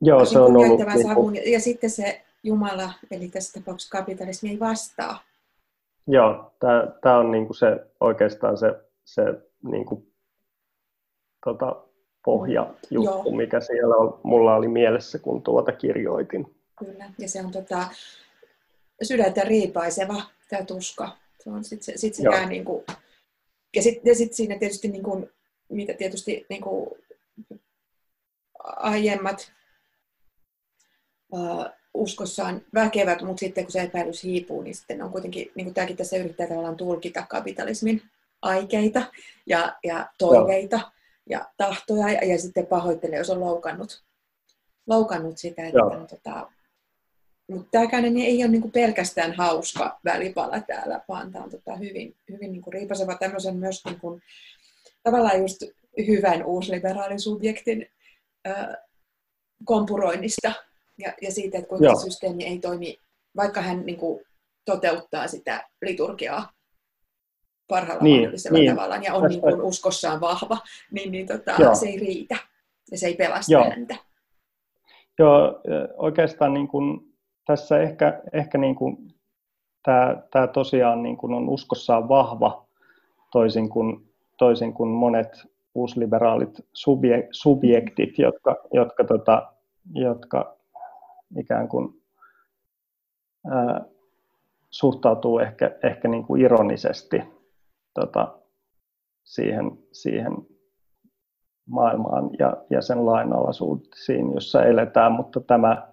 Joo, 0.00 0.24
se 0.24 0.38
on 0.38 0.56
ollut... 0.56 0.80
Savun, 1.02 1.32
niin 1.32 1.52
ja 1.52 1.60
sitten 1.60 1.90
se 1.90 2.22
Jumala, 2.42 2.92
eli 3.10 3.28
tässä 3.28 3.60
tapauksessa 3.60 3.98
kapitalismi, 3.98 4.50
ei 4.50 4.60
vastaa. 4.60 5.27
Joo, 6.10 6.52
tämä 7.02 7.18
on 7.18 7.30
niinku 7.30 7.54
se, 7.54 7.66
oikeastaan 8.00 8.58
se, 8.58 8.66
se 9.04 9.22
niinku, 9.62 10.06
tota, 11.44 11.84
pohjajuttu, 12.24 12.86
Joo. 12.90 13.36
mikä 13.36 13.60
siellä 13.60 13.96
on, 13.96 14.20
mulla 14.22 14.54
oli 14.54 14.68
mielessä, 14.68 15.18
kun 15.18 15.42
tuota 15.42 15.72
kirjoitin. 15.72 16.56
Kyllä, 16.78 17.10
ja 17.18 17.28
se 17.28 17.40
on 17.44 17.52
tota, 17.52 17.88
sydäntä 19.02 19.40
riipaiseva, 19.44 20.22
tämä 20.48 20.64
tuska. 20.64 21.16
Se 21.40 21.50
on 21.50 21.64
sit, 21.64 21.82
sit 21.82 22.14
sitä 22.14 22.46
niin 22.46 22.64
kuin, 22.64 22.84
ja 23.76 23.82
sitten 23.82 24.16
sit 24.16 24.32
siinä 24.32 24.58
tietysti, 24.58 24.88
niin 24.88 25.02
kuin, 25.02 25.30
mitä 25.68 25.94
tietysti 25.94 26.46
niin 26.48 26.62
kuin, 26.62 26.90
aiemmat 28.64 29.52
uskossaan 31.94 32.62
väkevät, 32.74 33.22
mutta 33.22 33.40
sitten 33.40 33.64
kun 33.64 33.72
se 33.72 33.80
epäilys 33.80 34.22
hiipuu, 34.22 34.62
niin 34.62 34.74
sitten 34.74 35.02
on 35.02 35.10
kuitenkin, 35.10 35.52
niin 35.54 35.64
kuin 35.64 35.74
tämäkin 35.74 35.96
tässä 35.96 36.16
yrittää 36.16 36.46
tavallaan 36.46 36.76
tulkita 36.76 37.26
kapitalismin 37.28 38.02
aikeita 38.42 39.02
ja, 39.46 39.76
ja 39.84 40.08
toiveita 40.18 40.76
Joo. 40.76 40.90
ja 41.30 41.46
tahtoja 41.56 42.12
ja, 42.12 42.24
ja 42.24 42.38
sitten 42.38 42.66
pahoittelee, 42.66 43.18
jos 43.18 43.30
on 43.30 43.40
loukannut, 43.40 44.02
loukannut 44.86 45.38
sitä. 45.38 45.66
Että 45.66 45.84
on, 45.84 46.06
tota, 46.06 46.50
mutta 47.50 47.68
tämäkään 47.70 48.04
ei 48.04 48.42
ole 48.44 48.50
niin 48.50 48.62
kuin 48.62 48.72
pelkästään 48.72 49.32
hauska 49.32 50.00
välipala 50.04 50.60
täällä, 50.60 51.00
vaan 51.08 51.32
tämä 51.32 51.44
on 51.44 51.50
tota 51.50 51.76
hyvin, 51.76 52.16
hyvin 52.30 52.52
niin 52.52 52.62
kuin 52.62 52.74
riipaseva 52.74 53.14
tämmöisen 53.14 53.56
myös 53.56 53.84
niin 53.84 54.00
kuin, 54.00 54.22
tavallaan 55.02 55.40
just 55.40 55.62
hyvän 56.06 56.44
uusliberaalisuubjektin 56.44 57.90
kompuroinnista 59.64 60.52
ja, 60.98 61.12
ja 61.22 61.32
siitä, 61.32 61.58
että 61.58 61.68
kuinka 61.68 61.86
Joo. 61.86 62.00
systeemi 62.00 62.44
ei 62.44 62.58
toimi, 62.58 62.98
vaikka 63.36 63.60
hän 63.60 63.86
niin 63.86 63.98
kuin, 63.98 64.24
toteuttaa 64.64 65.26
sitä 65.26 65.68
liturgiaa 65.82 66.52
parhaalla 67.68 68.02
niin, 68.02 68.20
mahdollisella 68.20 68.58
niin. 68.58 68.74
tavalla 68.74 68.96
ja 68.96 69.14
on 69.14 69.28
niin 69.28 69.40
kuin, 69.40 69.62
uskossaan 69.62 70.20
vahva, 70.20 70.58
niin, 70.90 71.12
niin 71.12 71.26
tota, 71.26 71.74
se 71.74 71.86
ei 71.86 71.98
riitä 71.98 72.36
ja 72.90 72.98
se 72.98 73.06
ei 73.06 73.14
pelasta 73.14 73.52
Joo. 73.52 73.64
häntä. 73.64 73.96
Joo, 75.18 75.60
oikeastaan 75.96 76.54
niin 76.54 76.68
kuin, 76.68 77.00
tässä 77.46 77.80
ehkä, 77.80 78.22
ehkä 78.32 78.58
niin 78.58 78.74
kuin, 78.74 78.96
tämä, 79.82 80.22
tämä 80.30 80.46
tosiaan 80.46 81.02
niin 81.02 81.16
kuin 81.16 81.34
on 81.34 81.48
uskossaan 81.48 82.08
vahva 82.08 82.66
toisin 83.32 83.68
kuin, 83.68 84.12
toisin 84.38 84.74
kuin 84.74 84.90
monet 84.90 85.42
uusliberaalit 85.74 86.60
subje, 86.72 87.28
subjektit, 87.30 88.18
jotka, 88.18 88.56
jotka, 88.72 89.04
tota, 89.04 89.52
jotka 89.94 90.57
ikään 91.36 91.68
kuin 91.68 92.02
ää, 93.50 93.84
suhtautuu 94.70 95.38
ehkä, 95.38 95.78
ehkä 95.82 96.08
niin 96.08 96.24
kuin 96.24 96.40
ironisesti 96.40 97.22
tota, 97.94 98.38
siihen, 99.24 99.78
siihen 99.92 100.32
maailmaan 101.68 102.30
ja, 102.38 102.56
ja 102.70 102.82
sen 102.82 103.06
lainalaisuuksiin, 103.06 104.34
jossa 104.34 104.64
eletään, 104.64 105.12
mutta 105.12 105.40
tämä 105.40 105.88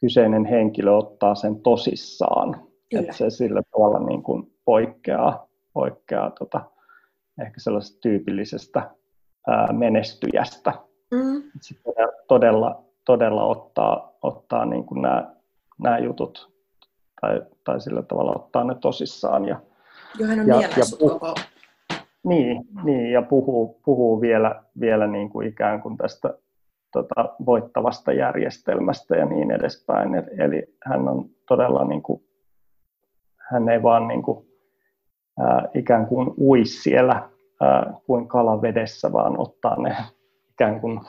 kyseinen 0.00 0.44
henkilö 0.44 0.92
ottaa 0.92 1.34
sen 1.34 1.60
tosissaan. 1.60 2.54
Kyllä. 2.90 3.02
Että 3.02 3.12
se 3.12 3.30
sillä 3.30 3.62
tavalla 3.70 4.06
niin 4.06 4.22
kuin 4.22 4.52
poikkeaa, 4.64 5.48
poikkeaa 5.72 6.30
tota, 6.30 6.60
ehkä 7.40 7.60
sellaisesta 7.60 8.00
tyypillisestä 8.00 8.90
ää, 9.46 9.72
menestyjästä. 9.72 10.72
Mm. 11.10 11.42
Se 11.60 11.74
todella, 12.28 12.83
todella 13.04 13.44
ottaa, 13.44 14.12
ottaa 14.22 14.64
niin 14.64 14.84
kuin 14.84 15.02
nämä, 15.02 15.34
nämä 15.82 15.98
jutut 15.98 16.54
tai, 17.20 17.42
tai 17.64 17.80
sillä 17.80 18.02
tavalla 18.02 18.32
ottaa 18.36 18.64
ne 18.64 18.74
tosissaan. 18.74 19.44
Ja, 19.44 19.60
Joo, 20.18 20.28
hän 20.28 20.40
on 20.40 20.46
ja, 20.46 20.60
ja 20.60 20.68
puh- 20.68 21.08
koko... 21.08 21.34
Niin, 22.24 22.64
niin, 22.84 23.12
ja 23.12 23.22
puhuu, 23.22 23.80
puhuu 23.84 24.20
vielä, 24.20 24.62
vielä 24.80 25.06
niin 25.06 25.30
kuin 25.30 25.48
ikään 25.48 25.82
kuin 25.82 25.96
tästä 25.96 26.34
tota, 26.92 27.34
voittavasta 27.46 28.12
järjestelmästä 28.12 29.16
ja 29.16 29.24
niin 29.24 29.50
edespäin. 29.50 30.14
Eli 30.38 30.76
hän 30.84 31.08
on 31.08 31.24
todella, 31.48 31.84
niin 31.84 32.02
kuin, 32.02 32.22
hän 33.50 33.68
ei 33.68 33.82
vaan 33.82 34.08
niin 34.08 34.22
kuin, 34.22 34.46
ää, 35.38 35.68
ikään 35.74 36.06
kuin 36.06 36.34
ui 36.38 36.64
siellä 36.64 37.28
ää, 37.60 37.92
kuin 38.06 38.28
kala 38.28 38.62
vedessä, 38.62 39.12
vaan 39.12 39.40
ottaa 39.40 39.82
ne 39.82 39.96
ikään 40.50 40.80
kuin 40.80 41.00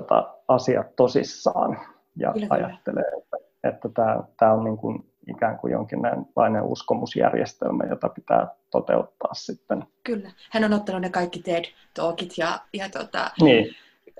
tota, 0.00 0.34
asiat 0.48 0.96
tosissaan 0.96 1.78
ja 2.16 2.32
Kyllä. 2.32 2.46
ajattelee, 2.50 3.04
että, 3.18 3.36
että 3.64 3.88
tämä, 3.88 4.22
tämä 4.36 4.52
on 4.52 4.64
niin 4.64 4.76
kuin 4.76 5.12
ikään 5.28 5.58
kuin 5.58 5.72
jonkinlainen 5.72 6.62
uskomusjärjestelmä, 6.62 7.84
jota 7.84 8.08
pitää 8.08 8.48
toteuttaa 8.70 9.34
sitten. 9.34 9.84
Kyllä. 10.04 10.30
Hän 10.50 10.64
on 10.64 10.72
ottanut 10.72 11.02
ne 11.02 11.10
kaikki 11.10 11.42
TED-talkit 11.42 12.34
ja, 12.36 12.60
ja 12.72 12.88
tota, 12.88 13.30
niin. 13.40 13.74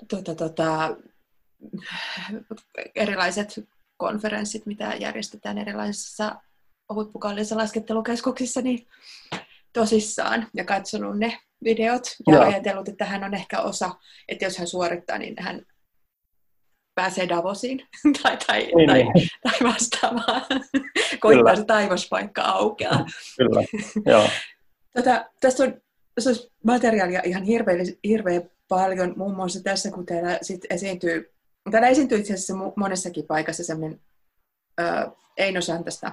tota, 0.09 0.35
tota, 0.35 0.95
erilaiset 2.95 3.67
konferenssit, 3.97 4.65
mitä 4.65 4.93
järjestetään 4.99 5.57
erilaisissa 5.57 6.35
huippukallisissa 6.93 7.57
laskettelukeskuksissa, 7.57 8.61
niin 8.61 8.87
tosissaan 9.75 10.47
ja 10.53 10.65
katsonut 10.65 11.17
ne 11.17 11.37
videot 11.63 12.03
ja 12.27 12.33
Joo. 12.33 12.43
ajatellut, 12.43 12.87
että 12.87 13.05
hän 13.05 13.23
on 13.23 13.33
ehkä 13.33 13.61
osa, 13.61 13.95
että 14.27 14.45
jos 14.45 14.57
hän 14.57 14.67
suorittaa, 14.67 15.17
niin 15.17 15.35
hän 15.39 15.61
pääsee 16.95 17.29
Davosiin 17.29 17.87
tai, 18.23 18.37
tai, 18.47 18.71
niin, 18.75 18.89
tai, 18.89 19.03
niin. 19.03 19.29
tai 19.43 19.73
vastaavaan. 19.73 20.41
Koittaa 21.19 21.55
se 21.55 21.65
taivaspaikka 21.65 22.41
aukeaa. 22.41 23.05
Kyllä, 23.37 23.63
joo. 24.05 24.27
Tota, 24.95 25.25
tässä 25.39 25.63
on, 25.63 25.81
tässä 26.15 26.29
on 26.29 26.35
materiaalia 26.63 27.21
ihan 27.25 27.43
hirveän, 27.43 27.79
hirveän 28.03 28.41
paljon, 28.67 29.13
muun 29.17 29.35
muassa 29.35 29.63
tässä, 29.63 29.91
kun 29.91 30.05
täällä 30.05 30.39
sit 30.41 30.61
esiintyy, 30.69 31.33
täällä 31.71 31.87
esiintyy 31.87 32.19
itse 32.19 32.33
asiassa 32.33 32.53
monessakin 32.75 33.25
paikassa 33.27 33.63
semmoinen 33.63 33.99
Eino 35.37 35.61
Santasta 35.61 36.11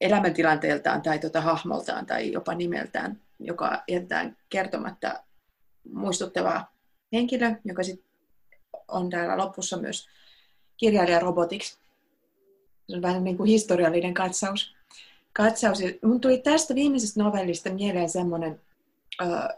elämäntilanteeltaan 0.00 1.02
tai 1.02 1.18
tuota 1.18 1.40
hahmoltaan 1.40 2.06
tai 2.06 2.32
jopa 2.32 2.54
nimeltään, 2.54 3.20
joka 3.38 3.82
jätetään 3.88 4.36
kertomatta 4.48 5.22
muistuttava 5.92 6.64
henkilö, 7.12 7.54
joka 7.64 7.82
sit 7.82 8.04
on 8.88 9.10
täällä 9.10 9.36
lopussa 9.36 9.76
myös 9.76 10.08
kirjailija 10.76 11.20
robotiksi. 11.20 11.78
Se 12.88 12.96
on 12.96 13.02
vähän 13.02 13.24
niin 13.24 13.36
kuin 13.36 13.48
historiallinen 13.48 14.14
katsaus. 14.14 14.74
katsaus. 15.32 15.78
mun 16.04 16.20
tuli 16.20 16.38
tästä 16.38 16.74
viimeisestä 16.74 17.22
novellista 17.22 17.70
mieleen 17.70 18.08
semmoinen, 18.08 18.60
äh, 19.22 19.48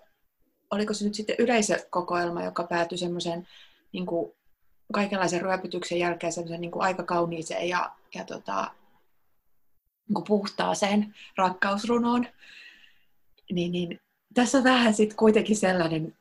oliko 0.70 0.94
se 0.94 1.04
nyt 1.04 1.14
sitten 1.14 1.36
yleisökokoelma, 1.38 2.44
joka 2.44 2.64
päätyi 2.64 2.98
semmoiseen 2.98 3.48
niin 3.92 4.06
kuin 4.06 4.32
kaikenlaisen 4.92 5.40
ryöpytyksen 5.40 5.98
jälkeen 5.98 6.32
semmoisen 6.32 6.60
niin 6.60 6.70
kuin 6.70 6.82
aika 6.82 7.02
kauniiseen 7.02 7.68
ja, 7.68 7.90
ja 8.14 8.24
tota, 8.24 8.70
niin 10.14 10.24
puhtaaseen 10.28 11.14
rakkausrunoon. 11.36 12.26
Niin, 13.52 13.72
niin, 13.72 14.00
tässä 14.34 14.58
on 14.58 14.64
vähän 14.64 14.94
sitten 14.94 15.16
kuitenkin 15.16 15.56
sellainen 15.56 16.14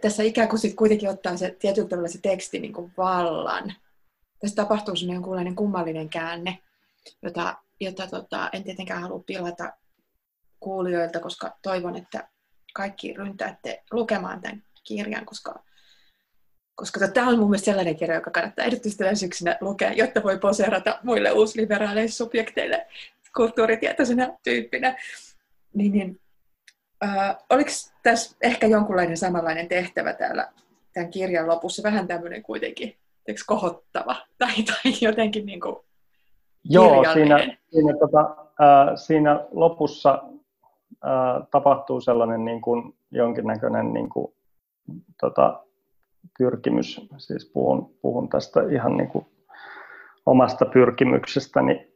tässä 0.00 0.22
ikään 0.22 0.48
kuin 0.48 0.60
sit 0.60 0.74
kuitenkin 0.74 1.10
ottaa 1.10 1.36
se 1.36 1.56
tietyllä 1.58 1.88
tavalla 1.88 2.08
se 2.08 2.20
teksti 2.20 2.58
niin 2.58 2.72
kuin 2.72 2.92
vallan. 2.96 3.74
Tässä 4.40 4.56
tapahtuu 4.56 4.96
sellainen 4.96 5.56
kummallinen 5.56 6.08
käänne, 6.08 6.58
jota, 7.22 7.56
jota 7.80 8.06
tota, 8.06 8.50
en 8.52 8.64
tietenkään 8.64 9.02
halua 9.02 9.22
pilata 9.26 9.72
kuulijoilta, 10.60 11.20
koska 11.20 11.56
toivon, 11.62 11.96
että 11.96 12.28
kaikki 12.74 13.12
ryntäätte 13.12 13.82
lukemaan 13.92 14.40
tämän 14.40 14.62
kirjan, 14.84 15.26
koska, 15.26 15.64
koska 16.80 17.08
tämä 17.08 17.28
on 17.28 17.38
mun 17.38 17.50
mielestä 17.50 17.64
sellainen 17.64 17.96
kirja, 17.96 18.14
joka 18.14 18.30
kannattaa 18.30 18.64
erityisesti 18.64 19.04
tänä 19.04 19.14
syksynä 19.14 19.56
lukea, 19.60 19.92
jotta 19.92 20.22
voi 20.22 20.38
poseerata 20.38 20.98
muille 21.02 21.32
uusliberaaleille 21.32 22.08
subjekteille 22.08 22.86
kulttuuritietoisena 23.36 24.28
tyyppinä. 24.42 24.96
Niin, 25.74 25.92
niin 25.92 26.20
Äh, 27.04 27.36
oliko 27.50 27.70
tässä 28.02 28.36
ehkä 28.42 28.66
jonkunlainen 28.66 29.16
samanlainen 29.16 29.68
tehtävä 29.68 30.12
täällä 30.12 30.48
tämän 30.94 31.10
kirjan 31.10 31.46
lopussa? 31.46 31.82
Vähän 31.82 32.06
tämmöinen 32.06 32.42
kuitenkin 32.42 32.96
eikö 33.28 33.40
kohottava 33.46 34.16
tai, 34.38 34.54
tai 34.62 34.92
jotenkin 35.00 35.46
niin 35.46 35.60
kuin 35.60 35.76
Joo, 36.64 37.04
siinä, 37.12 37.56
siinä, 37.70 37.92
tota, 38.00 38.20
äh, 38.40 38.96
siinä 38.96 39.40
lopussa 39.50 40.22
äh, 41.04 41.46
tapahtuu 41.50 42.00
sellainen 42.00 42.44
niin 42.44 42.60
kuin, 42.60 42.94
jonkinnäköinen 43.10 43.92
niin 43.92 44.08
kuin, 44.08 44.34
tota, 45.20 45.64
pyrkimys. 46.38 47.08
Siis 47.16 47.50
puhun, 47.52 47.94
puhun 48.02 48.28
tästä 48.28 48.60
ihan 48.70 48.96
niin 48.96 49.08
kuin, 49.08 49.26
omasta 50.26 50.66
pyrkimyksestäni 50.66 51.90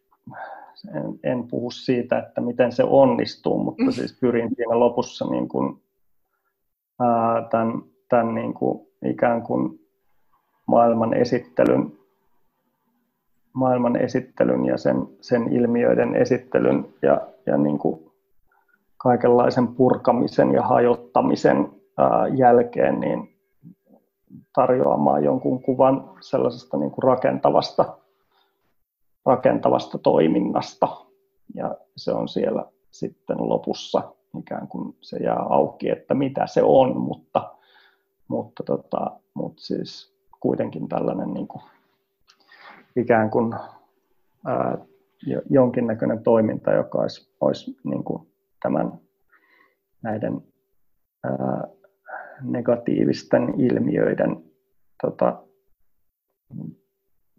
en, 0.89 1.19
en 1.23 1.49
puhu 1.49 1.71
siitä, 1.71 2.19
että 2.19 2.41
miten 2.41 2.73
se 2.73 2.85
onnistuu, 2.85 3.65
mutta 3.65 3.85
mm. 3.85 3.91
siis 3.91 4.19
pyrin 4.21 4.51
siinä 4.57 4.79
lopussa 4.79 5.27
niin 5.31 5.49
kuin, 5.49 5.83
ää, 7.01 7.49
tämän, 7.51 7.83
tämän 8.09 8.35
niin 8.35 8.55
kuin 8.55 8.89
ikään 9.05 9.43
kuin 9.43 9.81
maailman 10.67 11.15
esittelyn, 11.15 11.93
maailman 13.53 13.97
esittelyn 13.97 14.67
ja 14.67 14.79
sen, 14.79 14.97
sen 15.21 15.53
ilmiöiden 15.53 16.17
esittelyn 16.17 16.87
ja, 17.03 17.21
ja 17.47 17.57
niin 17.57 17.79
kuin 17.79 18.11
kaikenlaisen 18.97 19.69
purkamisen 19.69 20.53
ja 20.53 20.63
hajottamisen 20.63 21.69
ää, 21.99 22.29
jälkeen 22.29 23.01
niin 23.01 23.34
tarjoamaan 24.55 25.25
jonkun 25.25 25.63
kuvan 25.63 26.11
sellaisesta 26.21 26.77
niin 26.77 26.91
kuin 26.91 27.03
rakentavasta 27.03 27.99
rakentavasta 29.27 29.99
toiminnasta. 29.99 30.89
Ja 31.55 31.75
se 31.97 32.13
on 32.13 32.29
siellä 32.29 32.65
sitten 32.91 33.37
lopussa 33.49 34.15
ikään 34.39 34.69
kuin 34.69 34.97
se 35.01 35.17
jää 35.17 35.43
auki, 35.49 35.91
että 35.91 36.15
mitä 36.15 36.47
se 36.47 36.63
on, 36.63 36.97
mutta, 36.97 37.55
mutta, 38.29 38.63
tota, 38.63 39.21
mutta 39.35 39.63
siis 39.63 40.15
kuitenkin 40.41 40.89
tällainen 40.89 41.35
niin 41.35 41.49
kuin, 41.49 41.63
ikään 42.97 43.31
kuin 43.31 43.55
ää, 44.47 44.79
jonkinnäköinen 45.51 46.23
toiminta, 46.23 46.73
joka 46.73 46.99
olisi, 46.99 47.31
olisi 47.41 47.77
niin 47.85 48.05
kuin 48.05 48.33
tämän 48.63 48.93
näiden 50.03 50.43
ää, 51.25 51.69
negatiivisten 52.45 53.61
ilmiöiden 53.61 54.45
tota, 55.03 55.43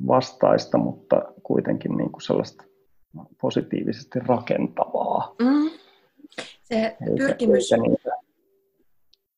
vastaista, 0.07 0.77
mutta 0.77 1.21
kuitenkin 1.43 1.97
niin 1.97 2.11
kuin 2.11 2.21
sellaista 2.21 2.63
positiivisesti 3.41 4.19
rakentavaa. 4.19 5.35
Mm. 5.41 5.69
Se 6.63 6.97
pyrkimys... 7.17 7.71
Eikä, 7.71 7.83
eikä, 7.83 7.89
niitä, 7.89 8.11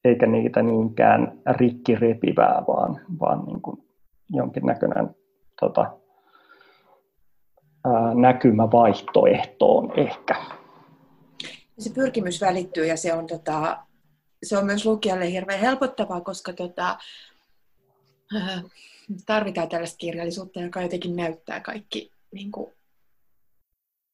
eikä 0.03 0.27
niitä 0.27 0.61
niinkään 0.61 1.39
rikki 1.57 1.95
repivää, 1.95 2.63
vaan, 2.67 3.01
vaan 3.19 3.45
niin 3.45 3.61
kuin 3.61 3.83
jonkinnäköinen 4.29 5.15
tota, 5.59 5.97
ää, 7.85 8.13
näkymä 8.13 8.71
vaihtoehtoon 8.71 9.99
ehkä. 9.99 10.35
Se 11.79 11.93
pyrkimys 11.93 12.41
välittyy 12.41 12.85
ja 12.85 12.97
se 12.97 13.13
on, 13.13 13.27
tota, 13.27 13.77
se 14.43 14.57
on 14.57 14.65
myös 14.65 14.85
lukijalle 14.85 15.31
hirveän 15.31 15.59
helpottavaa, 15.59 16.21
koska 16.21 16.53
tota, 16.53 16.97
äh, 18.35 18.63
tarvitaan 19.25 19.69
tällaista 19.69 19.97
kirjallisuutta, 19.97 20.59
joka 20.59 20.81
jotenkin 20.81 21.15
näyttää 21.15 21.59
kaikki 21.59 22.11
niin 22.31 22.51
kuin, 22.51 22.73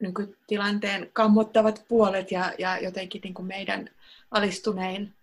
nykytilanteen 0.01 1.09
kammottavat 1.13 1.85
puolet 1.87 2.31
ja, 2.31 2.53
ja 2.57 2.79
jotenkin 2.79 3.21
niin 3.23 3.33
kuin 3.33 3.45
meidän 3.45 3.89
alistunein 4.31 5.13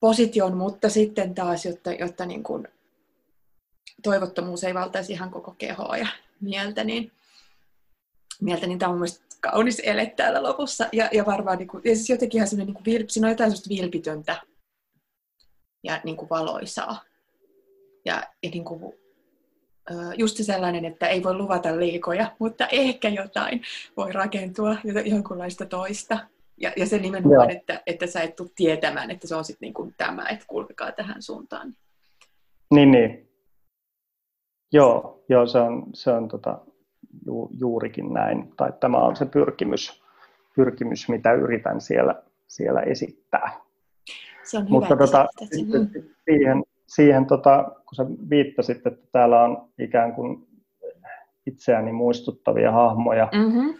position, 0.00 0.56
mutta 0.56 0.88
sitten 0.88 1.34
taas, 1.34 1.64
jotta, 1.64 1.92
jotta 1.92 2.26
niin 2.26 2.42
kuin 2.42 2.68
toivottomuus 4.02 4.64
ei 4.64 4.74
valtaisi 4.74 5.12
ihan 5.12 5.30
koko 5.30 5.54
kehoa 5.58 5.96
ja 5.96 6.08
mieltä, 6.40 6.84
niin, 6.84 7.12
mieltä, 8.40 8.66
niin 8.66 8.78
tämä 8.78 8.92
on 8.92 8.98
mielestäni 8.98 9.33
kaunis 9.50 9.80
ele 9.84 10.06
täällä 10.06 10.42
lopussa. 10.42 10.86
Ja, 10.92 11.08
ja 11.12 11.26
varmaan 11.26 11.58
niin 11.58 11.68
kuin, 11.68 11.82
ja 11.84 11.94
siis 11.94 12.10
jotenkin 12.10 12.38
ihan 12.38 12.48
semmoinen, 12.48 12.74
niin 12.74 12.84
kuin, 12.84 13.10
siinä 13.10 13.26
on 13.26 13.32
jotain 13.32 13.50
sellaista 13.50 13.68
vilpitöntä 13.68 14.36
ja 15.84 16.00
niin 16.04 16.16
kuin 16.16 16.30
valoisaa. 16.30 17.02
Ja, 18.04 18.22
ja 18.42 18.50
niin 18.50 18.64
kuin, 18.64 18.94
just 20.16 20.36
sellainen, 20.36 20.84
että 20.84 21.06
ei 21.06 21.22
voi 21.22 21.34
luvata 21.34 21.78
liikoja, 21.78 22.32
mutta 22.38 22.66
ehkä 22.72 23.08
jotain 23.08 23.62
voi 23.96 24.12
rakentua, 24.12 24.76
jonkunlaista 25.04 25.66
toista. 25.66 26.18
Ja, 26.56 26.72
ja 26.76 26.86
se 26.86 26.98
nimenomaan, 26.98 27.50
että, 27.50 27.82
että 27.86 28.06
sä 28.06 28.22
et 28.22 28.36
tule 28.36 28.50
tietämään, 28.56 29.10
että 29.10 29.26
se 29.26 29.34
on 29.34 29.44
sitten 29.44 29.66
niin 29.66 29.74
kuin 29.74 29.94
tämä, 29.96 30.28
että 30.28 30.44
kulkekaa 30.48 30.92
tähän 30.92 31.22
suuntaan. 31.22 31.74
Niin, 32.74 32.90
niin. 32.90 33.30
Joo, 34.72 35.24
joo 35.28 35.46
se 35.46 35.58
on, 35.58 35.86
se 35.94 36.10
on 36.10 36.28
tota, 36.28 36.58
ju, 37.26 37.50
juurikin 37.58 38.12
näin. 38.12 38.52
Tai 38.56 38.72
tämä 38.80 38.98
on 38.98 39.16
se 39.16 39.26
pyrkimys, 39.26 40.02
pyrkimys 40.56 41.08
mitä 41.08 41.32
yritän 41.32 41.80
siellä, 41.80 42.22
siellä 42.46 42.80
esittää. 42.80 43.50
Se 44.42 44.58
on 44.58 44.66
Mutta 44.68 44.94
hyvä, 44.94 45.06
tota, 45.06 45.26
siihen, 46.24 46.62
siihen 46.86 47.26
tota, 47.26 47.64
kun 47.64 47.94
sä 47.96 48.06
viittasit, 48.30 48.86
että 48.86 49.06
täällä 49.12 49.42
on 49.42 49.68
ikään 49.78 50.12
kuin 50.12 50.46
itseäni 51.46 51.92
muistuttavia 51.92 52.72
hahmoja, 52.72 53.28
mm-hmm. 53.32 53.74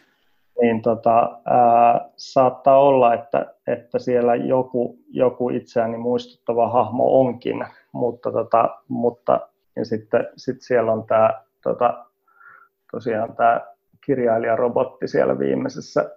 niin 0.61 0.83
tota, 0.83 1.41
ää, 1.45 2.09
saattaa 2.17 2.79
olla, 2.79 3.15
että, 3.15 3.55
että 3.67 3.99
siellä 3.99 4.35
joku, 4.35 4.99
joku 5.09 5.51
itseäni 5.51 5.97
muistuttava 5.97 6.69
hahmo 6.69 7.21
onkin, 7.21 7.65
mutta, 7.93 8.33
tota, 8.33 8.79
mutta 8.89 9.41
ja 9.77 9.85
sitten 9.85 10.29
sit 10.37 10.57
siellä 10.61 10.93
on 10.93 11.07
tämä 11.07 11.43
tota, 11.63 12.07
tosiaan 12.95 13.37
tämä 13.37 13.61
kirjailijarobotti 14.07 15.09
siellä 15.09 15.39
viimeisessä, 15.39 16.11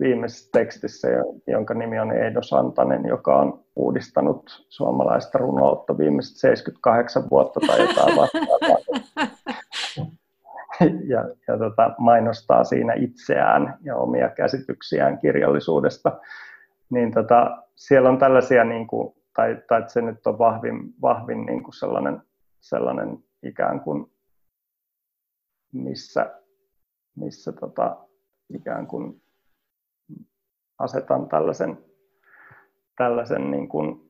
viimeisessä 0.00 0.50
tekstissä, 0.52 1.08
jonka 1.46 1.74
nimi 1.74 1.98
on 1.98 2.12
Eido 2.12 2.42
Santanen, 2.42 3.06
joka 3.06 3.36
on 3.36 3.64
uudistanut 3.76 4.66
suomalaista 4.68 5.38
runoutta 5.38 5.98
viimeiset 5.98 6.36
78 6.36 7.30
vuotta 7.30 7.60
tai 7.66 7.80
jotain 7.80 8.16
vastaavaa. 8.16 8.78
ja, 11.12 11.24
ja 11.48 11.58
tota, 11.58 11.94
mainostaa 11.98 12.64
siinä 12.64 12.92
itseään 12.96 13.78
ja 13.82 13.96
omia 13.96 14.28
käsityksiään 14.28 15.18
kirjallisuudesta. 15.18 16.20
Niin 16.90 17.12
tota, 17.12 17.62
siellä 17.74 18.08
on 18.08 18.18
tällaisia, 18.18 18.64
niin 18.64 18.86
kuin, 18.86 19.14
tai, 19.36 19.62
tai 19.68 19.82
se 19.86 20.02
nyt 20.02 20.26
on 20.26 20.38
vahvin, 20.38 20.80
vahvin 21.02 21.46
niin 21.46 21.62
kuin 21.62 21.74
sellainen, 21.74 22.22
sellainen 22.60 23.18
ikään 23.42 23.80
kuin, 23.80 24.13
missä, 25.74 26.40
missä 27.16 27.52
tota, 27.52 27.96
ikään 28.54 28.86
kuin 28.86 29.22
asetan 30.78 31.28
tällaisen, 31.28 31.84
tällaisen 32.96 33.50
niin 33.50 33.68
kuin, 33.68 34.08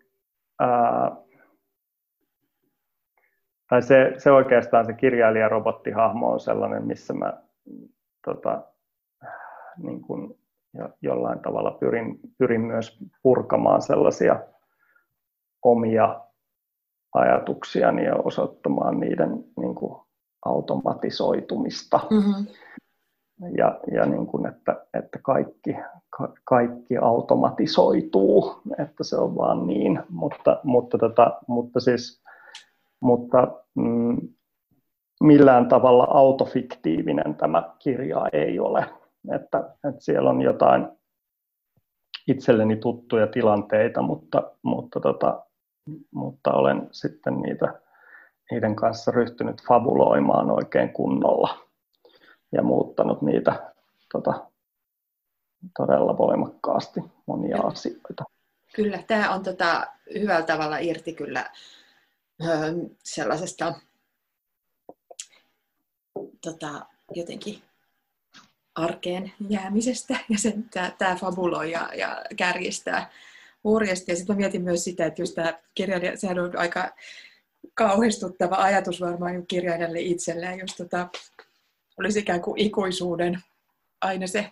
ää, 0.61 1.17
tai 3.69 3.83
se, 3.83 4.15
se 4.19 4.31
oikeastaan 4.31 4.87
se 4.87 4.93
kirjailijarobottihahmo 4.93 6.33
on 6.33 6.41
sellainen, 6.41 6.87
missä 6.87 7.15
mä 7.15 7.43
tota, 8.25 8.63
niin 9.77 10.01
kuin 10.01 10.39
jo, 10.75 10.89
jollain 11.03 11.41
tavalla 11.41 11.71
pyrin, 11.71 12.21
pyrin 12.39 12.61
myös 12.61 12.99
purkamaan 13.23 13.83
sellaisia 13.83 14.41
omia 15.63 16.21
ajatuksiani 17.15 18.05
ja 18.05 18.15
osoittamaan 18.17 19.01
niiden 19.01 19.45
niin 19.61 19.75
kuin, 19.75 20.05
automatisoitumista. 20.45 22.01
Mm-hmm. 22.11 22.47
Ja, 23.57 23.81
ja 23.93 24.07
niin 24.07 24.27
kuin, 24.27 24.47
että, 24.47 24.87
että 24.95 25.19
kaikki, 25.23 25.77
ka, 26.11 26.33
kaikki 26.45 26.97
automatisoituu, 26.99 28.55
että 28.79 29.05
se 29.05 29.17
on 29.17 29.37
vaan 29.37 29.67
niin. 29.67 30.01
Mutta, 30.09 30.61
mutta, 30.65 30.99
tota, 30.99 31.41
mutta 31.47 31.81
siis 31.81 32.25
mutta 33.05 33.49
mm, 33.75 34.17
millään 35.21 35.69
tavalla 35.69 36.05
autofiktiivinen 36.11 37.35
tämä 37.35 37.75
kirja 37.79 38.27
ei 38.33 38.59
ole. 38.59 38.87
Että, 39.33 39.59
että 39.59 40.01
siellä 40.01 40.31
on 40.31 40.43
jotain 40.43 40.89
itselleni 42.29 42.77
tuttuja 42.77 43.27
tilanteita, 43.27 44.03
mutta, 44.03 44.43
mutta, 44.63 45.01
tota, 45.01 45.45
mutta 46.11 46.53
olen 46.53 46.89
sitten 46.91 47.41
niitä, 47.41 47.81
niiden 48.51 48.77
kanssa 48.77 49.11
ryhtynyt 49.11 49.63
fabuloimaan 49.69 50.51
oikein 50.51 50.93
kunnolla 50.93 51.69
ja 52.53 52.63
muuttanut 52.63 53.23
niitä 53.23 53.73
tota, 54.13 54.47
todella 55.77 56.19
voimakkaasti 56.19 57.01
monia 57.27 57.63
asioita. 57.63 58.25
Kyllä, 58.75 59.03
tämä 59.07 59.35
on 59.35 59.43
tota, 59.43 59.87
hyvällä 60.15 60.47
tavalla 60.47 60.79
irti 60.79 61.15
kyllä 61.15 61.51
sellaisesta 63.05 63.75
tota, 66.43 66.87
jotenkin 67.15 67.63
arkeen 68.75 69.33
jäämisestä 69.49 70.17
ja 70.29 70.39
sen, 70.39 70.71
tämä 70.99 71.17
fabuloi 71.17 71.71
ja, 71.71 71.91
ja 71.95 72.25
kärjistää 72.37 73.11
hurjasti. 73.65 74.13
Ja 74.13 74.17
sitten 74.17 74.37
mietin 74.37 74.63
myös 74.63 74.85
sitä, 74.85 75.07
että 75.07 75.23
just 75.23 75.35
tämä 75.35 75.59
kirjailija, 75.75 76.17
sehän 76.17 76.39
on 76.39 76.59
aika 76.59 76.95
kauhistuttava 77.75 78.57
ajatus 78.57 79.01
varmaan 79.01 79.47
kirjailijalle 79.47 80.01
itselleen, 80.01 80.59
jos 80.59 80.77
tota, 80.77 81.09
olisi 81.99 82.19
ikään 82.19 82.43
kuin 82.43 82.61
ikuisuuden 82.61 83.39
aina 84.01 84.27
se, 84.27 84.51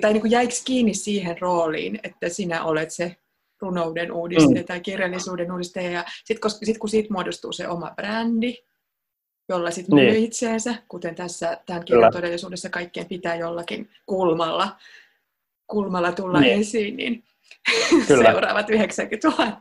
tai 0.00 0.12
niin 0.12 0.20
kuin 0.20 0.30
jäikö 0.30 0.54
kiinni 0.64 0.94
siihen 0.94 1.40
rooliin, 1.40 2.00
että 2.02 2.28
sinä 2.28 2.64
olet 2.64 2.90
se 2.90 3.16
runouden 3.60 4.12
uudistaja 4.12 4.60
mm. 4.60 4.66
tai 4.66 4.80
kirjallisuuden 4.80 5.52
uudistaja. 5.52 5.90
Ja 5.90 6.04
sitten 6.24 6.40
kun, 6.40 6.50
sit, 6.50 6.78
kun 6.78 6.88
siitä 6.88 7.12
muodostuu 7.12 7.52
se 7.52 7.68
oma 7.68 7.92
brändi, 7.96 8.56
jolla 9.48 9.70
sitten 9.70 9.94
myy 9.94 10.10
niin. 10.10 10.24
itseensä, 10.24 10.74
kuten 10.88 11.14
tässä 11.14 11.60
tämän 11.66 11.84
kirjan 11.84 12.12
todellisuudessa 12.12 12.70
kaikkien 12.70 13.06
pitää 13.06 13.36
jollakin 13.36 13.90
kulmalla, 14.06 14.76
kulmalla 15.66 16.12
tulla 16.12 16.40
niin. 16.40 16.60
esiin, 16.60 16.96
niin 16.96 17.24
kyllä. 18.06 18.24
seuraavat 18.30 18.70
90 18.70 19.28
000. 19.28 19.60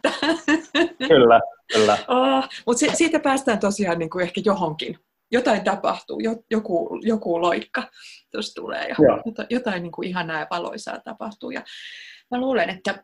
kyllä, 1.07 1.39
kyllä. 1.73 1.97
Oh, 2.07 2.47
Mutta 2.65 2.95
siitä 2.95 3.19
päästään 3.19 3.59
tosiaan 3.59 3.99
niin 3.99 4.09
kuin 4.09 4.23
ehkä 4.23 4.41
johonkin. 4.45 4.99
Jotain 5.31 5.63
tapahtuu, 5.63 6.19
joku, 6.51 6.99
joku 7.01 7.41
loikka 7.41 7.83
tuossa 8.31 8.61
tulee 8.61 8.87
ja 8.87 8.95
jotain, 9.25 9.47
jotain 9.49 9.83
niin 9.83 9.91
kuin 9.91 10.07
ihanaa 10.07 10.39
ja 10.39 10.47
valoisaa 10.51 10.99
tapahtuu. 10.99 11.51
Ja 11.51 11.63
mä 12.31 12.39
luulen, 12.39 12.69
että 12.69 13.03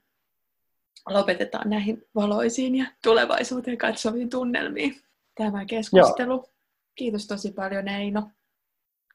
lopetetaan 1.09 1.69
näihin 1.69 2.03
valoisiin 2.15 2.75
ja 2.75 2.86
tulevaisuuteen 3.03 3.77
katsoviin 3.77 4.29
tunnelmiin 4.29 4.95
tämä 5.36 5.65
keskustelu. 5.65 6.34
Joo. 6.34 6.49
Kiitos 6.95 7.27
tosi 7.27 7.51
paljon 7.51 7.88
Eino. 7.88 8.31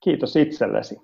Kiitos 0.02 0.36
itsellesi. 0.36 0.96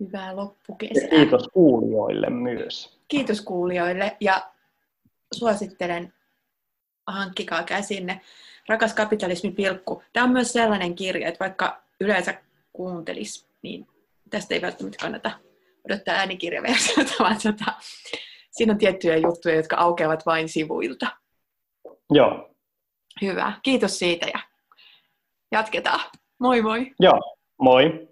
Hyvää 0.00 0.36
loppukesää. 0.36 1.02
Ja 1.02 1.08
kiitos 1.08 1.48
kuulijoille 1.52 2.30
myös. 2.30 2.95
Kiitos 3.08 3.40
kuulijoille 3.40 4.16
ja 4.20 4.52
suosittelen, 5.34 6.12
hankkikaa 7.06 7.62
käsinne. 7.62 8.20
Rakas 8.68 8.94
kapitalismi 8.94 9.50
pilkku. 9.50 10.02
Tämä 10.12 10.24
on 10.24 10.32
myös 10.32 10.52
sellainen 10.52 10.94
kirja, 10.94 11.28
että 11.28 11.40
vaikka 11.40 11.82
yleensä 12.00 12.42
kuuntelis, 12.72 13.48
niin 13.62 13.86
tästä 14.30 14.54
ei 14.54 14.62
välttämättä 14.62 14.98
kannata 15.00 15.30
odottaa 15.88 16.14
äänikirjaversiota, 16.14 17.12
vaan 17.24 17.36
tota, 17.42 17.72
siinä 18.50 18.72
on 18.72 18.78
tiettyjä 18.78 19.16
juttuja, 19.16 19.54
jotka 19.54 19.76
aukeavat 19.76 20.26
vain 20.26 20.48
sivuilta. 20.48 21.06
Joo. 22.10 22.50
Hyvä. 23.22 23.52
Kiitos 23.62 23.98
siitä 23.98 24.26
ja 24.26 24.40
jatketaan. 25.52 26.00
Moi 26.40 26.62
moi. 26.62 26.94
Joo, 27.00 27.36
moi. 27.60 28.08